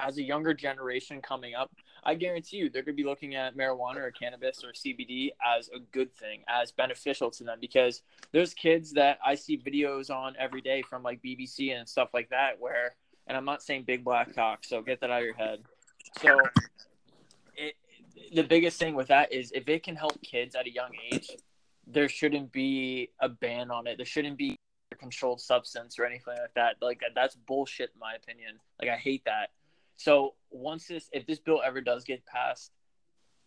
as 0.00 0.18
a 0.18 0.22
younger 0.22 0.54
generation 0.54 1.20
coming 1.22 1.54
up, 1.54 1.70
I 2.04 2.14
guarantee 2.14 2.58
you 2.58 2.70
they're 2.70 2.82
going 2.82 2.96
to 2.96 3.02
be 3.02 3.08
looking 3.08 3.34
at 3.34 3.56
marijuana 3.56 3.98
or 3.98 4.10
cannabis 4.10 4.62
or 4.62 4.72
CBD 4.72 5.30
as 5.56 5.70
a 5.74 5.80
good 5.92 6.14
thing, 6.14 6.42
as 6.48 6.72
beneficial 6.72 7.30
to 7.32 7.44
them 7.44 7.58
because 7.60 8.02
there's 8.32 8.54
kids 8.54 8.92
that 8.92 9.18
I 9.24 9.34
see 9.34 9.58
videos 9.58 10.10
on 10.10 10.34
every 10.38 10.60
day 10.60 10.82
from 10.82 11.02
like 11.02 11.22
BBC 11.22 11.76
and 11.76 11.88
stuff 11.88 12.10
like 12.12 12.30
that 12.30 12.60
where, 12.60 12.94
and 13.26 13.36
I'm 13.36 13.44
not 13.44 13.62
saying 13.62 13.84
big 13.84 14.04
black 14.04 14.34
cock, 14.34 14.64
so 14.64 14.82
get 14.82 15.00
that 15.00 15.10
out 15.10 15.20
of 15.20 15.24
your 15.24 15.34
head. 15.34 15.60
So, 16.20 16.38
it 17.56 17.74
the 18.32 18.42
biggest 18.42 18.78
thing 18.78 18.94
with 18.94 19.08
that 19.08 19.32
is 19.32 19.52
if 19.52 19.68
it 19.68 19.82
can 19.82 19.96
help 19.96 20.20
kids 20.22 20.54
at 20.54 20.66
a 20.66 20.72
young 20.72 20.90
age, 21.12 21.30
there 21.86 22.08
shouldn't 22.08 22.52
be 22.52 23.10
a 23.20 23.28
ban 23.28 23.70
on 23.70 23.86
it. 23.86 23.96
There 23.96 24.06
shouldn't 24.06 24.38
be 24.38 24.56
a 24.92 24.96
controlled 24.96 25.40
substance 25.40 25.98
or 25.98 26.04
anything 26.04 26.34
like 26.40 26.54
that. 26.54 26.76
Like 26.80 27.00
that's 27.14 27.34
bullshit 27.34 27.90
in 27.94 28.00
my 28.00 28.14
opinion. 28.14 28.58
Like 28.80 28.90
I 28.90 28.96
hate 28.96 29.24
that. 29.26 29.50
So 29.96 30.34
once 30.50 30.86
this, 30.86 31.08
if 31.12 31.26
this 31.26 31.38
bill 31.38 31.60
ever 31.64 31.80
does 31.80 32.04
get 32.04 32.24
passed, 32.26 32.72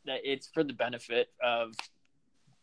that 0.05 0.19
it's 0.23 0.47
for 0.47 0.63
the 0.63 0.73
benefit 0.73 1.30
of 1.43 1.75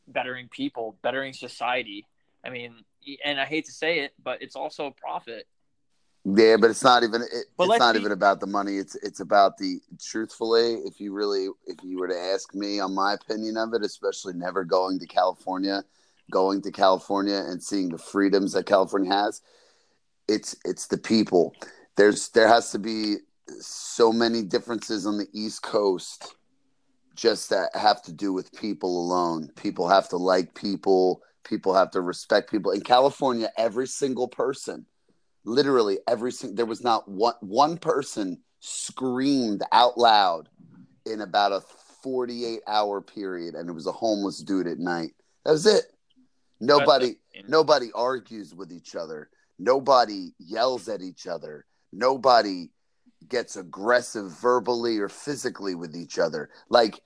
bettering 0.08 0.48
people, 0.48 0.96
bettering 1.02 1.32
society. 1.32 2.06
I 2.44 2.50
mean, 2.50 2.76
and 3.24 3.40
I 3.40 3.44
hate 3.44 3.66
to 3.66 3.72
say 3.72 4.00
it, 4.00 4.12
but 4.22 4.42
it's 4.42 4.56
also 4.56 4.86
a 4.86 4.90
profit. 4.90 5.46
Yeah, 6.24 6.56
but 6.58 6.70
it's 6.70 6.82
not 6.82 7.02
even. 7.02 7.20
It, 7.20 7.44
it's 7.58 7.78
not 7.78 7.92
be- 7.92 8.00
even 8.00 8.12
about 8.12 8.40
the 8.40 8.46
money. 8.46 8.78
It's 8.78 8.94
it's 8.96 9.20
about 9.20 9.58
the. 9.58 9.80
Truthfully, 10.02 10.76
if 10.86 10.98
you 10.98 11.12
really, 11.12 11.48
if 11.66 11.76
you 11.82 11.98
were 11.98 12.08
to 12.08 12.18
ask 12.18 12.54
me 12.54 12.80
on 12.80 12.94
my 12.94 13.12
opinion 13.12 13.58
of 13.58 13.74
it, 13.74 13.82
especially 13.82 14.32
never 14.32 14.64
going 14.64 14.98
to 15.00 15.06
California, 15.06 15.84
going 16.30 16.62
to 16.62 16.70
California 16.70 17.36
and 17.36 17.62
seeing 17.62 17.90
the 17.90 17.98
freedoms 17.98 18.52
that 18.52 18.64
California 18.64 19.12
has, 19.12 19.42
it's 20.26 20.56
it's 20.64 20.86
the 20.86 20.96
people. 20.96 21.54
There's 21.96 22.30
there 22.30 22.48
has 22.48 22.70
to 22.70 22.78
be 22.78 23.16
so 23.60 24.10
many 24.10 24.40
differences 24.40 25.06
on 25.06 25.18
the 25.18 25.28
East 25.34 25.62
Coast, 25.62 26.36
just 27.14 27.50
that 27.50 27.68
have 27.74 28.00
to 28.04 28.14
do 28.14 28.32
with 28.32 28.50
people 28.54 28.98
alone. 28.98 29.50
People 29.56 29.90
have 29.90 30.08
to 30.08 30.16
like 30.16 30.54
people. 30.54 31.20
People 31.44 31.74
have 31.74 31.90
to 31.90 32.00
respect 32.00 32.50
people. 32.50 32.72
In 32.72 32.80
California, 32.80 33.50
every 33.58 33.86
single 33.86 34.28
person 34.28 34.86
literally 35.44 35.98
every 36.08 36.32
single 36.32 36.56
there 36.56 36.66
was 36.66 36.82
not 36.82 37.08
one 37.08 37.34
one 37.40 37.76
person 37.76 38.40
screamed 38.60 39.62
out 39.72 39.98
loud 39.98 40.48
in 41.06 41.20
about 41.20 41.52
a 41.52 41.60
48 42.02 42.60
hour 42.66 43.00
period 43.00 43.54
and 43.54 43.68
it 43.68 43.72
was 43.72 43.86
a 43.86 43.92
homeless 43.92 44.38
dude 44.42 44.66
at 44.66 44.78
night. 44.78 45.12
That 45.44 45.52
was 45.52 45.66
it. 45.66 45.84
Nobody 46.60 47.16
nobody 47.46 47.90
argues 47.94 48.54
with 48.54 48.72
each 48.72 48.94
other. 48.94 49.28
Nobody 49.58 50.32
yells 50.38 50.88
at 50.88 51.02
each 51.02 51.26
other. 51.26 51.66
Nobody 51.92 52.70
gets 53.28 53.56
aggressive 53.56 54.30
verbally 54.32 54.98
or 54.98 55.08
physically 55.08 55.74
with 55.74 55.94
each 55.96 56.18
other. 56.18 56.50
Like 56.68 57.00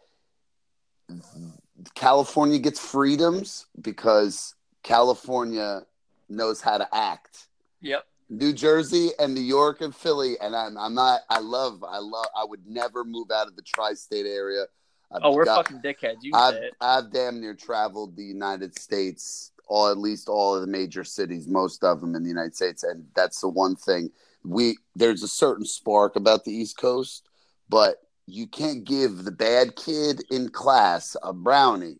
california 1.94 2.58
gets 2.58 2.78
freedoms 2.78 3.66
because 3.80 4.54
california 4.82 5.82
knows 6.28 6.60
how 6.60 6.78
to 6.78 6.94
act. 6.94 7.48
Yep. 7.80 8.04
New 8.30 8.52
Jersey 8.52 9.10
and 9.18 9.34
New 9.34 9.40
York 9.40 9.80
and 9.80 9.94
Philly, 9.94 10.36
and 10.40 10.54
I'm, 10.54 10.76
I'm 10.76 10.94
not. 10.94 11.22
I 11.30 11.38
love. 11.38 11.82
I 11.82 11.98
love. 11.98 12.26
I 12.36 12.44
would 12.44 12.66
never 12.66 13.04
move 13.04 13.30
out 13.30 13.46
of 13.46 13.56
the 13.56 13.62
tri-state 13.62 14.26
area. 14.26 14.64
I've 15.10 15.22
Oh, 15.24 15.32
we're 15.32 15.44
got- 15.46 15.66
fucking 15.66 15.80
dickheads. 15.80 16.18
You 16.22 16.32
I've. 16.34 16.54
I've 16.80 17.10
damn 17.10 17.40
near 17.40 17.54
traveled 17.54 18.16
the 18.16 18.24
United 18.24 18.78
States, 18.78 19.52
all 19.66 19.88
at 19.88 19.96
least 19.96 20.28
all 20.28 20.54
of 20.54 20.60
the 20.60 20.66
major 20.66 21.04
cities, 21.04 21.48
most 21.48 21.82
of 21.82 22.00
them 22.02 22.14
in 22.14 22.22
the 22.22 22.28
United 22.28 22.54
States, 22.54 22.82
and 22.82 23.06
that's 23.16 23.40
the 23.40 23.48
one 23.48 23.76
thing 23.76 24.10
we. 24.44 24.76
There's 24.94 25.22
a 25.22 25.28
certain 25.28 25.64
spark 25.64 26.16
about 26.16 26.44
the 26.44 26.52
East 26.52 26.76
Coast, 26.76 27.26
but 27.70 27.96
you 28.26 28.46
can't 28.46 28.84
give 28.84 29.24
the 29.24 29.30
bad 29.32 29.74
kid 29.74 30.22
in 30.30 30.50
class 30.50 31.16
a 31.22 31.32
brownie 31.32 31.96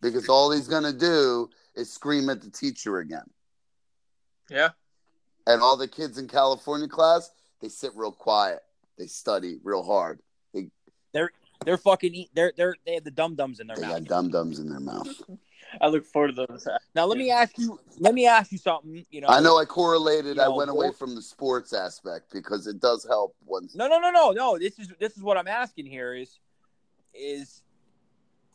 because 0.00 0.28
all 0.28 0.52
he's 0.52 0.68
gonna 0.68 0.92
do 0.92 1.50
is 1.74 1.92
scream 1.92 2.30
at 2.30 2.40
the 2.42 2.50
teacher 2.50 2.98
again. 2.98 3.28
Yeah. 4.50 4.70
And 5.46 5.62
all 5.62 5.76
the 5.76 5.88
kids 5.88 6.18
in 6.18 6.28
California 6.28 6.88
class, 6.88 7.30
they 7.60 7.68
sit 7.68 7.92
real 7.94 8.12
quiet. 8.12 8.60
They 8.98 9.06
study 9.06 9.58
real 9.62 9.82
hard. 9.82 10.20
they're 11.12 11.30
they're 11.64 11.78
fucking 11.78 12.14
eat. 12.14 12.30
They're 12.34 12.52
they're 12.56 12.76
they 12.86 12.94
have 12.94 13.04
the 13.04 13.10
dum 13.10 13.34
dums 13.34 13.60
in 13.60 13.66
their 13.66 13.76
They 13.76 13.82
mouth. 13.82 13.92
got 14.00 14.04
dum 14.04 14.30
dums 14.30 14.58
in 14.58 14.68
their 14.68 14.80
mouth. 14.80 15.08
I 15.80 15.88
look 15.88 16.04
forward 16.06 16.34
to 16.36 16.46
those. 16.48 16.66
Now 16.94 17.04
let 17.04 17.18
me 17.18 17.30
ask 17.30 17.58
you. 17.58 17.78
Let 17.98 18.14
me 18.14 18.26
ask 18.26 18.50
you 18.52 18.58
something. 18.58 19.04
You 19.10 19.20
know. 19.20 19.28
I 19.28 19.40
know 19.40 19.58
I 19.58 19.64
correlated. 19.64 20.36
you 20.36 20.42
I 20.42 20.48
went 20.48 20.70
away 20.70 20.92
from 20.92 21.14
the 21.14 21.22
sports 21.22 21.72
aspect 21.72 22.32
because 22.32 22.66
it 22.66 22.80
does 22.80 23.04
help 23.08 23.34
once. 23.44 23.74
No, 23.74 23.86
no, 23.86 23.98
no, 23.98 24.10
no, 24.10 24.30
no. 24.30 24.58
This 24.58 24.78
is 24.78 24.92
this 24.98 25.16
is 25.16 25.22
what 25.22 25.36
I'm 25.36 25.48
asking 25.48 25.86
here 25.86 26.14
is 26.14 26.38
is 27.14 27.57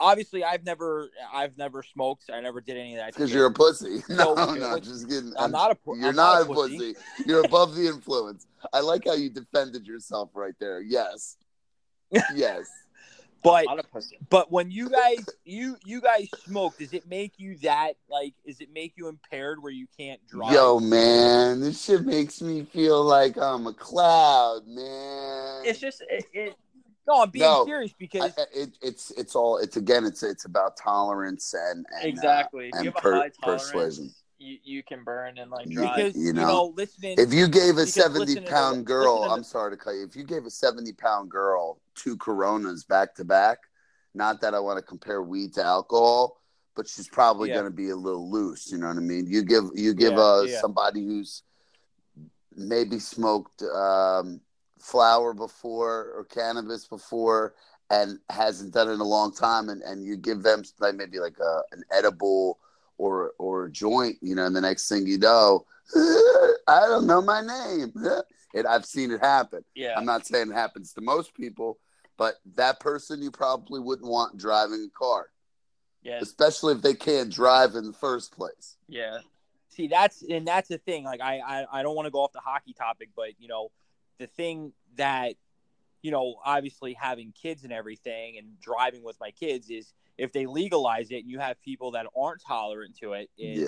obviously 0.03 0.43
I've 0.43 0.63
never 0.65 1.09
I've 1.33 1.57
never 1.57 1.81
smoked. 1.83 2.29
I 2.31 2.39
never 2.41 2.61
did 2.61 2.77
any 2.77 2.93
of 2.95 2.99
that. 2.99 3.13
Because 3.13 3.33
you're 3.33 3.47
a 3.47 3.51
pussy. 3.53 4.03
No, 4.09 4.35
So, 4.35 4.53
no, 4.55 4.69
what- 4.71 4.83
just 4.83 5.07
kidding. 5.09 5.33
I'm 5.37 5.51
not 5.51 5.71
a. 5.71 5.75
pu- 5.75 5.97
You're 5.97 6.09
I'm 6.09 6.15
not, 6.15 6.41
a 6.47 6.51
a 6.51 6.53
pussy. 6.53 6.95
You're 7.25 7.43
above 7.45 7.75
the 7.75 7.87
influence. 7.87 8.45
I 8.73 8.81
like 8.81 9.05
how 9.05 9.13
you 9.13 9.29
defended 9.29 9.87
yourself 9.87 10.29
right 10.33 10.53
there. 10.59 10.81
Yes. 10.81 11.37
Yes. 12.35 12.65
But 13.43 13.65
Not 13.65 13.79
a 13.79 13.83
pussy. 13.83 14.17
but 14.29 14.53
when 14.53 14.71
you 14.71 14.89
guys 14.89 15.25
you 15.43 15.75
you 15.83 15.99
guys 15.99 16.29
smoke, 16.45 16.77
does 16.77 16.93
it 16.93 17.05
make 17.09 17.33
you 17.35 17.57
that 17.57 17.95
like? 18.09 18.33
Does 18.47 18.61
it 18.61 18.69
make 18.73 18.93
you 18.95 19.09
impaired 19.09 19.61
where 19.61 19.69
you 19.73 19.85
can't 19.99 20.25
drive? 20.27 20.53
Yo, 20.53 20.79
man, 20.79 21.59
this 21.59 21.83
shit 21.83 22.05
makes 22.05 22.41
me 22.41 22.63
feel 22.63 23.03
like 23.03 23.35
I'm 23.37 23.67
a 23.67 23.73
cloud, 23.73 24.61
man. 24.65 25.63
It's 25.65 25.79
just 25.81 26.01
it, 26.09 26.25
it 26.31 26.55
no, 27.07 27.21
I'm 27.21 27.29
being 27.29 27.43
No, 27.43 27.65
serious 27.65 27.93
because 27.97 28.33
I- 28.37 28.45
it, 28.53 28.77
it's 28.81 29.11
it's 29.11 29.35
all 29.35 29.57
it's 29.57 29.75
again 29.77 30.05
it's 30.05 30.23
it's 30.23 30.45
about 30.45 30.77
tolerance 30.77 31.53
and, 31.53 31.85
and 31.95 32.05
uh, 32.05 32.07
exactly. 32.07 32.67
If 32.69 32.75
and 32.75 32.85
you 32.85 32.91
have 32.91 32.97
a 32.97 33.01
per- 33.01 33.13
high 33.15 33.29
tolerance, 33.29 33.71
persuasion. 33.71 34.13
you, 34.39 34.57
you 34.63 34.83
can 34.83 35.03
burn 35.03 35.37
and 35.37 35.51
like 35.51 35.69
drive. 35.69 35.95
because 35.95 36.15
you 36.15 36.27
you 36.27 36.33
know, 36.33 36.47
know, 36.47 36.73
listening. 36.75 37.15
If 37.17 37.33
you 37.33 37.47
gave 37.47 37.77
a 37.77 37.85
70 37.85 38.41
pound 38.41 38.77
to 38.77 38.83
girl, 38.83 39.23
to 39.25 39.29
I'm 39.31 39.39
the- 39.39 39.43
sorry 39.45 39.71
to 39.71 39.77
cut 39.77 39.91
you. 39.91 40.03
If 40.05 40.15
you 40.15 40.23
gave 40.23 40.45
a 40.45 40.49
70 40.49 40.93
pound 40.93 41.29
girl 41.29 41.79
two 41.95 42.15
Coronas 42.17 42.83
back 42.85 43.15
to 43.15 43.25
back, 43.25 43.59
not 44.15 44.41
that 44.41 44.53
I 44.53 44.59
want 44.59 44.77
to 44.79 44.83
compare 44.83 45.21
weed 45.21 45.53
to 45.55 45.63
alcohol, 45.63 46.39
but 46.75 46.87
she's 46.87 47.07
probably 47.09 47.49
Yeah. 47.49 47.55
going 47.55 47.65
to 47.65 47.71
be 47.75 47.89
a 47.89 47.95
little 47.95 48.31
loose. 48.31 48.71
You 48.71 48.77
know 48.77 48.87
what 48.87 48.97
I 48.97 49.01
mean? 49.01 49.27
You 49.27 49.43
give 49.43 49.65
you 49.75 49.93
give 49.93 50.13
Yeah, 50.13 50.19
uh, 50.21 50.41
yeah. 50.43 50.59
somebody 50.61 51.05
who's 51.05 51.43
maybe 52.55 52.99
smoked 52.99 53.61
um, 53.63 54.39
flower 54.83 55.33
before 55.33 56.11
or 56.15 56.25
cannabis 56.25 56.85
before 56.85 57.55
and 57.89 58.19
hasn't 58.29 58.73
done 58.73 58.89
it 58.89 58.93
in 58.93 58.99
a 58.99 59.05
long 59.05 59.33
time, 59.33 59.69
and, 59.69 59.81
and 59.81 60.03
you 60.03 60.17
give 60.17 60.43
them 60.43 60.63
like 60.79 60.95
maybe 60.95 61.19
like 61.19 61.37
a, 61.39 61.61
an 61.71 61.83
edible 61.91 62.59
or 62.97 63.31
or 63.39 63.65
a 63.65 63.71
joint, 63.71 64.17
you 64.21 64.35
know, 64.35 64.45
and 64.45 64.55
the 64.55 64.61
next 64.61 64.89
thing 64.89 65.07
you 65.07 65.17
know, 65.17 65.65
I 65.95 66.85
don't 66.87 67.07
know 67.07 67.21
my 67.21 67.41
name. 67.41 67.93
It, 68.55 68.67
I've 68.67 68.85
seen 68.85 69.09
it 69.09 69.19
happen. 69.19 69.65
Yeah. 69.73 69.95
I'm 69.97 70.05
not 70.05 70.27
saying 70.27 70.51
it 70.51 70.53
happens 70.53 70.93
to 70.93 71.01
most 71.01 71.33
people, 71.33 71.79
but 72.17 72.35
that 72.53 72.79
person 72.79 73.19
you 73.19 73.31
probably 73.31 73.79
wouldn't 73.79 74.07
want 74.07 74.37
driving 74.37 74.87
a 74.95 74.95
car, 74.95 75.31
yeah. 76.03 76.19
especially 76.21 76.75
if 76.75 76.83
they 76.83 76.93
can't 76.93 77.31
drive 77.31 77.73
in 77.73 77.87
the 77.87 77.93
first 77.93 78.31
place. 78.31 78.77
Yeah. 78.87 79.17
see 79.69 79.87
that's 79.87 80.21
and 80.21 80.47
that's 80.47 80.67
the 80.67 80.77
thing 80.77 81.03
like 81.03 81.19
i 81.19 81.39
i, 81.39 81.79
I 81.79 81.81
don't 81.81 81.95
want 81.95 82.05
to 82.05 82.11
go 82.11 82.19
off 82.19 82.31
the 82.31 82.41
hockey 82.41 82.73
topic 82.73 83.09
but 83.15 83.29
you 83.39 83.47
know 83.47 83.71
the 84.19 84.27
thing 84.27 84.73
that 84.95 85.35
you 86.01 86.11
know 86.11 86.35
obviously 86.45 86.93
having 86.93 87.31
kids 87.31 87.63
and 87.63 87.73
everything 87.73 88.37
and 88.37 88.59
driving 88.59 89.03
with 89.03 89.17
my 89.19 89.31
kids 89.31 89.69
is 89.69 89.93
if 90.17 90.31
they 90.31 90.45
legalize 90.45 91.09
it 91.11 91.19
and 91.19 91.29
you 91.29 91.39
have 91.39 91.59
people 91.61 91.91
that 91.91 92.05
aren't 92.17 92.41
tolerant 92.45 92.95
to 92.97 93.13
it 93.13 93.29
is 93.37 93.59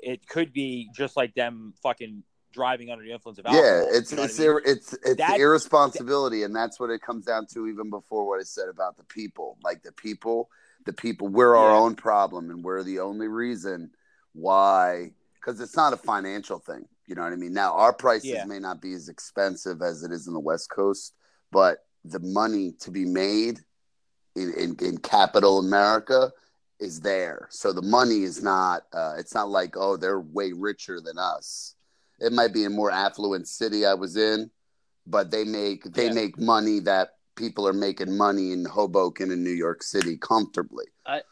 Yeah. 0.00 0.10
it 0.12 0.26
could 0.28 0.52
be 0.52 0.90
just 0.94 1.16
like 1.16 1.34
them 1.34 1.74
fucking 1.82 2.22
driving 2.52 2.90
under 2.90 3.02
the 3.02 3.10
influence 3.10 3.38
of 3.38 3.46
alcohol 3.46 3.64
Yeah, 3.64 3.98
it's 3.98 4.10
you 4.10 4.18
know 4.18 4.24
it's 4.24 4.38
I 4.38 4.42
mean? 4.42 4.50
ir- 4.50 4.62
it's 4.66 4.92
it's 5.04 5.22
irresponsibility, 5.38 6.42
and 6.42 6.54
that's 6.54 6.78
what 6.78 6.90
it 6.90 7.00
comes 7.00 7.24
down 7.24 7.46
to. 7.54 7.66
Even 7.66 7.88
before 7.88 8.26
what 8.26 8.40
I 8.40 8.44
said 8.44 8.68
about 8.68 8.96
the 8.98 9.04
people, 9.04 9.56
like 9.64 9.82
the 9.82 9.92
people, 9.92 10.50
the 10.84 10.92
people, 10.92 11.28
we're 11.28 11.56
our 11.56 11.74
own 11.74 11.94
problem, 11.96 12.50
and 12.50 12.62
we're 12.62 12.82
the 12.82 13.00
only 13.00 13.26
reason 13.28 13.90
why. 14.34 15.12
Because 15.42 15.60
it's 15.60 15.76
not 15.76 15.92
a 15.92 15.96
financial 15.96 16.60
thing, 16.60 16.84
you 17.06 17.14
know 17.16 17.22
what 17.22 17.32
I 17.32 17.36
mean. 17.36 17.52
Now 17.52 17.72
our 17.74 17.92
prices 17.92 18.30
Yeah. 18.30 18.44
may 18.44 18.60
not 18.60 18.80
be 18.80 18.92
as 18.92 19.08
expensive 19.08 19.82
as 19.82 20.04
it 20.04 20.12
is 20.12 20.28
in 20.28 20.34
the 20.34 20.40
West 20.40 20.70
Coast, 20.70 21.14
but 21.50 21.84
the 22.04 22.20
money 22.20 22.72
to 22.80 22.90
be 22.90 23.04
made 23.04 23.58
in 24.36 24.52
in, 24.54 24.76
in 24.80 24.98
capital 24.98 25.58
America 25.58 26.32
is 26.78 27.00
there. 27.00 27.48
So 27.50 27.72
the 27.72 27.82
money 27.82 28.22
is 28.22 28.42
not. 28.42 28.82
Uh, 28.92 29.14
it's 29.18 29.34
not 29.34 29.48
like 29.50 29.76
oh 29.76 29.96
they're 29.96 30.20
way 30.20 30.52
richer 30.52 31.00
than 31.00 31.18
us 31.18 31.74
it 32.20 32.32
might 32.32 32.52
be 32.54 32.64
a 32.64 32.70
more 32.70 32.90
affluent 32.90 33.48
city 33.48 33.84
I 33.84 33.94
was 33.94 34.16
in, 34.16 34.48
but 35.06 35.30
they 35.32 35.44
make 35.44 35.84
they 35.92 36.06
Yeah. 36.06 36.12
make 36.12 36.38
money 36.38 36.78
that 36.80 37.16
people 37.34 37.66
are 37.66 37.72
making 37.72 38.16
money 38.16 38.52
in 38.52 38.64
Hoboken 38.64 39.32
and 39.32 39.42
New 39.42 39.50
York 39.50 39.82
City 39.82 40.16
comfortably. 40.18 40.86
I 41.04 41.22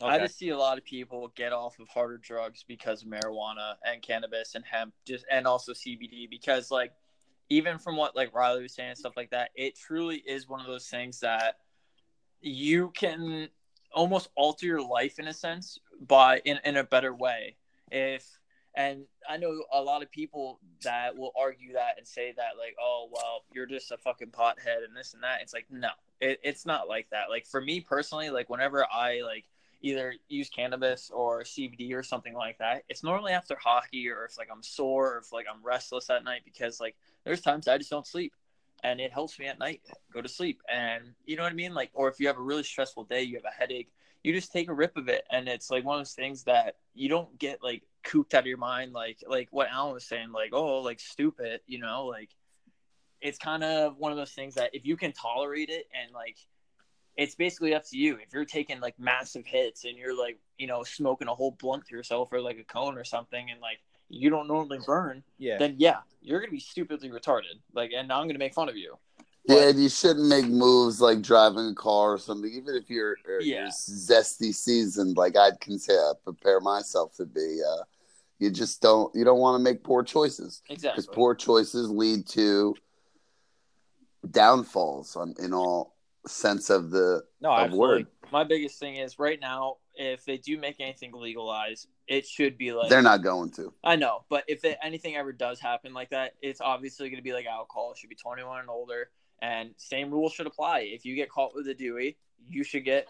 Okay. 0.00 0.18
just 0.18 0.38
see 0.38 0.50
a 0.50 0.56
lot 0.56 0.78
of 0.78 0.84
people 0.84 1.32
get 1.34 1.52
off 1.52 1.80
of 1.80 1.88
harder 1.88 2.18
drugs 2.18 2.64
because 2.66 3.02
of 3.02 3.08
marijuana 3.08 3.74
and 3.84 4.00
cannabis 4.00 4.54
and 4.54 4.64
hemp, 4.64 4.94
just 5.04 5.24
and 5.30 5.46
also 5.46 5.72
CBD. 5.72 6.30
Because 6.30 6.70
like, 6.70 6.92
even 7.48 7.78
from 7.78 7.96
what 7.96 8.14
like 8.14 8.32
Riley 8.32 8.62
was 8.62 8.74
saying 8.74 8.90
and 8.90 8.98
stuff 8.98 9.16
like 9.16 9.30
that, 9.30 9.50
it 9.56 9.76
truly 9.76 10.18
is 10.18 10.48
one 10.48 10.60
of 10.60 10.66
those 10.66 10.86
things 10.86 11.20
that 11.20 11.56
you 12.40 12.90
can 12.90 13.48
almost 13.92 14.28
alter 14.36 14.66
your 14.66 14.82
life 14.82 15.18
in 15.18 15.26
a 15.28 15.34
sense 15.34 15.78
by 16.06 16.40
in, 16.44 16.60
in 16.64 16.76
a 16.76 16.84
better 16.84 17.14
way. 17.14 17.56
If 17.90 18.38
and 18.76 19.06
I 19.28 19.38
know 19.38 19.64
a 19.72 19.82
lot 19.82 20.02
of 20.02 20.10
people 20.12 20.60
that 20.84 21.16
will 21.16 21.32
argue 21.36 21.72
that 21.72 21.94
and 21.96 22.06
say 22.06 22.32
that 22.36 22.56
like, 22.56 22.76
oh 22.80 23.08
well, 23.10 23.42
you're 23.52 23.66
just 23.66 23.90
a 23.90 23.96
fucking 23.96 24.28
pothead 24.28 24.84
and 24.86 24.96
this 24.96 25.14
and 25.14 25.22
that. 25.24 25.40
It's 25.42 25.52
like 25.52 25.66
no, 25.70 25.88
it, 26.20 26.38
it's 26.44 26.64
not 26.64 26.88
like 26.88 27.08
that. 27.10 27.30
Like 27.30 27.46
for 27.46 27.60
me 27.60 27.80
personally, 27.80 28.30
like 28.30 28.48
whenever 28.48 28.86
I 28.92 29.22
like 29.22 29.46
either 29.80 30.14
use 30.28 30.48
cannabis 30.48 31.10
or 31.12 31.42
CBD 31.42 31.94
or 31.94 32.02
something 32.02 32.34
like 32.34 32.58
that. 32.58 32.84
It's 32.88 33.04
normally 33.04 33.32
after 33.32 33.56
hockey 33.56 34.08
or 34.08 34.24
if 34.24 34.36
like 34.36 34.48
I'm 34.52 34.62
sore 34.62 35.14
or 35.14 35.18
if 35.18 35.32
like 35.32 35.46
I'm 35.52 35.62
restless 35.62 36.10
at 36.10 36.24
night 36.24 36.42
because 36.44 36.80
like 36.80 36.96
there's 37.24 37.40
times 37.40 37.68
I 37.68 37.78
just 37.78 37.90
don't 37.90 38.06
sleep 38.06 38.32
and 38.82 39.00
it 39.00 39.12
helps 39.12 39.38
me 39.38 39.46
at 39.46 39.58
night 39.58 39.82
go 40.12 40.20
to 40.20 40.28
sleep. 40.28 40.62
And 40.72 41.14
you 41.24 41.36
know 41.36 41.42
what 41.44 41.52
I 41.52 41.56
mean? 41.56 41.74
Like 41.74 41.90
or 41.94 42.08
if 42.08 42.18
you 42.18 42.26
have 42.26 42.38
a 42.38 42.42
really 42.42 42.64
stressful 42.64 43.04
day 43.04 43.22
you 43.22 43.36
have 43.36 43.44
a 43.44 43.56
headache 43.56 43.92
you 44.24 44.32
just 44.32 44.52
take 44.52 44.68
a 44.68 44.74
rip 44.74 44.96
of 44.96 45.08
it. 45.08 45.24
And 45.30 45.48
it's 45.48 45.70
like 45.70 45.84
one 45.84 45.96
of 45.96 46.00
those 46.00 46.14
things 46.14 46.42
that 46.44 46.74
you 46.94 47.08
don't 47.08 47.38
get 47.38 47.62
like 47.62 47.84
cooped 48.02 48.34
out 48.34 48.40
of 48.40 48.46
your 48.46 48.58
mind. 48.58 48.92
Like 48.92 49.22
like 49.28 49.48
what 49.52 49.68
Alan 49.70 49.94
was 49.94 50.04
saying 50.04 50.32
like 50.32 50.50
oh 50.52 50.80
like 50.80 50.98
stupid 50.98 51.60
you 51.66 51.78
know? 51.78 52.06
Like 52.06 52.30
it's 53.20 53.38
kind 53.38 53.62
of 53.62 53.96
one 53.96 54.12
of 54.12 54.18
those 54.18 54.32
things 54.32 54.54
that 54.54 54.74
if 54.74 54.84
you 54.84 54.96
can 54.96 55.12
tolerate 55.12 55.70
it 55.70 55.86
and 56.00 56.12
like 56.12 56.36
it's 57.18 57.34
basically 57.34 57.74
up 57.74 57.84
to 57.84 57.98
you. 57.98 58.16
If 58.24 58.32
you're 58.32 58.44
taking 58.44 58.80
like 58.80 58.94
massive 58.98 59.44
hits 59.44 59.84
and 59.84 59.98
you're 59.98 60.16
like, 60.16 60.38
you 60.56 60.68
know, 60.68 60.84
smoking 60.84 61.26
a 61.26 61.34
whole 61.34 61.50
blunt 61.50 61.84
to 61.86 61.94
yourself 61.94 62.28
or 62.32 62.40
like 62.40 62.58
a 62.58 62.64
cone 62.64 62.96
or 62.96 63.02
something 63.02 63.50
and 63.50 63.60
like 63.60 63.80
you 64.08 64.30
don't 64.30 64.46
normally 64.46 64.78
burn, 64.86 65.24
yeah 65.36 65.58
then 65.58 65.74
yeah, 65.78 65.98
you're 66.22 66.38
gonna 66.40 66.52
be 66.52 66.60
stupidly 66.60 67.10
retarded. 67.10 67.58
Like 67.74 67.90
and 67.94 68.10
I'm 68.12 68.28
gonna 68.28 68.38
make 68.38 68.54
fun 68.54 68.68
of 68.68 68.76
you. 68.76 68.96
Yeah, 69.44 69.68
and 69.68 69.82
you 69.82 69.88
shouldn't 69.88 70.26
make 70.26 70.46
moves 70.46 71.00
like 71.00 71.20
driving 71.20 71.70
a 71.70 71.74
car 71.74 72.12
or 72.12 72.18
something, 72.18 72.52
even 72.52 72.74
if 72.74 72.90
you're, 72.90 73.16
uh, 73.26 73.38
Yeah. 73.40 73.62
you're 73.62 73.68
zesty 73.70 74.54
seasoned, 74.54 75.16
like 75.16 75.36
I'd 75.36 75.58
consider 75.58 76.12
prepare 76.22 76.60
myself 76.60 77.16
to 77.16 77.24
be. 77.26 77.60
Uh, 77.66 77.82
you 78.38 78.50
just 78.50 78.80
don't 78.80 79.12
you 79.16 79.24
don't 79.24 79.40
want 79.40 79.58
to 79.58 79.64
make 79.64 79.82
poor 79.82 80.04
choices 80.04 80.62
Exactly. 80.68 81.02
because 81.02 81.12
poor 81.12 81.34
choices 81.34 81.90
lead 81.90 82.28
to 82.28 82.76
downfalls 84.30 85.16
on, 85.16 85.34
in 85.40 85.52
all 85.52 85.97
sense 86.28 86.70
of 86.70 86.90
the 86.90 87.24
no 87.40 87.50
of 87.50 87.64
absolutely 87.66 87.78
word. 87.78 88.06
My 88.32 88.44
biggest 88.44 88.78
thing 88.78 88.96
is 88.96 89.18
right 89.18 89.40
now, 89.40 89.76
if 89.94 90.24
they 90.24 90.36
do 90.36 90.58
make 90.58 90.76
anything 90.80 91.12
legalized, 91.12 91.88
it 92.06 92.26
should 92.26 92.56
be 92.58 92.72
like 92.72 92.88
They're 92.88 93.02
not 93.02 93.22
going 93.22 93.50
to. 93.52 93.72
I 93.82 93.96
know, 93.96 94.24
but 94.28 94.44
if 94.48 94.64
it, 94.64 94.78
anything 94.82 95.16
ever 95.16 95.32
does 95.32 95.60
happen 95.60 95.94
like 95.94 96.10
that, 96.10 96.34
it's 96.42 96.60
obviously 96.60 97.08
going 97.08 97.18
to 97.18 97.22
be 97.22 97.32
like 97.32 97.46
alcohol. 97.46 97.92
It 97.92 97.98
should 97.98 98.10
be 98.10 98.16
21 98.16 98.60
and 98.60 98.70
older, 98.70 99.10
and 99.40 99.70
same 99.76 100.10
rules 100.10 100.32
should 100.32 100.46
apply. 100.46 100.80
If 100.80 101.04
you 101.04 101.14
get 101.16 101.30
caught 101.30 101.54
with 101.54 101.66
a 101.68 101.74
Dewey, 101.74 102.16
you 102.46 102.64
should 102.64 102.84
get. 102.84 103.08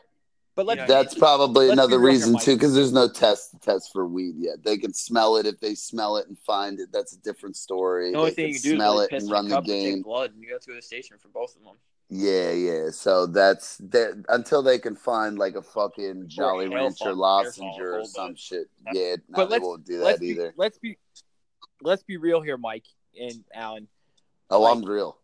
but 0.54 0.62
You 0.62 0.68
let's 0.68 0.80
know, 0.80 0.86
That's 0.86 1.14
probably 1.14 1.66
Let's 1.66 1.78
another 1.78 1.98
reason 1.98 2.38
too, 2.38 2.54
because 2.54 2.74
there's 2.74 2.92
no 2.92 3.08
test 3.08 3.54
test 3.60 3.92
for 3.92 4.06
weed 4.06 4.36
yet. 4.38 4.64
They 4.64 4.76
can 4.78 4.94
smell 4.94 5.36
it 5.36 5.46
if 5.46 5.60
they 5.60 5.74
smell 5.74 6.16
it 6.16 6.28
and 6.28 6.38
find 6.38 6.80
it. 6.80 6.90
That's 6.92 7.12
a 7.12 7.20
different 7.20 7.56
story. 7.56 8.12
The 8.12 8.18
only 8.18 8.30
they 8.30 8.34
thing 8.34 8.44
can 8.46 8.54
you 8.54 8.60
can 8.60 8.62
do 8.62 8.74
is 8.74 8.76
smell 8.78 8.96
like 8.96 9.04
it 9.04 9.10
piss 9.10 9.22
and 9.24 9.32
run 9.32 9.44
the 9.48 9.54
cup 9.56 9.64
and 9.64 9.66
take 9.66 9.82
game. 9.94 10.02
blood, 10.02 10.32
and 10.32 10.42
you 10.42 10.52
have 10.52 10.62
to 10.62 10.68
go 10.68 10.72
to 10.74 10.78
the 10.78 10.82
station 10.82 11.18
for 11.18 11.28
both 11.28 11.56
of 11.56 11.62
them. 11.64 11.76
Yeah, 12.10 12.52
yeah. 12.52 12.90
So 12.90 13.26
that's 13.26 13.76
that 13.78 14.24
until 14.30 14.62
they 14.62 14.78
can 14.78 14.96
find 14.96 15.38
like 15.38 15.56
a 15.56 15.62
fucking 15.62 16.24
Jolly 16.28 16.66
a 16.66 16.70
Rancher 16.70 17.04
fall- 17.06 17.16
lozenge 17.16 17.78
or 17.80 18.04
some 18.04 18.30
it. 18.32 18.38
shit. 18.38 18.70
Yeah, 18.92 19.16
no, 19.28 19.36
But 19.36 19.50
let's- 19.50 19.64
won't 19.64 19.84
do 19.84 20.02
let's 20.02 20.18
that 20.18 20.20
be, 20.22 20.28
either. 20.30 20.54
let's 20.56 20.78
be 20.78 20.96
let's 21.82 22.02
be 22.02 22.16
real 22.16 22.40
here 22.40 22.56
mike 22.56 22.86
and 23.20 23.44
alan 23.54 23.86
Oh, 24.50 24.62
like- 24.62 24.76
I'm 24.76 24.84
real. 24.84 25.18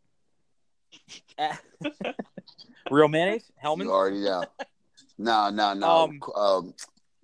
real 2.91 3.09
mayonnaise 3.09 3.51
hellman 3.63 3.85
You 3.85 3.93
already 3.93 4.21
know. 4.21 4.45
No, 5.19 5.51
no, 5.51 5.73
no. 5.75 5.89
Um, 5.89 6.21
Um, 6.37 6.75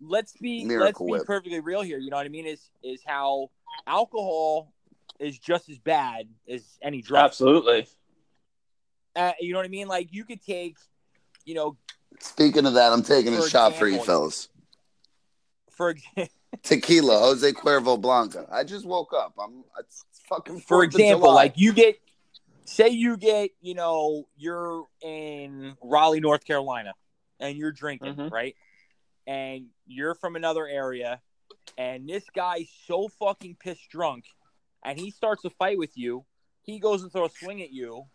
let's 0.01 0.33
be 0.33 0.65
let's 0.79 0.99
be 0.99 1.05
Whip. 1.05 1.27
perfectly 1.27 1.61
real 1.61 1.83
here. 1.83 1.99
You 1.99 2.11
know 2.11 2.17
what 2.17 2.27
I 2.27 2.31
mean? 2.31 2.47
Is 2.47 2.71
is 2.83 3.03
how 3.05 3.51
alcohol 3.87 4.73
is 5.19 5.39
just 5.39 5.69
as 5.69 5.79
bad 5.79 6.29
as 6.49 6.79
any 6.83 7.03
drug. 7.03 7.25
Absolutely. 7.25 7.87
Uh, 9.17 9.33
you 9.41 9.53
know 9.53 9.59
what 9.59 9.67
I 9.67 9.71
mean? 9.71 9.89
Like 9.89 10.09
you 10.13 10.25
could 10.25 10.43
take, 10.43 10.77
you 11.45 11.55
know, 11.55 11.77
speaking 12.21 12.67
of 12.67 12.75
that, 12.75 12.93
I'm 12.93 13.03
taking 13.03 13.35
a 13.35 13.43
For 13.43 13.49
shot 13.49 13.77
for 13.77 13.89
you 13.89 14.03
fellas. 14.03 14.49
for 15.71 15.95
Tequila, 16.63 17.19
Jose 17.19 17.53
Cuervo 17.53 18.01
Blanca. 18.01 18.47
I 18.51 18.65
just 18.65 18.85
woke 18.87 19.13
up. 19.15 19.35
I'm 19.39 19.65
it's 19.79 20.05
fucking 20.29 20.61
for 20.61 20.85
example, 20.85 21.33
like 21.35 21.55
you 21.57 21.73
get, 21.73 21.99
say 22.65 22.89
you 22.89 23.17
get, 23.17 23.51
you 23.61 23.75
know, 23.75 24.27
you're 24.37 24.85
in 25.03 25.77
Raleigh, 25.83 26.21
North 26.21 26.45
Carolina, 26.45 26.93
and 27.41 27.57
you're 27.57 27.73
drinking, 27.73 28.15
Mhm. 28.15 28.31
right? 28.31 28.55
And 29.27 29.67
you're 29.87 30.15
from 30.15 30.37
another 30.37 30.67
area, 30.67 31.21
and 31.79 32.09
this 32.09 32.25
guy's 32.35 32.69
so 32.87 33.09
fucking 33.09 33.57
pissed 33.61 33.89
drunk, 33.91 34.25
and 34.85 34.99
he 34.99 35.11
starts 35.11 35.45
a 35.45 35.51
fight 35.51 35.79
with 35.79 35.97
you. 35.97 36.25
He 36.63 36.79
goes 36.79 37.03
and 37.03 37.13
throws 37.13 37.33
a 37.33 37.45
swing 37.45 37.63
at 37.63 37.71
you, 37.73 38.07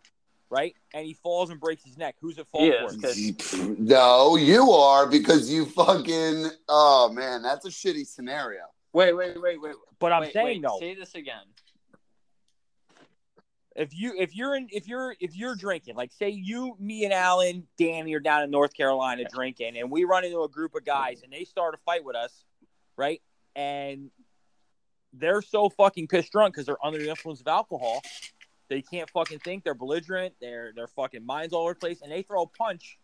right? 0.50 0.74
And 0.94 1.04
he 1.06 1.14
falls 1.14 1.50
and 1.50 1.60
breaks 1.60 1.84
his 1.84 1.96
neck. 1.98 2.16
Who's 2.20 2.38
at 2.38 2.46
fault 2.48 2.64
Yeah, 2.64 2.86
for 2.88 2.94
it? 3.02 3.78
No, 3.78 4.36
you 4.36 4.70
are 4.70 5.06
because 5.06 5.50
you 5.50 5.66
fucking. 5.66 6.46
Oh 6.68 7.10
man, 7.12 7.42
that's 7.42 7.66
a 7.66 7.70
shitty 7.70 8.06
scenario. 8.06 8.62
Wait, 8.92 9.14
wait, 9.14 9.40
wait, 9.40 9.60
wait. 9.60 9.74
But 9.98 10.12
I'm 10.12 10.22
wait, 10.22 10.32
saying 10.32 10.46
wait, 10.46 10.60
no. 10.60 10.78
Say 10.78 10.94
this 10.94 11.14
again. 11.14 11.44
if 13.74 13.94
you 13.94 14.14
if 14.18 14.34
you're 14.34 14.54
in 14.56 14.68
if 14.70 14.88
you're 14.88 15.14
if 15.20 15.36
you're 15.36 15.54
drinking, 15.54 15.96
like 15.96 16.12
say 16.12 16.30
you, 16.30 16.76
me, 16.80 17.04
and 17.04 17.12
Alan, 17.12 17.66
Danny 17.76 18.14
are 18.14 18.20
down 18.20 18.42
in 18.42 18.50
North 18.50 18.74
Carolina 18.74 19.24
drinking, 19.30 19.76
and 19.78 19.90
we 19.90 20.04
run 20.04 20.24
into 20.24 20.42
a 20.42 20.48
group 20.48 20.74
of 20.74 20.84
guys 20.84 21.22
and 21.22 21.32
they 21.32 21.44
start 21.44 21.74
a 21.74 21.78
fight 21.78 22.04
with 22.04 22.16
us, 22.16 22.44
right? 22.96 23.20
and 23.56 24.10
they're 25.14 25.40
so 25.42 25.70
fucking 25.70 26.06
pissed 26.08 26.30
drunk 26.30 26.54
because 26.54 26.66
they're 26.66 26.84
under 26.84 26.98
the 26.98 27.08
influence 27.08 27.40
of 27.40 27.48
alcohol. 27.48 28.02
They 28.68 28.82
can't 28.82 29.08
fucking 29.10 29.40
think. 29.40 29.64
They're 29.64 29.74
belligerent. 29.74 30.34
Their 30.40 30.72
their 30.74 30.88
fucking 30.88 31.24
minds 31.24 31.52
all 31.52 31.62
over 31.64 31.74
the 31.74 31.80
place, 31.80 32.02
and 32.02 32.10
they 32.10 32.22
throw 32.22 32.42
a 32.42 32.46
punch, 32.46 32.98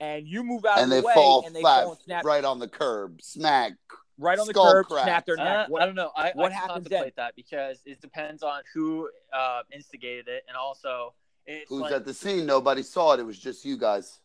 and 0.00 0.26
you 0.26 0.42
move 0.42 0.64
out 0.64 0.78
and 0.78 0.84
of 0.84 0.90
they 0.90 1.00
the 1.00 1.06
way, 1.06 1.14
fall 1.14 1.44
and 1.46 1.54
they 1.54 1.60
flat 1.60 1.84
fall 1.84 1.92
and 1.92 2.00
snap 2.02 2.24
right 2.24 2.44
on 2.44 2.58
the 2.58 2.68
curb. 2.68 3.20
Smack. 3.22 3.72
right 4.18 4.38
on 4.38 4.46
the 4.46 4.54
curb, 4.54 4.86
crack. 4.86 5.04
snap 5.04 5.26
their 5.26 5.38
Uh, 5.38 5.44
neck. 5.44 5.68
I 5.78 5.86
don't 5.86 5.94
know. 5.94 6.10
I, 6.16 6.32
what 6.34 6.52
I 6.52 6.54
happens 6.54 6.88
contemplate 6.88 7.16
that 7.16 7.36
because 7.36 7.80
it 7.86 8.00
depends 8.00 8.42
on 8.42 8.62
who 8.74 9.08
uh, 9.32 9.62
instigated 9.72 10.28
it, 10.28 10.44
and 10.48 10.56
also 10.56 11.14
it's 11.46 11.68
Who's 11.68 11.82
like, 11.82 11.92
at 11.92 12.04
the 12.04 12.14
scene? 12.14 12.46
Nobody 12.46 12.82
saw 12.82 13.14
it. 13.14 13.20
It 13.20 13.26
was 13.26 13.38
just 13.38 13.64
you 13.64 13.76
guys. 13.76 14.20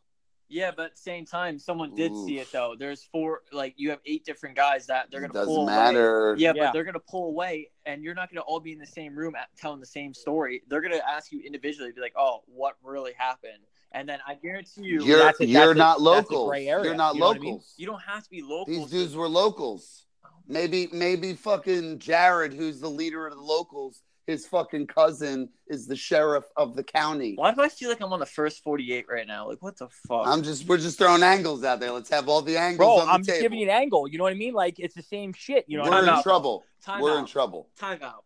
Yeah, 0.50 0.72
but 0.76 0.86
at 0.88 0.92
the 0.96 1.02
same 1.02 1.26
time, 1.26 1.60
someone 1.60 1.94
did 1.96 2.12
see 2.26 2.40
it 2.40 2.52
though. 2.52 2.76
There's 2.78 3.04
four, 3.04 3.42
like 3.52 3.74
you 3.78 3.90
have 3.90 4.00
eight 4.06 4.26
different 4.26 4.56
guys 4.56 4.88
that 4.88 5.10
they're 5.12 5.22
gonna 5.22 5.34
doesn't 5.34 5.48
pull 5.54 5.64
away. 5.64 5.74
matter. 5.76 6.36
Yeah, 6.38 6.54
Yeah. 6.56 6.66
but 6.66 6.74
they're 6.74 6.84
gonna 6.84 7.00
pull 7.00 7.28
away, 7.30 7.70
and 7.86 8.04
you're 8.04 8.16
not 8.16 8.30
gonna 8.30 8.42
all 8.42 8.60
be 8.60 8.72
in 8.74 8.80
the 8.80 8.86
same 8.86 9.16
room 9.16 9.36
at, 9.36 9.50
telling 9.58 9.80
the 9.80 9.86
same 9.86 10.14
story. 10.14 10.64
They're 10.68 10.82
gonna 10.82 11.02
ask 11.08 11.32
you 11.32 11.42
individually, 11.42 11.92
be 11.92 12.02
like, 12.02 12.14
"Oh, 12.18 12.44
what 12.48 12.76
really 12.84 13.14
happened?" 13.18 13.64
And 13.94 14.08
then 14.08 14.20
I 14.28 14.36
guarantee 14.36 14.82
you, 14.84 15.04
You're 15.04 15.18
that's 15.20 15.40
a- 15.40 15.46
you're 15.46 15.72
a- 15.72 15.76
not 15.76 15.94
that's 15.96 16.02
a 16.02 16.04
locals. 16.04 16.50
gray 16.50 16.68
area, 16.68 16.86
You're 16.86 16.96
not 16.96 17.14
you 17.16 17.20
know 17.22 17.28
what 17.28 17.38
I 17.38 17.40
mean? 17.40 17.52
locals. 17.54 17.74
you 17.78 17.86
don't 17.86 18.02
have 18.02 18.24
to 18.24 18.30
be 18.30 18.42
local. 18.42 18.66
These 18.74 18.90
dudes 18.90 19.16
were 19.16 19.30
locals. 19.30 20.04
Maybe 20.50 20.88
maybe 20.94 21.34
fucking 21.34 22.00
Jared, 22.00 22.54
who's 22.54 22.80
the 22.80 22.90
leader 22.90 23.28
of 23.28 23.34
the 23.34 23.42
locals, 23.42 24.02
his 24.28 24.46
fucking 24.46 24.86
cousin 24.88 25.50
is 25.68 25.88
the 25.88 25.96
sheriff 25.96 26.44
of 26.58 26.76
the 26.76 26.84
county. 26.84 27.34
Why 27.36 27.54
do 27.54 27.62
I 27.62 27.70
feel 27.70 27.90
like 27.90 28.02
I'm 28.02 28.12
on 28.12 28.20
the 28.20 28.26
first 28.26 28.62
48 28.62 29.06
right 29.10 29.26
now? 29.26 29.48
Like, 29.48 29.62
what 29.64 29.78
the 29.78 29.88
fuck? 30.08 30.28
I'm 30.28 30.44
just 30.44 30.68
we're 30.68 30.78
just 30.78 30.98
throwing 30.98 31.24
angles 31.24 31.64
out 31.64 31.80
there. 31.80 31.92
Let's 31.92 32.10
have 32.10 32.28
all 32.28 32.42
the 32.42 32.58
angles 32.58 32.78
Bro, 32.78 32.90
on 33.00 33.08
the 33.08 33.14
I'm 33.14 33.20
just 33.22 33.30
table. 33.30 33.42
giving 33.42 33.60
you 33.60 33.70
an 33.70 33.76
angle. 33.76 34.08
You 34.08 34.18
know 34.18 34.26
what 34.26 34.34
I 34.34 34.38
mean? 34.38 34.54
Like 34.54 34.80
it's 34.80 34.94
the 34.96 35.02
same 35.02 35.32
shit. 35.34 35.64
You 35.68 35.78
know 35.78 35.84
what 35.86 35.92
we're 35.94 36.04
in 36.04 36.10
out. 36.10 36.24
trouble. 36.24 36.66
Time 36.84 37.02
we're 37.02 37.14
out. 37.14 37.20
in 37.20 37.26
trouble. 37.26 37.70
Time 37.80 38.00
out. 38.04 38.26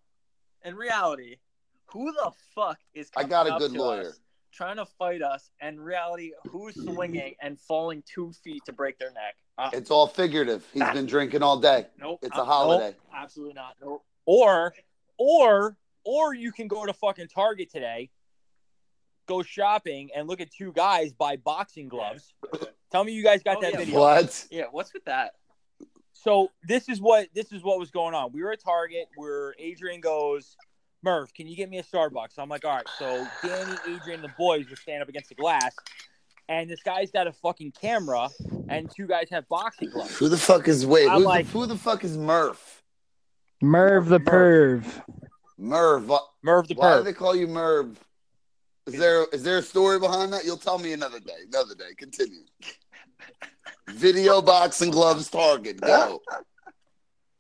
In 0.66 0.76
reality, 0.76 1.38
who 1.86 2.12
the 2.12 2.32
fuck 2.56 2.80
is 2.94 3.10
I 3.16 3.24
got 3.24 3.48
a 3.48 3.58
good 3.60 3.72
lawyer. 3.74 4.14
trying 4.52 4.78
to 4.78 4.86
fight 4.86 5.22
us? 5.22 5.52
And 5.62 5.78
in 5.78 5.82
reality, 5.82 6.32
who's 6.50 6.74
swinging 6.76 7.36
and 7.42 7.60
falling 7.60 8.04
two 8.12 8.32
feet 8.44 8.64
to 8.66 8.74
break 8.74 8.98
their 8.98 9.12
neck? 9.12 9.36
Uh, 9.58 9.70
It's 9.74 9.92
all 9.92 10.08
figurative. 10.08 10.66
He's 10.74 10.90
been 10.90 11.06
drinking 11.06 11.44
all 11.44 11.60
day. 11.60 11.86
nope. 12.00 12.20
It's 12.24 12.38
uh, 12.38 12.42
a 12.42 12.46
holiday. 12.46 12.88
Nope, 12.88 12.96
absolutely 13.16 13.54
not. 13.54 13.76
Nope. 13.82 14.04
Or, 14.26 14.74
or, 15.18 15.78
or 16.04 16.34
you 16.34 16.52
can 16.52 16.68
go 16.68 16.86
to 16.86 16.94
fucking 16.94 17.28
Target 17.28 17.72
today, 17.72 18.10
go 19.28 19.42
shopping, 19.44 20.10
and 20.16 20.28
look 20.28 20.42
at 20.42 20.52
two 20.52 20.72
guys 20.74 21.14
buy 21.14 21.38
boxing 21.38 21.88
gloves. 21.88 22.34
Tell 22.92 23.04
me 23.04 23.14
you 23.14 23.24
guys 23.24 23.44
got 23.44 23.58
Oh, 23.58 23.62
that 23.62 23.74
yeah. 23.74 23.78
video. 23.80 24.00
What? 24.00 24.48
Yeah, 24.52 24.64
what's 24.72 24.94
with 24.94 25.06
that? 25.06 25.34
So 26.14 26.52
this 26.68 26.90
is 26.90 27.00
what 27.02 27.28
this 27.34 27.52
is 27.52 27.64
what 27.64 27.80
was 27.80 27.90
going 27.92 28.14
on. 28.14 28.32
We 28.32 28.44
were 28.44 28.52
at 28.52 28.62
Target 28.64 29.08
where 29.16 29.56
Adrian 29.58 30.02
goes, 30.02 30.56
Murph, 31.04 31.34
can 31.34 31.48
you 31.48 31.56
get 31.56 31.70
me 31.70 31.78
a 31.80 31.84
Starbucks? 31.84 32.38
I'm 32.38 32.50
like, 32.50 32.64
all 32.66 32.76
right. 32.76 32.88
So 33.00 33.26
Danny, 33.44 33.78
Adrian, 33.88 34.22
the 34.22 34.32
boys 34.38 34.70
were 34.70 34.76
standing 34.76 35.02
up 35.02 35.10
against 35.10 35.30
the 35.30 35.36
glass, 35.36 35.74
and 36.50 36.70
this 36.70 36.84
guy's 36.84 37.10
got 37.12 37.26
a 37.28 37.32
fucking 37.32 37.72
camera, 37.80 38.30
and 38.70 38.92
two 38.96 39.08
guys 39.08 39.30
have 39.32 39.48
boxing 39.48 39.90
gloves. 39.90 40.16
Who 40.18 40.28
the 40.30 40.38
fuck 40.38 40.68
is 40.68 40.86
wait? 40.86 41.10
I'm 41.10 41.24
like- 41.24 41.46
the, 41.48 41.52
who 41.54 41.66
the 41.66 41.78
fuck 41.78 42.04
is 42.04 42.18
Murph? 42.18 42.84
Merv 43.64 44.08
the 44.10 44.20
Merv. 44.20 44.84
perv. 44.86 45.04
Merv. 45.62 46.12
Merv 46.44 46.68
the 46.68 46.74
why 46.74 46.96
do 46.96 47.02
perv. 47.02 47.06
they 47.06 47.14
call 47.14 47.36
you 47.36 47.48
Merv? 47.48 47.98
Is 48.88 48.98
there 48.98 49.26
is 49.32 49.44
there 49.44 49.60
a 49.60 49.62
story 49.62 50.00
behind 50.00 50.34
that? 50.34 50.44
You'll 50.44 50.58
tell 50.58 50.80
me 50.80 50.94
another 50.94 51.20
day. 51.20 51.38
Another 51.48 51.76
day. 51.76 51.94
Continue. 51.98 52.42
Video 53.90 54.42
boxing 54.42 54.92
gloves 54.92 55.30
Target. 55.30 55.80
Go. 55.82 56.22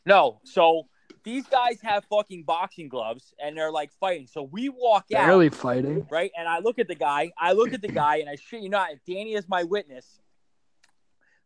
No, 0.03 0.39
so 0.43 0.87
these 1.23 1.45
guys 1.45 1.77
have 1.83 2.03
fucking 2.05 2.41
boxing 2.41 2.89
gloves, 2.89 3.35
and 3.39 3.55
they're 3.55 3.71
like 3.71 3.91
fighting. 3.99 4.25
So 4.25 4.41
we 4.41 4.67
walk 4.67 5.05
out. 5.15 5.27
Barely 5.27 5.49
fighting. 5.49 6.07
right? 6.09 6.31
And 6.35 6.47
I 6.47 6.57
look 6.57 6.79
at 6.79 6.87
the 6.87 6.95
guy, 6.95 7.31
I 7.37 7.51
look 7.53 7.71
at 7.73 7.83
the 7.83 7.87
guy, 7.87 8.15
and 8.15 8.27
I 8.27 8.33
shit 8.35 8.63
you 8.63 8.69
not, 8.69 8.91
if 8.93 8.99
Danny 9.05 9.35
is 9.35 9.47
my 9.47 9.61
witness, 9.63 10.19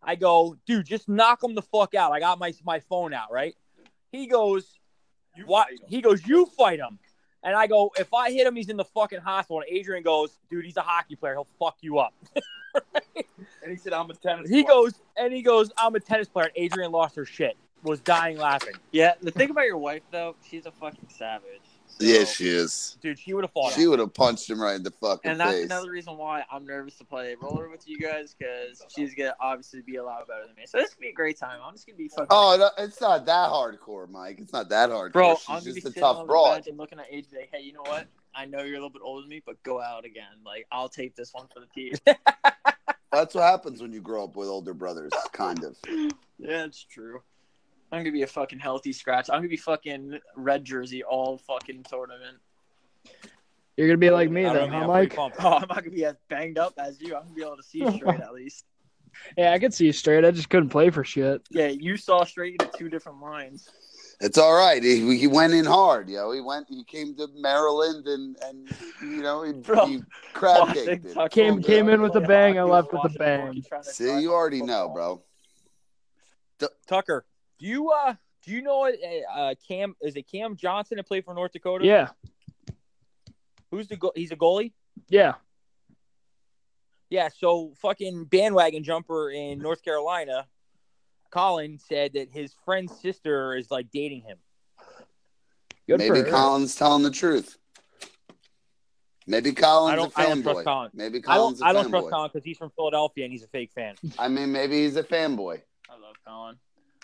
I 0.02 0.16
go, 0.16 0.56
dude, 0.66 0.86
just 0.86 1.10
knock 1.10 1.44
him 1.44 1.54
the 1.54 1.64
fuck 1.64 1.96
out. 1.96 2.14
I 2.14 2.22
got 2.22 2.40
my 2.40 2.54
my 2.64 2.80
phone 2.80 3.14
out, 3.14 3.30
right? 3.30 3.56
He 4.14 4.28
goes, 4.28 4.80
what? 5.46 5.68
He 5.88 6.02
goes, 6.02 6.26
you 6.26 6.46
fight 6.46 6.80
him. 6.80 7.00
And 7.44 7.56
I 7.56 7.68
go, 7.68 7.92
if 7.98 8.14
I 8.14 8.32
hit 8.32 8.48
him, 8.48 8.56
he's 8.56 8.70
in 8.70 8.78
the 8.78 8.86
fucking 8.86 9.20
hospital. 9.20 9.62
And 9.62 9.70
Adrian 9.70 10.04
goes, 10.04 10.38
dude, 10.50 10.66
he's 10.66 10.78
a 10.78 10.82
hockey 10.82 11.16
player. 11.16 11.34
He'll 11.34 11.48
fuck 11.60 11.78
you 11.82 12.00
up. 12.00 12.14
And 13.64 13.72
he 13.72 13.78
said, 13.78 13.94
"I'm 13.94 14.10
a 14.10 14.14
tennis." 14.14 14.50
He 14.50 14.64
player." 14.64 14.76
goes, 14.76 14.94
and 15.18 15.34
he 15.34 15.42
goes, 15.42 15.72
I'm 15.78 15.96
a 15.96 16.00
tennis 16.00 16.28
player. 16.28 16.48
And 16.48 16.54
Adrian 16.56 16.92
lost 16.92 17.16
her 17.16 17.26
shit, 17.26 17.58
was 17.84 18.00
dying 18.00 18.38
laughing. 18.38 18.76
Yeah, 18.92 19.14
the 19.22 19.32
thing 19.32 19.50
about 19.50 19.66
your 19.66 19.78
wife 19.78 20.04
though, 20.12 20.36
she's 20.48 20.66
a 20.66 20.72
fucking 20.72 21.08
savage. 21.10 21.62
So- 22.00 22.06
Yeah, 22.06 22.26
she 22.26 22.50
is. 22.50 22.98
Dude, 23.02 23.18
she 23.18 23.34
would 23.34 23.44
have 23.44 23.52
fought 23.52 23.74
She 23.74 23.88
would 23.88 24.00
have 24.00 24.14
punched 24.14 24.50
him 24.50 24.62
right 24.62 24.76
in 24.76 24.84
the 24.84 24.92
fucking 24.92 25.32
And 25.32 25.40
that's 25.40 25.52
face. 25.54 25.66
another 25.66 25.90
reason 25.92 26.18
why 26.18 26.44
I'm 26.52 26.66
nervous 26.66 26.98
to 26.98 27.06
play 27.06 27.36
roller 27.42 27.70
with 27.70 27.88
you 27.88 27.98
guys 27.98 28.36
because 28.38 28.84
she's 28.94 29.14
gonna 29.16 29.36
obviously 29.40 29.82
be 29.82 29.96
a 29.96 30.04
lot 30.04 30.28
better 30.28 30.46
than 30.46 30.56
me. 30.56 30.64
So 30.66 30.78
this 30.80 30.90
could 30.94 31.00
be 31.00 31.10
a 31.10 31.14
great 31.14 31.38
time. 31.40 31.60
I'm 31.64 31.74
just 31.74 31.88
gonna 31.88 31.98
be 31.98 32.10
fucking. 32.10 32.28
Oh, 32.30 32.56
no, 32.60 32.70
it's 32.84 33.00
not 33.00 33.26
that 33.26 33.50
hardcore, 33.50 34.10
Mike. 34.10 34.40
It's 34.40 34.52
not 34.54 34.68
that 34.70 34.90
hardcore. 34.90 35.14
bro, 35.14 35.36
She's 35.36 35.46
I'm 35.48 35.60
gonna 35.60 35.74
be 35.74 35.82
just 35.82 35.96
a 35.98 36.00
tough 36.00 36.18
on 36.18 36.28
the 36.28 36.32
broad. 36.32 36.54
bench 36.56 36.68
and 36.68 36.78
looking 36.78 37.00
at 37.00 37.06
age 37.10 37.28
like, 37.34 37.50
hey, 37.54 37.62
you 37.62 37.72
know 37.74 37.84
what? 37.84 38.08
I 38.34 38.44
know 38.46 38.58
you're 38.60 38.68
a 38.76 38.80
little 38.80 38.90
bit 38.90 39.02
older 39.02 39.22
than 39.22 39.30
me, 39.30 39.42
but 39.46 39.62
go 39.64 39.82
out 39.82 40.04
again. 40.04 40.26
Like 40.46 40.68
I'll 40.72 40.90
take 40.90 41.16
this 41.16 41.34
one 41.34 41.48
for 41.54 41.62
the 41.62 41.68
team. 41.68 41.94
That's 43.14 43.34
what 43.34 43.44
happens 43.44 43.82
when 43.82 43.94
you 43.94 44.02
grow 44.02 44.26
up 44.26 44.36
with 44.36 44.50
older 44.50 44.74
brothers, 44.74 45.14
kind 45.32 45.64
of. 45.64 45.78
yeah, 46.38 46.66
it's 46.66 46.84
true. 46.84 47.22
I'm 47.92 48.00
gonna 48.00 48.12
be 48.12 48.24
a 48.24 48.28
fucking 48.28 48.60
healthy 48.60 48.94
scratch. 48.94 49.30
I'm 49.30 49.40
gonna 49.40 49.50
be 49.50 49.58
fucking 49.58 50.20
red 50.36 50.66
jersey 50.66 51.04
all 51.04 51.38
fucking 51.38 51.84
tournament. 51.84 52.38
You're 53.78 53.88
gonna 53.88 53.98
be 53.98 54.10
like 54.10 54.30
me 54.30 54.46
I 54.46 54.54
don't 54.54 54.56
then, 54.56 54.70
huh, 54.70 54.78
I'm 54.78 54.88
Mike? 54.88 55.10
pretty 55.10 55.16
pumped. 55.16 55.38
Oh, 55.44 55.54
I'm 55.54 55.68
not 55.68 55.78
gonna 55.78 55.92
be 55.92 56.06
as 56.06 56.16
banged 56.30 56.58
up 56.58 56.74
as 56.78 57.00
you. 57.02 57.16
I'm 57.16 57.24
gonna 57.24 57.36
be 57.36 57.42
able 57.42 57.58
to 57.58 57.64
see 57.64 57.86
straight 57.96 58.22
at 58.22 58.34
least. 58.34 58.66
Yeah, 59.38 59.54
I 59.54 59.60
could 59.60 59.74
see 59.74 59.86
you 59.86 59.94
straight. 59.94 60.26
I 60.26 60.32
just 60.32 60.50
couldn't 60.50 60.70
play 60.70 60.90
for 60.90 61.06
shit. 61.06 61.42
Yeah, 61.50 61.68
you 61.68 61.96
saw 61.96 62.26
straight 62.26 62.60
into 62.60 62.70
two 62.78 62.90
different 62.90 63.22
lines. 63.22 63.70
It's 64.20 64.38
all 64.38 64.54
right. 64.54 64.84
He, 64.84 65.18
he 65.18 65.28
went 65.28 65.54
in 65.54 65.64
hard, 65.64 66.10
yo. 66.10 66.32
He 66.34 66.42
went. 66.42 66.68
He 66.70 66.84
came 66.84 67.16
to 67.16 67.28
Maryland 67.34 68.08
and 68.08 68.36
and 68.44 68.70
you 69.02 69.22
know 69.22 69.44
he, 69.44 69.54
Bro, 69.54 69.86
he 69.86 70.02
crab 70.34 70.68
Boston 70.68 70.86
caked 70.86 71.06
it. 71.06 71.32
Came- 71.32 71.62
came 71.62 71.88
in 71.88 72.02
with 72.02 72.16
a 72.16 72.22
bang 72.22 72.60
I 72.60 72.64
left 72.64 72.92
with 72.92 73.06
a 73.06 73.18
bang. 73.18 73.46
Monkey 73.46 73.62
trying 73.62 73.84
to 73.84 73.90
See, 73.90 74.20
you 74.20 74.34
already 74.34 74.62
know, 74.62 74.88
football. 74.88 75.24
bro. 76.60 76.70
Tucker, 76.88 77.26
do 77.60 77.66
you 77.66 77.92
uh 77.92 78.14
do 78.44 78.52
you 78.52 78.62
know 78.62 78.86
uh, 78.86 78.92
uh 79.40 79.56
Cam 79.68 79.96
is 80.02 80.16
it 80.16 80.24
Cam 80.30 80.56
Johnson 80.56 80.98
that 80.98 81.08
played 81.08 81.26
for 81.26 81.34
North 81.34 81.52
Dakota? 81.54 81.86
Yeah, 81.86 82.10
Who's 83.72 83.88
the 83.88 83.98
go- 83.98 84.12
he's 84.16 84.32
a 84.32 84.36
goalie? 84.36 84.72
yeah. 85.10 85.34
Yeah, 87.10 87.30
so 87.38 87.72
fucking 87.82 88.26
bandwagon 88.26 88.84
jumper 88.84 89.30
in 89.30 89.60
North 89.60 89.84
Carolina, 89.84 90.48
Colin 91.30 91.78
said 91.78 92.14
that 92.14 92.30
his 92.32 92.54
friend's 92.66 93.00
sister 93.00 93.56
is 93.56 93.70
like 93.70 93.92
dating 93.92 94.22
him. 94.24 94.38
Good 95.88 96.00
Maybe. 96.00 96.24
Colin's 96.24 96.76
telling 96.76 97.04
the 97.04 97.12
truth. 97.12 97.58
Maybe 99.28 99.52
Colin's 99.54 99.94
I 99.94 99.96
don't- 99.96 100.14
a 100.16 100.20
I 100.20 100.24
don't 100.26 100.42
trust 100.44 100.60
fanboy. 100.60 100.64
Colin. 100.64 100.90
Maybe 100.96 101.18
I 101.28 101.36
don't 101.36 101.42
Colin's 101.42 101.62
a 101.62 101.66
I 101.66 101.74
don't 101.74 101.86
fanboy. 101.88 101.90
trust 101.92 102.10
Colin 102.10 102.30
because 102.34 102.44
he's 102.44 102.58
from 102.58 102.70
Philadelphia 102.72 103.24
and 103.26 103.32
he's 103.32 103.44
a 103.44 103.48
fake 103.48 103.72
fan. 103.74 103.96
I 104.18 104.28
mean, 104.28 104.52
maybe 104.52 104.84
he's 104.84 104.96
a 104.96 105.04
fanboy. 105.04 105.62
I 105.90 105.94
love 105.94 106.16
Colin. 106.28 106.58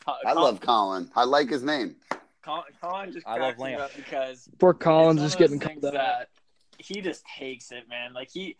Co- 0.05 0.13
I 0.25 0.33
Colin- 0.33 0.43
love 0.43 0.59
Colin. 0.61 1.11
I 1.15 1.23
like 1.23 1.49
his 1.49 1.63
name. 1.63 1.95
Colin, 2.41 2.63
Colin 2.81 3.11
just 3.13 3.27
I 3.27 3.31
love 3.33 3.39
cracks 3.55 3.57
me 3.59 3.63
Lamb. 3.75 3.81
up 3.81 3.95
because 3.95 4.49
Poor 4.59 4.73
Collins 4.73 5.21
it's 5.21 5.35
is 5.35 5.39
one 5.39 5.43
of 5.43 5.49
getting 5.51 5.59
those 5.59 5.67
called 5.67 5.81
things 5.81 5.85
out. 5.85 5.93
that 6.19 6.29
he 6.79 7.01
just 7.01 7.23
takes 7.37 7.71
it, 7.71 7.87
man. 7.87 8.13
Like 8.13 8.29
he 8.31 8.55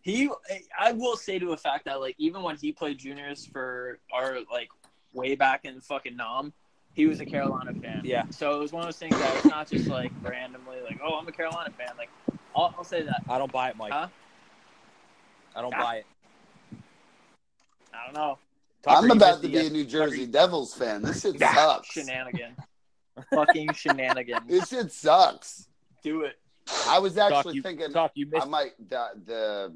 he 0.00 0.30
I 0.78 0.92
will 0.92 1.16
say 1.16 1.38
to 1.38 1.52
a 1.52 1.56
fact 1.56 1.84
that 1.84 2.00
like 2.00 2.14
even 2.18 2.42
when 2.42 2.56
he 2.56 2.72
played 2.72 2.98
juniors 2.98 3.44
for 3.46 3.98
our 4.12 4.38
like 4.50 4.68
way 5.12 5.34
back 5.34 5.64
in 5.66 5.80
fucking 5.82 6.16
Nom, 6.16 6.52
he 6.94 7.06
was 7.06 7.20
a 7.20 7.26
Carolina 7.26 7.74
fan. 7.74 8.00
Yeah. 8.04 8.24
So 8.30 8.56
it 8.56 8.60
was 8.60 8.72
one 8.72 8.82
of 8.82 8.86
those 8.86 8.96
things 8.98 9.16
that 9.18 9.36
it's 9.36 9.44
not 9.44 9.68
just 9.68 9.88
like 9.88 10.12
randomly 10.22 10.78
like, 10.82 10.98
oh, 11.04 11.14
I'm 11.14 11.28
a 11.28 11.32
Carolina 11.32 11.70
fan. 11.76 11.90
Like 11.98 12.08
I'll, 12.54 12.74
I'll 12.78 12.84
say 12.84 13.02
that. 13.02 13.22
I 13.28 13.36
don't 13.36 13.52
buy 13.52 13.68
it, 13.68 13.76
Mike. 13.76 13.92
Huh? 13.92 14.08
I 15.54 15.60
don't 15.60 15.74
Ah. 15.76 15.82
buy 15.82 15.96
it. 15.96 16.06
I 17.92 18.04
don't 18.06 18.14
know. 18.14 18.38
Tucker, 18.86 19.04
I'm 19.04 19.10
about 19.10 19.42
to 19.42 19.48
it 19.48 19.52
be 19.52 19.66
a 19.66 19.70
New 19.70 19.84
Jersey 19.84 20.20
you- 20.22 20.26
Devils 20.28 20.74
fan. 20.74 21.02
This 21.02 21.22
shit 21.22 21.38
sucks. 21.38 21.88
Shenanigan. 21.88 22.56
fucking 23.34 23.72
shenanigans. 23.72 24.46
This 24.48 24.68
shit 24.68 24.92
sucks. 24.92 25.68
Do 26.02 26.22
it. 26.22 26.38
I 26.86 26.98
was 26.98 27.14
Tuck, 27.14 27.32
actually 27.32 27.56
you, 27.56 27.62
thinking 27.62 27.92
Tuck, 27.92 28.12
you 28.14 28.30
I 28.40 28.44
might 28.44 28.72
the, 28.88 29.08
the 29.24 29.72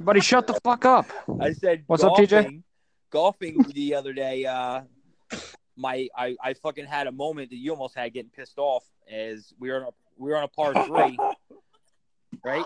Buddy, 0.00 0.20
shut 0.20 0.46
the 0.46 0.54
fuck 0.62 0.84
up. 0.84 1.06
I 1.40 1.52
said, 1.52 1.82
What's 1.86 2.04
up, 2.04 2.12
TJ? 2.12 2.30
golfing, 2.30 2.62
Golfing 3.10 3.62
the 3.74 3.94
other 3.94 4.12
day, 4.12 4.44
uh, 4.44 4.82
my 5.76 6.08
I, 6.16 6.36
I 6.42 6.54
fucking 6.54 6.86
had 6.86 7.06
a 7.06 7.12
moment 7.12 7.50
that 7.50 7.56
you 7.56 7.72
almost 7.72 7.96
had 7.96 8.12
getting 8.12 8.30
pissed 8.30 8.58
off 8.58 8.84
as 9.10 9.52
we 9.58 9.70
were 9.70 9.76
on 9.76 9.82
a, 9.82 9.90
we 10.16 10.30
were 10.30 10.36
on 10.36 10.44
a 10.44 10.48
par 10.48 10.72
three, 10.86 11.18
right? 12.44 12.64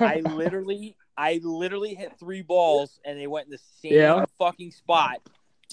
I 0.00 0.20
literally 0.20 0.96
I 1.16 1.40
literally 1.42 1.94
hit 1.94 2.18
three 2.18 2.42
balls 2.42 2.98
and 3.04 3.18
they 3.18 3.26
went 3.26 3.46
in 3.46 3.52
the 3.52 3.58
same 3.82 3.92
Yeah. 3.98 4.24
fucking 4.38 4.70
spot, 4.72 5.18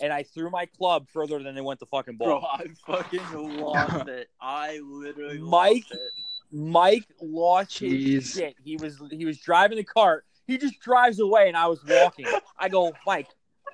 and 0.02 0.12
I 0.12 0.24
threw 0.24 0.50
my 0.50 0.66
club 0.66 1.08
further 1.14 1.42
than 1.42 1.56
they 1.56 1.62
went 1.62 1.80
the 1.80 1.86
fucking 1.86 2.18
Bro, 2.18 2.42
ball. 2.42 2.50
I 2.52 2.68
fucking 2.86 3.22
lost 3.60 4.08
it. 4.08 4.30
I 4.42 4.80
literally 4.84 5.38
Mike- 5.40 5.84
lost 5.90 5.92
it. 5.92 6.12
Mike 6.52 7.06
lost 7.22 7.78
his 7.80 8.34
shit. 8.34 8.56
He 8.64 8.76
was 8.78 9.00
he 9.12 9.24
was 9.26 9.38
driving 9.40 9.78
the 9.78 9.84
cart. 9.84 10.26
He 10.48 10.58
just 10.58 10.80
drives 10.80 11.20
away, 11.20 11.48
and 11.48 11.56
I 11.56 11.68
was 11.68 11.80
walking. 11.88 12.26
I 12.58 12.70
go, 12.70 12.92
Mike. 13.06 13.28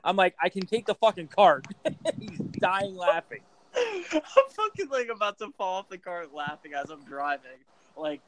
I'm 0.03 0.18
like, 0.18 0.36
I 0.41 0.49
can 0.49 0.66
take 0.68 0.86
the 0.86 0.93
fucking 0.95 1.30
cart. 1.30 1.66
He's 2.20 2.38
dying 2.59 2.95
laughing. 2.95 3.39
I'm 3.76 4.22
fucking 4.51 4.89
like 4.89 5.07
about 5.07 5.38
to 5.39 5.51
fall 5.57 5.80
off 5.80 5.89
the 5.89 5.97
cart 5.97 6.34
laughing 6.34 6.74
as 6.74 6.89
I'm 6.89 7.03
driving. 7.05 7.49
Like 7.97 8.22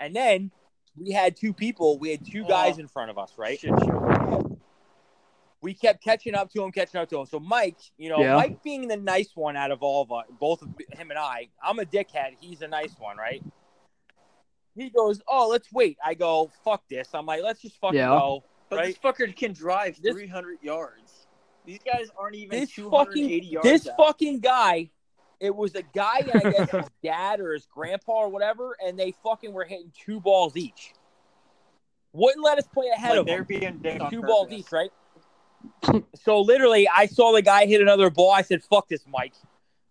And 0.00 0.14
then 0.14 0.52
we 0.96 1.10
had 1.12 1.36
two 1.36 1.52
people. 1.52 1.98
We 1.98 2.10
had 2.10 2.24
two 2.24 2.44
guys 2.44 2.76
Oh. 2.76 2.80
in 2.80 2.88
front 2.88 3.10
of 3.10 3.18
us, 3.18 3.32
right? 3.38 3.58
shit 3.58 3.70
show. 3.80 4.58
we 5.60 5.74
kept 5.74 6.02
catching 6.02 6.34
up 6.34 6.50
to 6.52 6.60
him, 6.64 6.72
catching 6.72 7.00
up 7.00 7.08
to 7.08 7.20
him. 7.20 7.26
So 7.26 7.38
Mike, 7.38 7.76
you 7.96 8.08
know, 8.08 8.18
Yeah. 8.18 8.34
Mike 8.34 8.64
being 8.64 8.88
the 8.88 8.96
nice 8.96 9.30
one 9.36 9.56
out 9.56 9.70
of 9.70 9.80
all 9.80 10.02
of 10.02 10.10
us, 10.10 10.24
both 10.40 10.60
of 10.62 10.68
him 10.92 11.10
and 11.10 11.18
I. 11.18 11.50
I'm 11.62 11.78
a 11.78 11.84
dickhead. 11.84 12.36
He's 12.40 12.62
a 12.62 12.66
nice 12.68 12.92
one, 12.98 13.16
right? 13.16 13.40
He 14.74 14.90
goes, 14.90 15.22
"Oh, 15.28 15.46
let's 15.48 15.70
wait." 15.72 15.98
I 16.04 16.14
go, 16.14 16.50
"Fuck 16.64 16.88
this." 16.88 17.10
I'm 17.14 17.26
like, 17.26 17.42
"Let's 17.44 17.60
just 17.62 17.76
fucking 17.78 17.96
Yeah. 17.98 18.06
go." 18.08 18.42
But 18.70 18.76
right? 18.80 18.86
this 18.86 18.98
fucker 18.98 19.36
can 19.36 19.52
drive 19.52 20.00
This- 20.02 20.14
300 20.14 20.58
yards. 20.62 21.26
These 21.64 21.80
guys 21.84 22.10
aren't 22.18 22.34
even 22.34 22.58
This 22.58 22.70
280 22.74 23.40
fucking 23.40 23.52
yards. 23.52 23.68
this 23.68 23.88
out. 23.88 23.96
fucking 23.98 24.40
guy. 24.40 24.90
It 25.42 25.56
was 25.56 25.74
a 25.74 25.82
guy, 25.82 26.18
I 26.32 26.38
guess 26.38 26.70
his 26.70 26.84
dad 27.02 27.40
or 27.40 27.52
his 27.52 27.66
grandpa 27.66 28.12
or 28.12 28.28
whatever, 28.28 28.76
and 28.80 28.96
they 28.96 29.12
fucking 29.24 29.52
were 29.52 29.64
hitting 29.64 29.90
two 29.92 30.20
balls 30.20 30.56
each. 30.56 30.92
Wouldn't 32.12 32.44
let 32.44 32.58
us 32.58 32.66
play 32.72 32.86
ahead 32.94 33.10
like 33.10 33.18
of 33.18 33.26
them. 33.26 33.34
they're 33.34 33.44
being 33.44 33.78
dicks 33.78 34.00
on 34.00 34.08
two 34.08 34.22
balls 34.22 34.52
each, 34.52 34.70
right? 34.70 34.92
so 36.14 36.40
literally, 36.40 36.88
I 36.88 37.06
saw 37.06 37.32
the 37.32 37.42
guy 37.42 37.66
hit 37.66 37.80
another 37.80 38.08
ball. 38.08 38.30
I 38.30 38.42
said, 38.42 38.62
"Fuck 38.62 38.88
this, 38.88 39.04
Mike." 39.08 39.34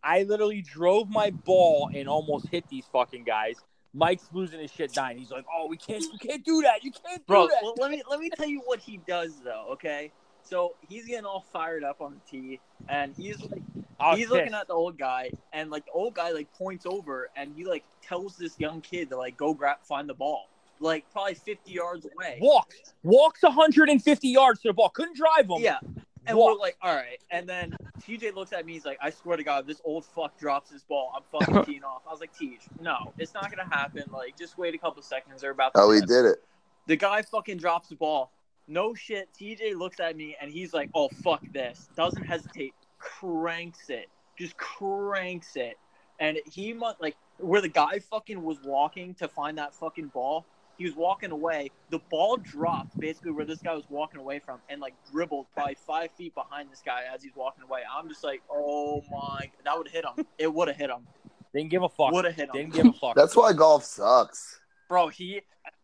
I 0.02 0.24
literally 0.24 0.62
drove 0.62 1.10
my 1.10 1.32
ball 1.32 1.90
and 1.94 2.08
almost 2.08 2.48
hit 2.48 2.68
these 2.70 2.86
fucking 2.92 3.26
guys. 3.26 3.58
Mike's 3.94 4.30
losing 4.32 4.62
his 4.62 4.72
shit, 4.72 4.94
dying. 4.94 5.18
He's 5.18 5.32
like, 5.32 5.46
"Oh, 5.54 5.68
we 5.68 5.76
can't, 5.76 6.02
you 6.02 6.18
can't 6.18 6.46
do 6.46 6.62
that. 6.62 6.84
You 6.84 6.92
can't 6.92 7.28
do 7.28 7.34
that." 7.34 7.60
well, 7.62 7.74
let 7.78 7.92
me 7.92 8.02
let 8.10 8.22
me 8.22 8.30
tell 8.30 8.48
you 8.48 8.62
what 8.66 8.80
he 8.80 9.02
does 9.06 9.42
though. 9.44 9.68
Okay, 9.74 10.14
so 10.52 10.76
he's 10.90 11.06
getting 11.06 11.26
all 11.26 11.46
fired 11.54 11.84
up 11.84 12.02
on 12.02 12.14
the 12.14 12.30
tee, 12.30 12.60
and 12.90 13.16
he's 13.16 13.40
like 13.42 13.62
I 14.00 14.12
was 14.12 14.20
he's 14.20 14.30
looking 14.30 14.54
at 14.54 14.68
the 14.68 14.74
old 14.74 14.98
guy, 14.98 15.32
and 15.54 15.72
like 15.72 15.86
the 15.86 15.92
old 15.92 16.14
guy 16.14 16.32
like 16.32 16.52
points 16.54 16.86
over, 16.86 17.30
and 17.38 17.54
he 17.56 17.64
like 17.64 17.86
tells 18.02 18.36
this 18.36 18.60
young 18.60 18.82
kid 18.82 19.10
to 19.10 19.18
like 19.18 19.38
go 19.38 19.54
grab 19.54 19.78
find 19.84 20.10
the 20.10 20.14
ball, 20.14 20.50
like 20.82 21.06
probably 21.14 21.36
50 21.36 21.72
yards 21.72 22.06
away. 22.06 22.38
walks, 22.42 22.94
walks 23.04 23.44
150 23.44 24.28
yards 24.28 24.62
to 24.62 24.70
the 24.70 24.74
ball. 24.74 24.90
Couldn't 24.90 25.16
drive 25.16 25.50
him. 25.50 25.62
Yeah. 25.62 25.80
And 26.28 26.38
Walk. 26.38 26.52
we're 26.52 26.60
like, 26.60 26.78
all 26.84 26.94
right. 26.94 27.18
And 27.32 27.50
then 27.50 27.76
TJ 28.02 28.36
looks 28.36 28.54
at 28.54 28.64
me. 28.64 28.74
He's 28.74 28.86
like, 28.86 29.00
I 29.02 29.10
swear 29.10 29.38
to 29.38 29.44
God, 29.44 29.66
this 29.66 29.82
old 29.84 30.06
fuck 30.06 30.38
drops 30.38 30.70
his 30.70 30.84
ball. 30.84 31.12
I'm 31.16 31.24
fucking 31.32 31.66
teeing 31.66 31.84
off. 31.84 32.04
I 32.08 32.12
was 32.12 32.20
like, 32.20 32.32
TJ, 32.36 32.60
no, 32.80 33.14
it's 33.18 33.34
not 33.34 33.50
gonna 33.50 33.68
happen. 33.74 34.04
Like, 34.12 34.38
just 34.38 34.58
wait 34.58 34.76
a 34.76 34.78
couple 34.78 35.02
seconds. 35.02 35.42
They're 35.42 35.52
about. 35.52 35.74
To 35.74 35.82
Oh, 35.82 35.92
he 35.92 36.02
did 36.02 36.26
it. 36.26 36.44
The 36.88 36.98
guy 36.98 37.22
fucking 37.22 37.58
drops 37.58 37.88
the 37.90 37.96
ball. 37.96 38.32
No 38.72 38.94
shit. 38.94 39.28
TJ 39.38 39.76
looks 39.76 40.00
at 40.00 40.16
me 40.16 40.38
and 40.42 40.50
he's 40.50 40.74
like, 40.74 40.90
oh 40.96 41.10
fuck 41.22 41.44
this. 41.52 41.90
Doesn't 41.98 42.24
hesitate. 42.24 42.74
Cranks 43.00 43.90
it. 43.90 44.08
Just 44.38 44.56
cranks 44.56 45.58
it. 45.58 45.78
And 46.22 46.38
he 46.50 46.72
must 46.72 47.02
like 47.02 47.18
where 47.38 47.60
the 47.60 47.68
guy 47.68 48.00
fucking 48.00 48.42
was 48.42 48.60
walking 48.64 49.14
to 49.16 49.28
find 49.28 49.58
that 49.58 49.74
fucking 49.76 50.08
ball. 50.08 50.46
He 50.78 50.86
was 50.86 50.96
walking 50.96 51.32
away. 51.32 51.70
The 51.90 52.00
ball 52.10 52.38
dropped 52.38 52.98
basically 52.98 53.32
where 53.32 53.44
this 53.44 53.60
guy 53.60 53.74
was 53.74 53.84
walking 53.90 54.22
away 54.22 54.40
from, 54.40 54.60
and 54.70 54.80
like 54.80 54.94
dribbled 55.12 55.48
probably 55.54 55.76
five 55.76 56.12
feet 56.12 56.34
behind 56.34 56.72
this 56.72 56.82
guy 56.84 57.02
as 57.14 57.22
he's 57.22 57.36
walking 57.36 57.64
away. 57.64 57.82
I'm 57.94 58.08
just 58.08 58.24
like, 58.24 58.42
oh 58.50 59.04
my, 59.12 59.52
that 59.66 59.78
would 59.78 59.90
hit 59.90 60.06
him. 60.06 60.26
It 60.38 60.52
would 60.52 60.70
have 60.70 60.78
hit 60.78 60.90
him. 60.90 61.06
Didn't 61.54 61.72
give 61.72 61.84
a 61.84 61.90
fuck. 61.90 62.14
Would 62.14 62.24
have 62.24 62.36
hit 62.36 62.48
him. 62.48 62.54
Didn't 62.54 62.74
give 62.74 62.86
a 62.86 62.94
fuck. 62.94 63.16
That's 63.16 63.36
why 63.36 63.52
golf 63.52 63.84
sucks. 63.84 64.62
Bro, 64.88 65.10
he 65.10 65.42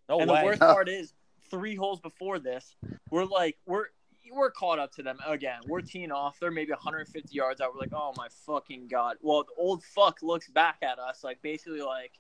no 0.08 0.20
and 0.20 0.32
way. 0.32 0.40
the 0.40 0.46
worst 0.46 0.60
part 0.62 0.88
is, 0.88 1.14
three 1.50 1.76
holes 1.76 2.00
before 2.00 2.40
this, 2.40 2.76
we're 3.12 3.26
like, 3.26 3.58
we're 3.66 3.86
we're 4.32 4.52
caught 4.52 4.80
up 4.80 4.92
to 4.94 5.04
them 5.04 5.18
again. 5.26 5.62
We're 5.68 5.82
teeing 5.82 6.12
off. 6.12 6.38
They're 6.40 6.52
maybe 6.52 6.72
150 6.72 7.34
yards 7.34 7.62
out. 7.62 7.74
We're 7.74 7.82
like, 7.82 7.94
oh 7.94 8.14
my 8.18 8.28
fucking 8.46 8.88
god. 8.88 9.18
Well, 9.22 9.44
the 9.44 9.62
old 9.62 9.84
fuck 9.84 10.22
looks 10.22 10.50
back 10.50 10.78
at 10.82 11.00
us, 11.00 11.24
like 11.24 11.42
basically 11.42 11.82
like, 11.82 12.12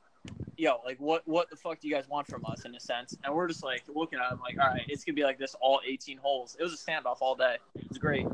yo, 0.58 0.80
like 0.86 1.00
what 1.00 1.24
what 1.26 1.50
the 1.50 1.56
fuck 1.56 1.80
do 1.80 1.88
you 1.88 1.94
guys 1.94 2.08
want 2.08 2.28
from 2.28 2.46
us 2.46 2.66
in 2.66 2.76
a 2.76 2.80
sense? 2.80 3.16
And 3.24 3.34
we're 3.34 3.48
just 3.48 3.64
like 3.64 3.84
looking 3.94 4.20
at 4.20 4.32
him 4.32 4.40
like, 4.40 4.58
all 4.60 4.70
right, 4.70 4.86
it's 4.88 5.04
gonna 5.04 5.16
be 5.16 5.24
like 5.24 5.38
this 5.38 5.56
all 5.62 5.82
18 5.88 6.18
holes. 6.18 6.56
It 6.60 6.64
was 6.64 6.74
a 6.74 6.78
standoff 6.78 7.18
all 7.22 7.36
day. 7.36 7.58
It 7.76 7.90
was 7.90 7.98
great, 7.98 8.26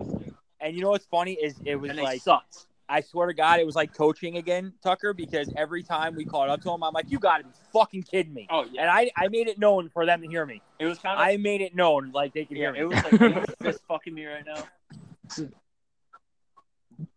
and 0.60 0.76
you 0.76 0.82
know 0.82 0.90
what's 0.90 1.06
funny 1.06 1.34
is 1.34 1.56
it 1.66 1.76
was 1.76 1.92
and 1.92 2.00
like 2.00 2.22
sucked. 2.22 2.68
I 2.94 3.02
swear 3.02 3.26
to 3.26 3.34
God, 3.34 3.60
it 3.60 3.66
was 3.66 3.76
like 3.76 3.92
coaching 3.92 4.38
again, 4.38 4.72
Tucker, 4.84 5.16
because 5.16 5.52
every 5.58 5.82
time 5.82 6.14
we 6.14 6.26
caught 6.26 6.48
up 6.48 6.62
to 6.62 6.70
him, 6.70 6.84
I'm 6.84 6.94
like, 6.94 7.10
you 7.10 7.18
got 7.18 7.40
to 7.40 7.44
be 7.46 7.50
fucking 7.74 8.04
kidding 8.04 8.36
me. 8.36 8.46
Oh 8.52 8.66
yeah, 8.72 8.82
And 8.84 8.92
I, 8.92 9.10
I 9.18 9.30
made 9.30 9.48
it 9.48 9.58
known 9.58 9.90
for 9.90 10.06
them 10.06 10.22
to 10.22 10.28
hear 10.28 10.46
me. 10.46 10.62
it 10.78 10.86
was 10.86 11.00
kind 11.00 11.20
of. 11.20 11.26
I 11.26 11.38
made 11.38 11.62
it 11.62 11.76
known 11.76 12.12
like 12.14 12.34
they 12.36 12.46
could 12.46 12.56
yeah, 12.56 12.66
hear 12.72 12.74
me. 12.74 12.80
it 12.82 12.84
was 12.84 13.04
like 13.04 13.20
it 13.20 13.66
was 13.66 13.80
fucking 13.88 14.14
me 14.14 14.28
right 14.28 14.46
now. 14.46 14.68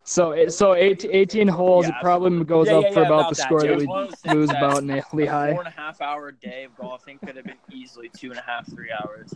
So 0.05 0.31
it- 0.31 0.53
so 0.53 0.73
18, 0.75 1.11
18 1.11 1.47
holes. 1.49 1.85
Yeah, 1.85 1.91
it 1.91 2.01
probably 2.01 2.43
goes 2.45 2.69
Yeah, 2.69 2.79
up 2.79 2.85
yeah, 2.85 2.91
for 2.93 3.01
yeah, 3.03 3.07
about 3.07 3.21
about 3.21 3.29
the 3.31 3.35
that. 3.35 3.47
score 3.49 3.65
It 3.67 3.69
that 3.69 3.79
we 3.79 3.87
one 3.87 4.03
of 4.05 4.09
those 4.09 4.19
things 4.21 4.35
lose 4.35 4.51
about 4.51 4.83
in 4.83 4.91
a 4.91 5.03
Lehigh. 5.13 5.51
four 5.53 5.61
and 5.61 5.69
a 5.69 5.73
half 5.79 6.01
hour 6.01 6.33
day 6.33 6.65
of 6.65 6.75
golfing 6.75 7.19
could 7.19 7.37
have 7.37 7.45
been 7.45 7.59
easily 7.71 8.09
two 8.17 8.31
and 8.31 8.39
a 8.39 8.43
half, 8.43 8.67
three 8.71 8.91
hours. 8.93 9.35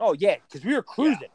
oh 0.00 0.14
yeah, 0.14 0.36
because 0.50 0.64
we 0.64 0.74
were 0.74 0.82
cruising. 0.82 1.28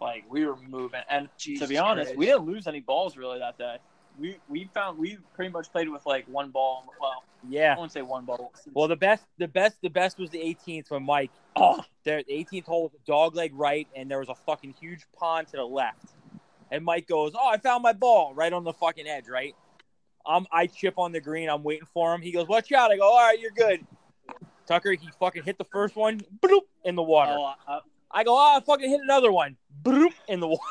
Like 0.00 0.24
we 0.30 0.46
were 0.46 0.56
moving, 0.56 1.02
and 1.10 1.28
to 1.38 1.66
be 1.66 1.76
honest, 1.76 2.08
Christ. 2.08 2.18
we 2.18 2.26
didn't 2.26 2.46
lose 2.46 2.66
any 2.66 2.80
balls 2.80 3.16
really 3.16 3.38
that 3.38 3.58
day. 3.58 3.76
We 4.18 4.38
we 4.48 4.70
found 4.72 4.98
we 4.98 5.18
pretty 5.34 5.50
much 5.50 5.70
played 5.70 5.88
with 5.88 6.06
like 6.06 6.26
one 6.26 6.50
ball. 6.50 6.86
Well, 7.00 7.22
yeah, 7.48 7.74
I 7.74 7.78
won't 7.78 7.92
say 7.92 8.02
one 8.02 8.24
ball. 8.24 8.52
Well, 8.72 8.88
the 8.88 8.96
best, 8.96 9.24
the 9.38 9.48
best, 9.48 9.76
the 9.82 9.90
best 9.90 10.18
was 10.18 10.30
the 10.30 10.38
18th 10.38 10.90
when 10.90 11.02
Mike. 11.02 11.30
oh, 11.56 11.80
There, 12.04 12.22
the 12.22 12.32
18th 12.32 12.64
hole 12.64 12.82
was 12.84 12.92
a 12.94 13.06
dog 13.06 13.36
leg 13.36 13.52
right, 13.54 13.86
and 13.94 14.10
there 14.10 14.18
was 14.18 14.28
a 14.28 14.34
fucking 14.34 14.74
huge 14.80 15.04
pond 15.18 15.48
to 15.48 15.56
the 15.58 15.64
left. 15.64 16.06
And 16.70 16.84
Mike 16.84 17.06
goes, 17.06 17.32
"Oh, 17.34 17.48
I 17.48 17.58
found 17.58 17.82
my 17.82 17.92
ball 17.92 18.32
right 18.34 18.52
on 18.52 18.64
the 18.64 18.72
fucking 18.72 19.06
edge, 19.06 19.28
right?" 19.28 19.54
I'm, 20.26 20.46
I 20.52 20.66
chip 20.66 20.94
on 20.98 21.12
the 21.12 21.20
green. 21.20 21.48
I'm 21.48 21.62
waiting 21.62 21.86
for 21.92 22.14
him. 22.14 22.22
He 22.22 22.32
goes, 22.32 22.48
"Watch 22.48 22.72
out!" 22.72 22.90
I 22.90 22.96
go, 22.96 23.04
"All 23.04 23.18
right, 23.18 23.38
you're 23.38 23.50
good." 23.50 23.86
Tucker, 24.66 24.92
he 24.92 25.08
fucking 25.18 25.42
hit 25.42 25.58
the 25.58 25.64
first 25.64 25.96
one, 25.96 26.20
bloop, 26.40 26.62
in 26.84 26.94
the 26.94 27.02
water. 27.02 27.34
oh, 27.36 27.80
I 28.10 28.24
go, 28.24 28.34
"Oh, 28.34 28.56
I 28.56 28.60
fucking 28.60 28.88
hit 28.88 29.00
another 29.00 29.32
one, 29.32 29.56
bloop, 29.82 30.12
in 30.28 30.40
the 30.40 30.48
water." 30.48 30.62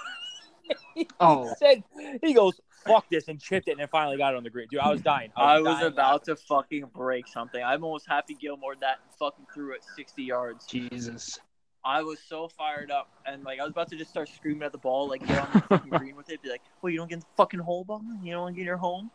Oh, 1.19 1.51
Said, 1.57 1.83
he 2.21 2.33
goes, 2.33 2.59
"Fuck 2.85 3.09
this," 3.09 3.27
and 3.27 3.39
chipped 3.39 3.67
it, 3.67 3.71
and 3.71 3.79
then 3.79 3.87
finally 3.87 4.17
got 4.17 4.33
it 4.33 4.37
on 4.37 4.43
the 4.43 4.49
green. 4.49 4.67
Dude, 4.69 4.79
I 4.79 4.89
was 4.89 5.01
dying. 5.01 5.31
I 5.35 5.59
was 5.59 5.77
dying 5.79 5.87
about 5.87 6.25
to 6.25 6.35
fucking 6.35 6.91
break 6.93 7.27
something. 7.27 7.63
I'm 7.63 7.83
almost 7.83 8.05
happy 8.07 8.35
Gilmore 8.35 8.75
that 8.81 8.97
and 9.03 9.11
fucking 9.17 9.47
threw 9.53 9.73
it 9.73 9.83
60 9.95 10.21
yards. 10.21 10.65
Jesus. 10.67 11.39
I 11.83 12.03
was 12.03 12.19
so 12.19 12.49
fired 12.49 12.91
up, 12.91 13.09
and 13.25 13.43
like 13.43 13.59
I 13.59 13.63
was 13.63 13.71
about 13.71 13.89
to 13.89 13.97
just 13.97 14.11
start 14.11 14.29
screaming 14.29 14.63
at 14.63 14.71
the 14.71 14.77
ball, 14.77 15.07
like 15.07 15.25
get 15.25 15.39
on 15.39 15.49
the 15.53 15.61
fucking 15.61 15.89
green 15.89 16.15
with 16.15 16.29
it, 16.29 16.41
be 16.43 16.49
like, 16.49 16.61
"Well, 16.81 16.91
you 16.91 16.97
don't 16.97 17.09
get 17.09 17.21
the 17.21 17.25
fucking 17.37 17.61
hole 17.61 17.83
ball, 17.85 18.01
you 18.21 18.33
don't 18.33 18.41
want 18.41 18.55
to 18.55 18.59
get 18.59 18.65
your 18.65 18.77
home." 18.77 19.09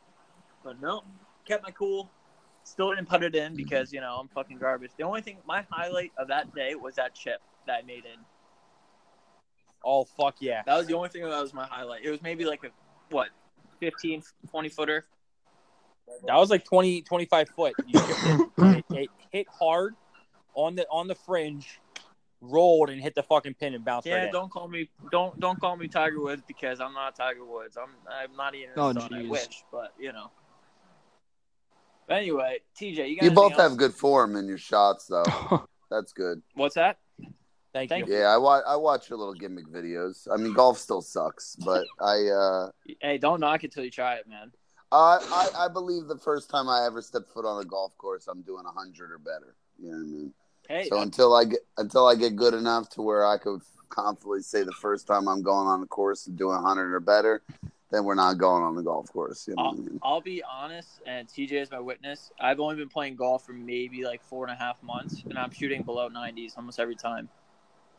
But 0.65 0.81
no, 0.81 1.03
kept 1.47 1.63
my 1.63 1.71
cool. 1.71 2.11
Still 2.65 2.95
didn't 2.95 3.09
put 3.09 3.23
it 3.23 3.35
in 3.35 3.55
because 3.55 3.93
you 3.93 4.01
know 4.01 4.17
I'm 4.17 4.29
fucking 4.29 4.59
garbage. 4.59 4.93
The 4.97 5.05
only 5.05 5.21
thing, 5.21 5.39
my 5.47 5.65
highlight 5.71 6.13
of 6.17 6.29
that 6.29 6.55
day 6.55 6.75
was 6.75 6.95
that 6.95 7.15
chip 7.15 7.41
that 7.67 7.81
I 7.83 7.87
made 7.87 8.05
in. 8.05 8.21
Oh 9.85 10.05
fuck 10.05 10.37
yeah! 10.41 10.63
That 10.67 10.77
was 10.77 10.87
the 10.87 10.95
only 10.95 11.11
thing 11.11 11.23
that 11.23 11.43
was 11.43 11.53
my 11.53 11.67
highlight. 11.67 12.05
It 12.05 12.11
was 12.11 12.23
maybe 12.23 12.45
like 12.45 12.65
a 12.65 12.69
what, 13.11 13.29
15, 13.81 14.23
20 14.51 14.69
footer. 14.71 15.07
That 16.27 16.37
was 16.37 16.51
like 16.51 16.65
20, 16.65 17.03
25 17.03 17.49
foot. 17.51 17.77
You 17.87 18.01
it, 18.25 18.41
it, 18.59 18.85
it 18.91 19.11
hit 19.31 19.47
hard 19.49 19.95
on 20.55 20.75
the 20.75 20.87
on 20.91 21.07
the 21.07 21.15
fringe, 21.15 21.81
rolled 22.41 22.91
and 22.91 23.01
hit 23.01 23.15
the 23.15 23.23
fucking 23.23 23.55
pin 23.55 23.75
and 23.75 23.85
bounced 23.85 24.07
Yeah, 24.07 24.25
right 24.25 24.33
don't 24.33 24.51
call 24.51 24.69
me 24.69 24.89
don't 25.11 25.39
don't 25.41 25.59
call 25.61 25.77
me 25.77 25.89
Tiger 25.89 26.21
Woods 26.21 26.43
because 26.47 26.81
I'm 26.81 26.95
not 26.95 27.15
Tiger 27.15 27.45
Woods. 27.45 27.77
I'm 27.77 27.91
I'm 28.09 28.35
not 28.37 28.55
even. 28.55 28.71
Oh, 28.77 28.93
son, 28.93 29.13
I 29.13 29.25
wish, 29.29 29.65
but 29.71 29.93
you 29.99 30.13
know. 30.13 30.31
But 32.07 32.19
anyway, 32.19 32.59
TJ, 32.79 33.09
you 33.09 33.17
got 33.17 33.25
You 33.25 33.31
both 33.31 33.53
else? 33.53 33.63
have 33.63 33.77
good 33.79 33.95
form 33.95 34.37
in 34.37 34.47
your 34.47 34.59
shots, 34.59 35.07
though. 35.07 35.67
That's 35.91 36.13
good. 36.13 36.43
What's 36.55 36.75
that? 36.75 36.99
Thank, 37.75 37.91
Thank 37.91 38.07
you. 38.07 38.17
Yeah, 38.17 38.27
I 38.27 38.37
watch. 38.37 38.63
I 38.69 38.77
watch 38.77 39.11
your 39.11 39.19
little 39.19 39.35
gimmick 39.35 39.67
videos. 39.67 40.29
I 40.33 40.37
mean, 40.37 40.53
golf 40.53 40.79
still 40.79 41.03
sucks, 41.03 41.57
but 41.57 41.85
I, 42.01 42.29
uh, 42.29 42.71
Hey, 43.01 43.19
don't 43.19 43.41
knock 43.41 43.65
it 43.65 43.73
till 43.73 43.85
you 43.85 43.91
try 43.91 44.15
it, 44.15 44.29
man. 44.29 44.53
I, 44.93 45.19
I, 45.57 45.65
I 45.65 45.69
believe 45.69 46.07
the 46.07 46.19
first 46.19 46.49
time 46.49 46.69
I 46.69 46.87
ever 46.87 47.03
stepped 47.03 47.33
foot 47.33 47.45
on 47.45 47.61
a 47.61 47.65
golf 47.65 47.99
course, 47.99 48.29
I'm 48.29 48.43
doing 48.43 48.63
a 48.65 48.71
hundred 48.71 49.11
or 49.11 49.19
better. 49.19 49.57
You 49.81 49.91
know 49.91 49.97
what 49.97 50.05
I 50.05 50.07
mean? 50.07 50.35
Hey, 50.69 50.89
So 50.89 51.01
until 51.01 51.35
I 51.35 51.45
get 51.47 51.59
until 51.77 52.07
I 52.07 52.15
get 52.15 52.37
good 52.37 52.55
enough 52.55 52.91
to 52.91 53.03
where 53.03 53.27
I 53.27 53.39
could 53.39 53.61
confidently 53.89 54.43
say 54.43 54.63
the 54.63 54.73
first 54.73 55.09
time 55.09 55.29
I'm 55.29 55.43
going 55.43 55.67
on 55.67 55.83
a 55.83 55.87
course 55.87 56.29
and 56.29 56.39
doing 56.39 56.57
a 56.57 56.63
hundred 56.63 56.95
or 56.95 57.01
better, 57.01 57.43
then 57.91 58.05
we're 58.05 58.15
not 58.15 58.39
going 58.39 58.63
on 58.63 58.77
the 58.77 58.83
golf 58.83 59.13
course. 59.13 59.49
You 59.49 59.57
know 59.57 59.65
what 59.65 59.67
I 59.67 59.71
I'll, 59.71 59.77
mean? 59.77 60.01
I'll 60.05 60.21
be 60.21 60.45
honest, 60.45 61.01
and 61.07 61.27
TJ 61.27 61.55
is 61.55 61.73
my 61.73 61.81
witness. 61.81 62.31
I've 62.41 62.61
only 62.61 62.77
been 62.77 62.89
playing 62.89 63.17
golf 63.17 63.45
for 63.45 63.53
maybe 63.53 64.05
like 64.05 64.23
four 64.23 64.45
and 64.45 64.53
a 64.53 64.57
half 64.57 64.81
months, 64.81 65.25
and 65.25 65.37
I'm 65.37 65.51
shooting 65.51 65.83
below 65.83 66.09
90s 66.09 66.57
almost 66.57 66.79
every 66.79 66.95
time. 66.95 67.29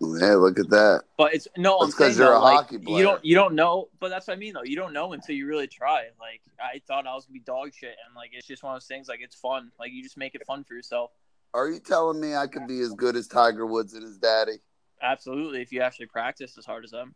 Hey, 0.01 0.35
look 0.35 0.59
at 0.59 0.69
that. 0.69 1.03
But 1.17 1.33
it's 1.33 1.47
no, 1.57 1.77
I'm 1.79 1.87
That's 1.87 1.95
'cause 1.95 2.07
saying 2.15 2.17
you're 2.17 2.33
though, 2.33 2.39
a 2.39 2.43
like, 2.43 2.55
hockey 2.57 2.77
You 2.85 3.03
don't, 3.03 3.23
you 3.23 3.35
don't 3.35 3.55
know, 3.55 3.89
but 3.99 4.09
that's 4.09 4.27
what 4.27 4.33
I 4.33 4.37
mean 4.37 4.53
though. 4.53 4.63
You 4.63 4.75
don't 4.75 4.93
know 4.93 5.13
until 5.13 5.35
you 5.35 5.47
really 5.47 5.67
try. 5.67 6.07
Like 6.19 6.41
I 6.59 6.81
thought 6.85 7.07
I 7.07 7.13
was 7.13 7.25
gonna 7.25 7.33
be 7.33 7.39
dog 7.39 7.73
shit, 7.73 7.95
and 8.05 8.15
like 8.15 8.31
it's 8.33 8.45
just 8.45 8.61
one 8.61 8.75
of 8.75 8.81
those 8.81 8.87
things. 8.87 9.07
Like 9.07 9.21
it's 9.21 9.35
fun. 9.35 9.71
Like 9.79 9.91
you 9.93 10.03
just 10.03 10.17
make 10.17 10.35
it 10.35 10.45
fun 10.45 10.63
for 10.65 10.73
yourself. 10.73 11.11
Are 11.53 11.69
you 11.69 11.79
telling 11.79 12.19
me 12.19 12.35
I 12.35 12.47
could 12.47 12.67
be 12.67 12.81
as 12.81 12.93
good 12.93 13.15
as 13.15 13.27
Tiger 13.27 13.65
Woods 13.65 13.93
and 13.93 14.03
his 14.03 14.17
daddy? 14.17 14.57
Absolutely, 15.01 15.61
if 15.61 15.71
you 15.71 15.81
actually 15.81 16.07
practice 16.07 16.57
as 16.57 16.65
hard 16.65 16.83
as 16.83 16.91
them. 16.91 17.13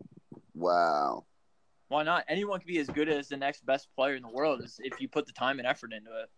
Wow. 0.53 1.25
Why 1.89 2.03
not? 2.03 2.23
Anyone 2.29 2.59
can 2.59 2.67
be 2.67 2.77
as 2.77 2.87
good 2.87 3.09
as 3.09 3.27
the 3.27 3.37
next 3.37 3.65
best 3.65 3.87
player 3.95 4.15
in 4.15 4.21
the 4.21 4.29
world 4.29 4.61
if 4.79 5.01
you 5.01 5.09
put 5.09 5.25
the 5.25 5.33
time 5.33 5.59
and 5.59 5.67
effort 5.67 5.91
into 5.91 6.11
it. 6.21 6.29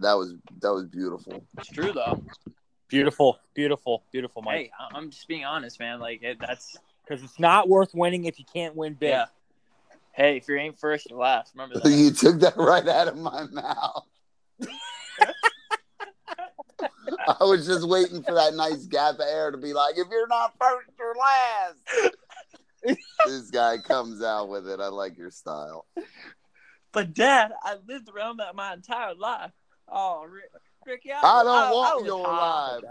That 0.00 0.14
was 0.14 0.34
that 0.60 0.72
was 0.72 0.86
beautiful. 0.86 1.42
It's 1.58 1.68
true 1.68 1.92
though. 1.92 2.22
Beautiful, 2.88 3.38
beautiful, 3.54 4.02
beautiful, 4.12 4.42
Mike. 4.42 4.54
Hey, 4.56 4.70
I- 4.78 4.96
I'm 4.96 5.10
just 5.10 5.28
being 5.28 5.44
honest, 5.44 5.78
man. 5.78 6.00
Like 6.00 6.22
it, 6.22 6.38
that's 6.40 6.76
Because 7.06 7.22
it's 7.22 7.38
not 7.38 7.68
worth 7.68 7.94
winning 7.94 8.24
if 8.24 8.38
you 8.38 8.44
can't 8.52 8.74
win 8.74 8.94
big. 8.94 9.10
yeah. 9.10 9.26
Hey, 10.12 10.36
if 10.38 10.48
you 10.48 10.56
ain't 10.56 10.78
first, 10.78 11.08
you're 11.08 11.18
last. 11.18 11.54
Remember 11.54 11.78
that. 11.78 11.90
you 11.90 12.10
took 12.10 12.40
that 12.40 12.56
right 12.56 12.86
out 12.88 13.08
of 13.08 13.16
my 13.16 13.44
mouth. 13.52 14.04
I 17.26 17.36
was 17.44 17.66
just 17.66 17.86
waiting 17.88 18.22
for 18.22 18.34
that 18.34 18.54
nice 18.54 18.86
gap 18.86 19.14
of 19.16 19.20
air 19.20 19.50
to 19.50 19.58
be 19.58 19.72
like, 19.72 19.96
if 19.96 20.06
you're 20.10 20.26
not 20.28 20.54
first, 20.60 20.88
you're 20.98 21.14
last. 21.14 22.96
this 23.26 23.50
guy 23.50 23.78
comes 23.78 24.22
out 24.22 24.48
with 24.48 24.68
it. 24.68 24.80
I 24.80 24.88
like 24.88 25.16
your 25.18 25.30
style. 25.30 25.86
But 26.92 27.14
Dad, 27.14 27.52
I 27.62 27.76
lived 27.86 28.08
around 28.08 28.38
that 28.38 28.54
my 28.56 28.72
entire 28.74 29.14
life. 29.14 29.52
Oh, 29.88 30.24
Rick, 30.28 30.50
Ricky, 30.88 31.12
I, 31.12 31.20
I 31.20 31.44
don't 31.44 31.54
I 31.54 31.70
want 31.72 31.96
was 31.96 32.06
your 32.06 32.26
high. 32.26 32.76
life. 32.76 32.84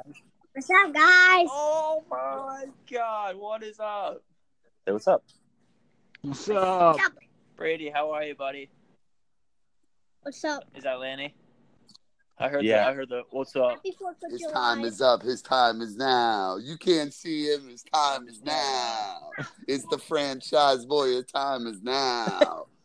What's 0.53 0.69
up, 0.69 0.93
guys? 0.93 1.47
Oh 1.49 2.03
my 2.09 2.65
God, 2.91 3.35
what 3.37 3.63
is 3.63 3.79
up, 3.79 4.21
Hey, 4.85 4.91
what's 4.91 5.07
up? 5.07 5.23
What's 6.21 6.47
up? 6.49 6.97
Brady? 7.55 7.89
How 7.89 8.11
are 8.11 8.23
you, 8.23 8.35
buddy? 8.35 8.69
What's 10.21 10.43
up? 10.45 10.63
Is 10.75 10.83
that 10.83 10.99
Lanny? 10.99 11.33
I 12.37 12.49
heard. 12.49 12.65
Yeah. 12.65 12.83
The, 12.83 12.89
I 12.89 12.93
heard 12.93 13.09
the. 13.09 13.23
What's 13.31 13.55
up? 13.55 13.71
Happy 13.71 13.95
Fourth 13.97 14.17
of 14.23 14.31
His 14.31 14.41
July. 14.41 14.53
time 14.53 14.83
is 14.85 15.01
up. 15.01 15.23
His 15.23 15.41
time 15.41 15.81
is 15.81 15.95
now. 15.95 16.57
You 16.57 16.77
can't 16.77 17.11
see 17.11 17.51
him. 17.51 17.67
His 17.67 17.83
time 17.91 18.27
is 18.27 18.43
now. 18.43 19.31
It's 19.67 19.85
the 19.89 19.97
franchise 19.97 20.85
boy. 20.85 21.07
His 21.07 21.25
time 21.25 21.65
is 21.65 21.81
now. 21.81 22.67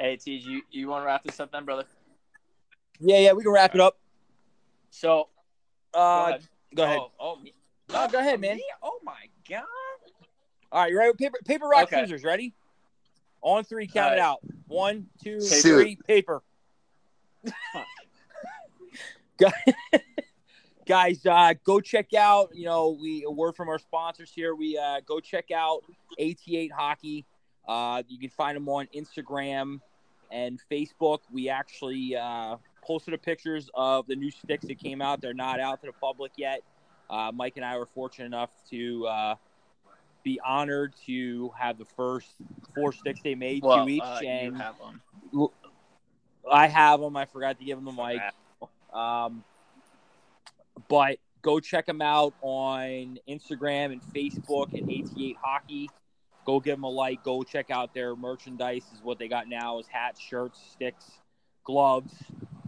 Hey, 0.00 0.14
T, 0.14 0.36
you 0.36 0.62
you 0.70 0.86
want 0.86 1.02
to 1.02 1.06
wrap 1.06 1.24
this 1.24 1.40
up 1.40 1.50
then, 1.50 1.64
brother? 1.64 1.82
Yeah, 3.00 3.18
yeah, 3.18 3.32
we 3.32 3.42
can 3.42 3.52
wrap 3.52 3.74
it 3.74 3.80
up. 3.80 3.98
So, 4.90 5.28
Uh, 5.94 5.98
go 5.98 6.28
ahead. 6.30 6.48
go 6.74 6.82
ahead. 6.84 6.98
Oh, 6.98 7.12
oh, 7.18 7.36
me- 7.36 7.54
No, 7.90 8.08
go 8.08 8.18
ahead, 8.18 8.40
man. 8.40 8.56
me? 8.56 8.64
Oh 8.82 8.98
my 9.02 9.28
God. 9.48 9.64
All 10.70 10.82
right, 10.82 10.90
you 10.90 10.98
ready? 10.98 11.12
Paper, 11.14 11.38
paper, 11.44 11.66
rock, 11.68 11.84
Okay. 11.84 12.02
scissors. 12.02 12.24
Ready? 12.24 12.52
On 13.40 13.64
three, 13.64 13.86
count 13.86 14.12
it 14.14 14.18
out. 14.18 14.40
One, 14.66 15.08
two, 15.22 15.40
Shoot. 15.40 15.62
three. 15.62 15.96
Paper. 16.06 16.42
Guys- 19.38 19.52
Guys, 20.86 21.26
uh, 21.26 21.52
go 21.64 21.80
check 21.80 22.14
out. 22.14 22.48
You 22.54 22.64
know, 22.64 22.96
we 23.00 23.22
a 23.24 23.30
word 23.30 23.54
from 23.56 23.68
our 23.68 23.78
sponsors 23.78 24.32
here. 24.34 24.54
We 24.54 24.78
uh, 24.78 25.00
go 25.06 25.20
check 25.20 25.50
out 25.50 25.82
AT8 26.18 26.70
Hockey. 26.72 27.26
Uh, 27.66 28.02
you 28.08 28.18
can 28.18 28.30
find 28.30 28.56
them 28.56 28.68
on 28.70 28.88
Instagram 28.96 29.80
and 30.30 30.58
Facebook. 30.72 31.18
We 31.30 31.50
actually 31.50 32.16
uh, 32.16 32.56
posted 32.88 33.12
a 33.12 33.18
pictures 33.18 33.68
of 33.74 34.06
the 34.06 34.16
new 34.16 34.30
sticks 34.30 34.66
that 34.66 34.78
came 34.78 35.02
out. 35.02 35.20
They're 35.20 35.34
not 35.34 35.60
out 35.60 35.82
to 35.82 35.88
the 35.88 35.92
public 35.92 36.32
yet. 36.36 36.62
Uh, 37.10 37.30
Mike 37.34 37.52
and 37.56 37.64
I 37.64 37.76
were 37.76 37.86
fortunate 37.86 38.24
enough 38.24 38.50
to 38.70 39.06
uh, 39.06 39.34
be 40.24 40.40
honored 40.44 40.94
to 41.06 41.52
have 41.56 41.76
the 41.76 41.84
first 41.84 42.28
four 42.74 42.92
sticks 42.92 43.20
they 43.22 43.34
made, 43.34 43.62
Well, 43.62 43.84
two 43.84 43.90
each, 43.90 44.02
uh, 44.02 44.20
and 44.26 44.56
have. 44.56 44.76
I 46.50 46.66
have 46.66 47.00
them. 47.00 47.14
I 47.14 47.26
forgot 47.26 47.58
to 47.58 47.64
give 47.64 47.76
them 47.76 47.84
the 47.84 48.02
mic. 48.02 48.22
Um, 48.92 49.44
but 50.88 51.18
go 51.42 51.60
check 51.60 51.84
them 51.84 52.00
out 52.00 52.32
on 52.40 53.18
Instagram 53.28 53.92
and 53.92 54.02
Facebook 54.14 54.72
at 54.74 54.88
88 54.88 55.36
Hockey. 55.42 55.90
Go 56.46 56.58
give 56.58 56.76
them 56.76 56.84
a 56.84 56.88
like. 56.88 57.22
Go 57.22 57.42
check 57.42 57.70
out 57.70 57.92
their 57.92 58.16
merchandise. 58.16 58.84
Is 58.94 59.02
what 59.02 59.18
they 59.18 59.28
got 59.28 59.46
now 59.46 59.78
is 59.78 59.86
hats, 59.86 60.22
shirts, 60.22 60.58
sticks, 60.72 61.04
gloves. 61.64 62.14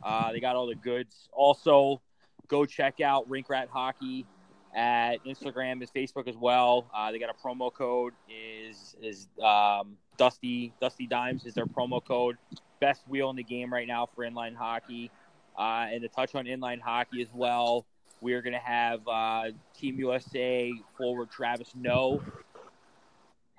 Uh, 0.03 0.33
they 0.33 0.41
got 0.41 0.57
all 0.57 0.67
the 0.67 0.75
goods. 0.75 1.29
Also, 1.33 2.01
go 2.49 2.65
check 2.65 3.01
out 3.01 3.29
Rink 3.29 3.49
Rat 3.49 3.69
Hockey 3.71 4.27
at 4.75 5.17
Instagram 5.25 5.73
and 5.73 5.93
Facebook 5.93 6.29
as 6.29 6.37
well. 6.37 6.87
Uh, 6.95 7.11
they 7.11 7.19
got 7.19 7.31
a 7.31 7.47
promo 7.47 7.73
code 7.73 8.13
is 8.29 8.97
is 9.03 9.29
um, 9.43 9.97
Dusty 10.17 10.73
Dusty 10.81 11.07
Dimes 11.07 11.45
is 11.45 11.55
their 11.55 11.67
promo 11.67 12.05
code. 12.05 12.37
Best 12.81 13.07
wheel 13.09 13.31
in 13.31 13.37
the 13.37 13.43
game 13.43 13.73
right 13.73 13.87
now 13.87 14.07
for 14.15 14.25
inline 14.25 14.55
hockey. 14.55 15.11
Uh, 15.59 15.89
and 15.91 16.03
to 16.03 16.09
touch 16.09 16.35
on 16.35 16.47
inline 16.47 16.81
hockey 16.81 17.21
as 17.21 17.29
well, 17.35 17.85
we're 18.21 18.43
going 18.43 18.53
to 18.53 18.59
have 18.59 19.07
uh, 19.09 19.51
Team 19.79 19.99
USA 19.99 20.73
forward 20.97 21.31
Travis 21.31 21.73
No. 21.75 22.23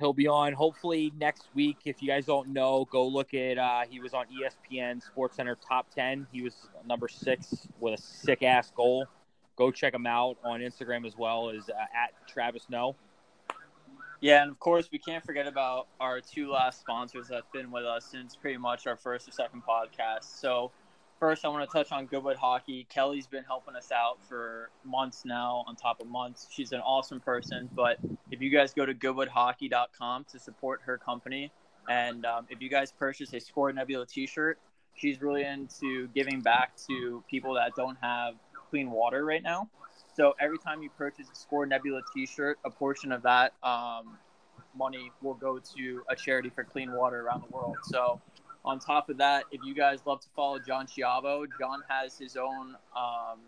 He'll 0.01 0.13
be 0.13 0.27
on 0.27 0.53
hopefully 0.53 1.13
next 1.19 1.43
week. 1.53 1.77
If 1.85 2.01
you 2.01 2.07
guys 2.07 2.25
don't 2.25 2.49
know, 2.49 2.87
go 2.91 3.07
look 3.07 3.35
at. 3.35 3.59
Uh, 3.59 3.81
he 3.87 3.99
was 3.99 4.15
on 4.15 4.25
ESPN 4.25 5.01
Sports 5.01 5.35
Center 5.35 5.55
Top 5.55 5.93
Ten. 5.93 6.25
He 6.31 6.41
was 6.41 6.55
number 6.87 7.07
six 7.07 7.67
with 7.79 7.99
a 7.99 8.01
sick 8.01 8.41
ass 8.41 8.71
goal. 8.75 9.05
Go 9.57 9.69
check 9.69 9.93
him 9.93 10.07
out 10.07 10.37
on 10.43 10.61
Instagram 10.61 11.05
as 11.05 11.15
well 11.15 11.51
as 11.51 11.69
uh, 11.69 11.73
at 11.95 12.13
Travis 12.27 12.65
No. 12.67 12.95
Yeah, 14.21 14.41
and 14.41 14.51
of 14.51 14.59
course, 14.59 14.89
we 14.91 14.97
can't 14.97 15.23
forget 15.23 15.45
about 15.45 15.87
our 15.99 16.19
two 16.19 16.51
last 16.51 16.79
sponsors 16.79 17.27
that's 17.27 17.49
been 17.53 17.69
with 17.69 17.85
us 17.85 18.03
since 18.03 18.35
pretty 18.35 18.57
much 18.57 18.87
our 18.87 18.95
first 18.95 19.27
or 19.27 19.31
second 19.31 19.61
podcast. 19.67 20.23
So, 20.23 20.71
first, 21.21 21.45
I 21.45 21.49
want 21.49 21.69
to 21.69 21.71
touch 21.71 21.91
on 21.91 22.07
Goodwood 22.07 22.35
Hockey. 22.35 22.87
Kelly's 22.89 23.27
been 23.27 23.43
helping 23.43 23.75
us 23.75 23.91
out 23.91 24.17
for 24.27 24.71
months 24.83 25.23
now, 25.23 25.63
on 25.67 25.75
top 25.75 26.01
of 26.01 26.07
months. 26.07 26.47
She's 26.49 26.71
an 26.71 26.79
awesome 26.79 27.19
person. 27.19 27.69
But 27.75 27.97
if 28.31 28.41
you 28.41 28.49
guys 28.49 28.73
go 28.73 28.87
to 28.87 28.93
goodwoodhockey.com 28.95 30.25
to 30.31 30.39
support 30.39 30.81
her 30.85 30.97
company, 30.97 31.51
and 31.87 32.25
um, 32.25 32.47
if 32.49 32.59
you 32.59 32.69
guys 32.69 32.91
purchase 32.91 33.33
a 33.33 33.39
Score 33.39 33.71
Nebula 33.71 34.07
t 34.07 34.25
shirt, 34.25 34.57
she's 34.95 35.21
really 35.21 35.43
into 35.43 36.07
giving 36.07 36.41
back 36.41 36.75
to 36.89 37.23
people 37.29 37.53
that 37.53 37.75
don't 37.75 37.97
have 38.01 38.33
clean 38.71 38.89
water 38.89 39.23
right 39.23 39.43
now. 39.43 39.69
So 40.17 40.33
every 40.39 40.57
time 40.57 40.81
you 40.81 40.89
purchase 40.89 41.27
a 41.31 41.35
Score 41.35 41.67
Nebula 41.67 42.01
T-shirt, 42.13 42.57
a 42.65 42.69
portion 42.71 43.11
of 43.11 43.21
that 43.23 43.53
um, 43.63 44.17
money 44.75 45.11
will 45.21 45.35
go 45.35 45.59
to 45.77 46.03
a 46.09 46.15
charity 46.15 46.49
for 46.49 46.63
clean 46.63 46.91
water 46.91 47.21
around 47.21 47.43
the 47.43 47.55
world. 47.55 47.77
So 47.83 48.19
on 48.63 48.79
top 48.79 49.09
of 49.09 49.17
that, 49.17 49.45
if 49.51 49.61
you 49.63 49.73
guys 49.73 49.99
love 50.05 50.21
to 50.21 50.27
follow 50.35 50.59
John 50.59 50.85
Chiavo, 50.85 51.45
John 51.59 51.81
has 51.89 52.17
his 52.17 52.37
own 52.37 52.75
um, 52.95 53.39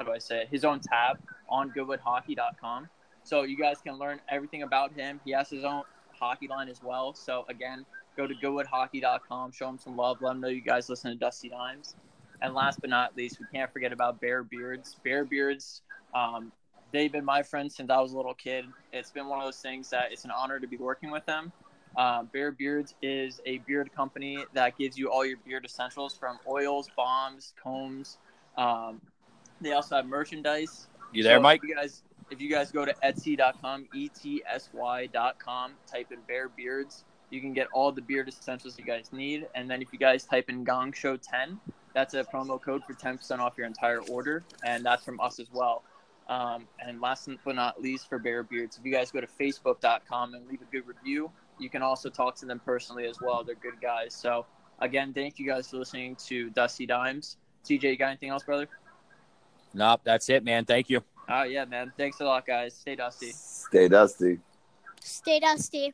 how 0.00 0.06
do 0.06 0.12
I 0.12 0.18
say 0.18 0.42
it? 0.42 0.48
his 0.50 0.64
own 0.64 0.80
tab 0.80 1.18
on 1.48 1.70
goodwoodhockey.com. 1.70 2.88
So 3.22 3.42
you 3.42 3.56
guys 3.56 3.76
can 3.84 3.98
learn 3.98 4.20
everything 4.28 4.62
about 4.62 4.92
him. 4.94 5.20
He 5.24 5.32
has 5.32 5.50
his 5.50 5.62
own 5.62 5.82
hockey 6.18 6.48
line 6.48 6.68
as 6.68 6.82
well. 6.82 7.12
So 7.14 7.44
again, 7.48 7.84
go 8.16 8.26
to 8.26 8.34
goodwoodhockey.com, 8.34 9.52
show 9.52 9.68
him 9.68 9.78
some 9.78 9.96
love, 9.96 10.18
let 10.22 10.32
him 10.32 10.40
know 10.40 10.48
you 10.48 10.62
guys 10.62 10.88
listen 10.88 11.10
to 11.10 11.16
Dusty 11.18 11.50
Dimes. 11.50 11.96
And 12.40 12.54
last 12.54 12.80
but 12.80 12.88
not 12.88 13.14
least, 13.16 13.38
we 13.38 13.46
can't 13.52 13.70
forget 13.70 13.92
about 13.92 14.20
Bear 14.20 14.42
Beards. 14.42 14.96
Bear 15.04 15.26
Beards, 15.26 15.82
um, 16.14 16.50
they've 16.92 17.12
been 17.12 17.24
my 17.24 17.42
friends 17.42 17.76
since 17.76 17.90
I 17.90 18.00
was 18.00 18.12
a 18.12 18.16
little 18.16 18.34
kid. 18.34 18.64
It's 18.92 19.10
been 19.10 19.26
one 19.26 19.38
of 19.40 19.44
those 19.44 19.60
things 19.60 19.90
that 19.90 20.12
it's 20.12 20.24
an 20.24 20.30
honor 20.30 20.58
to 20.58 20.66
be 20.66 20.78
working 20.78 21.10
with 21.10 21.26
them. 21.26 21.52
Um, 21.96 22.28
Bear 22.32 22.52
Beards 22.52 22.94
is 23.02 23.40
a 23.46 23.58
beard 23.58 23.92
company 23.94 24.44
that 24.54 24.78
gives 24.78 24.98
you 24.98 25.10
all 25.10 25.24
your 25.24 25.38
beard 25.38 25.64
essentials 25.64 26.14
from 26.14 26.38
oils, 26.48 26.88
bombs, 26.96 27.52
combs. 27.62 28.18
Um, 28.56 29.00
they 29.60 29.72
also 29.72 29.96
have 29.96 30.06
merchandise. 30.06 30.86
You 31.12 31.22
there, 31.22 31.38
So 31.38 31.42
Mike? 31.42 31.60
If 31.62 31.68
you 31.68 31.74
guys, 31.74 32.02
if 32.30 32.40
you 32.40 32.50
guys 32.50 32.70
go 32.70 32.84
to 32.84 32.94
Etsy.com, 33.04 33.88
E-T-S-Y.com, 33.94 35.72
type 35.90 36.12
in 36.12 36.18
Bear 36.28 36.48
Beards, 36.48 37.04
you 37.30 37.40
can 37.40 37.52
get 37.52 37.68
all 37.72 37.92
the 37.92 38.02
beard 38.02 38.28
essentials 38.28 38.78
you 38.78 38.84
guys 38.84 39.12
need. 39.12 39.46
And 39.54 39.70
then 39.70 39.82
if 39.82 39.92
you 39.92 39.98
guys 39.98 40.24
type 40.24 40.48
in 40.48 40.64
Gong 40.64 40.92
Show 40.92 41.16
10, 41.16 41.58
that's 41.94 42.14
a 42.14 42.24
promo 42.24 42.60
code 42.60 42.82
for 42.84 42.94
10% 42.94 43.38
off 43.38 43.54
your 43.56 43.66
entire 43.66 44.00
order. 44.02 44.44
And 44.64 44.84
that's 44.84 45.04
from 45.04 45.20
us 45.20 45.40
as 45.40 45.48
well. 45.52 45.82
Um, 46.28 46.68
and 46.78 47.00
last 47.00 47.28
but 47.44 47.56
not 47.56 47.82
least 47.82 48.08
for 48.08 48.20
Bear 48.20 48.44
Beards, 48.44 48.78
if 48.78 48.84
you 48.84 48.92
guys 48.92 49.10
go 49.10 49.20
to 49.20 49.26
Facebook.com 49.26 50.34
and 50.34 50.46
leave 50.48 50.62
a 50.62 50.70
good 50.70 50.86
review, 50.86 51.30
you 51.60 51.70
can 51.70 51.82
also 51.82 52.08
talk 52.08 52.36
to 52.36 52.46
them 52.46 52.60
personally 52.64 53.06
as 53.06 53.20
well. 53.20 53.44
They're 53.44 53.54
good 53.54 53.80
guys. 53.80 54.14
So 54.14 54.46
again, 54.80 55.12
thank 55.12 55.38
you 55.38 55.46
guys 55.46 55.70
for 55.70 55.76
listening 55.76 56.16
to 56.26 56.50
Dusty 56.50 56.86
Dimes. 56.86 57.36
TJ, 57.64 57.82
you 57.82 57.96
got 57.96 58.08
anything 58.08 58.30
else, 58.30 58.42
brother? 58.42 58.68
Nope, 59.74 60.00
that's 60.04 60.28
it, 60.28 60.44
man. 60.44 60.64
Thank 60.64 60.90
you. 60.90 61.02
Oh 61.28 61.42
yeah, 61.42 61.64
man. 61.64 61.92
Thanks 61.96 62.20
a 62.20 62.24
lot, 62.24 62.46
guys. 62.46 62.74
Stay 62.74 62.96
dusty. 62.96 63.30
Stay 63.32 63.88
dusty. 63.88 64.38
Stay 65.00 65.38
dusty. 65.38 65.92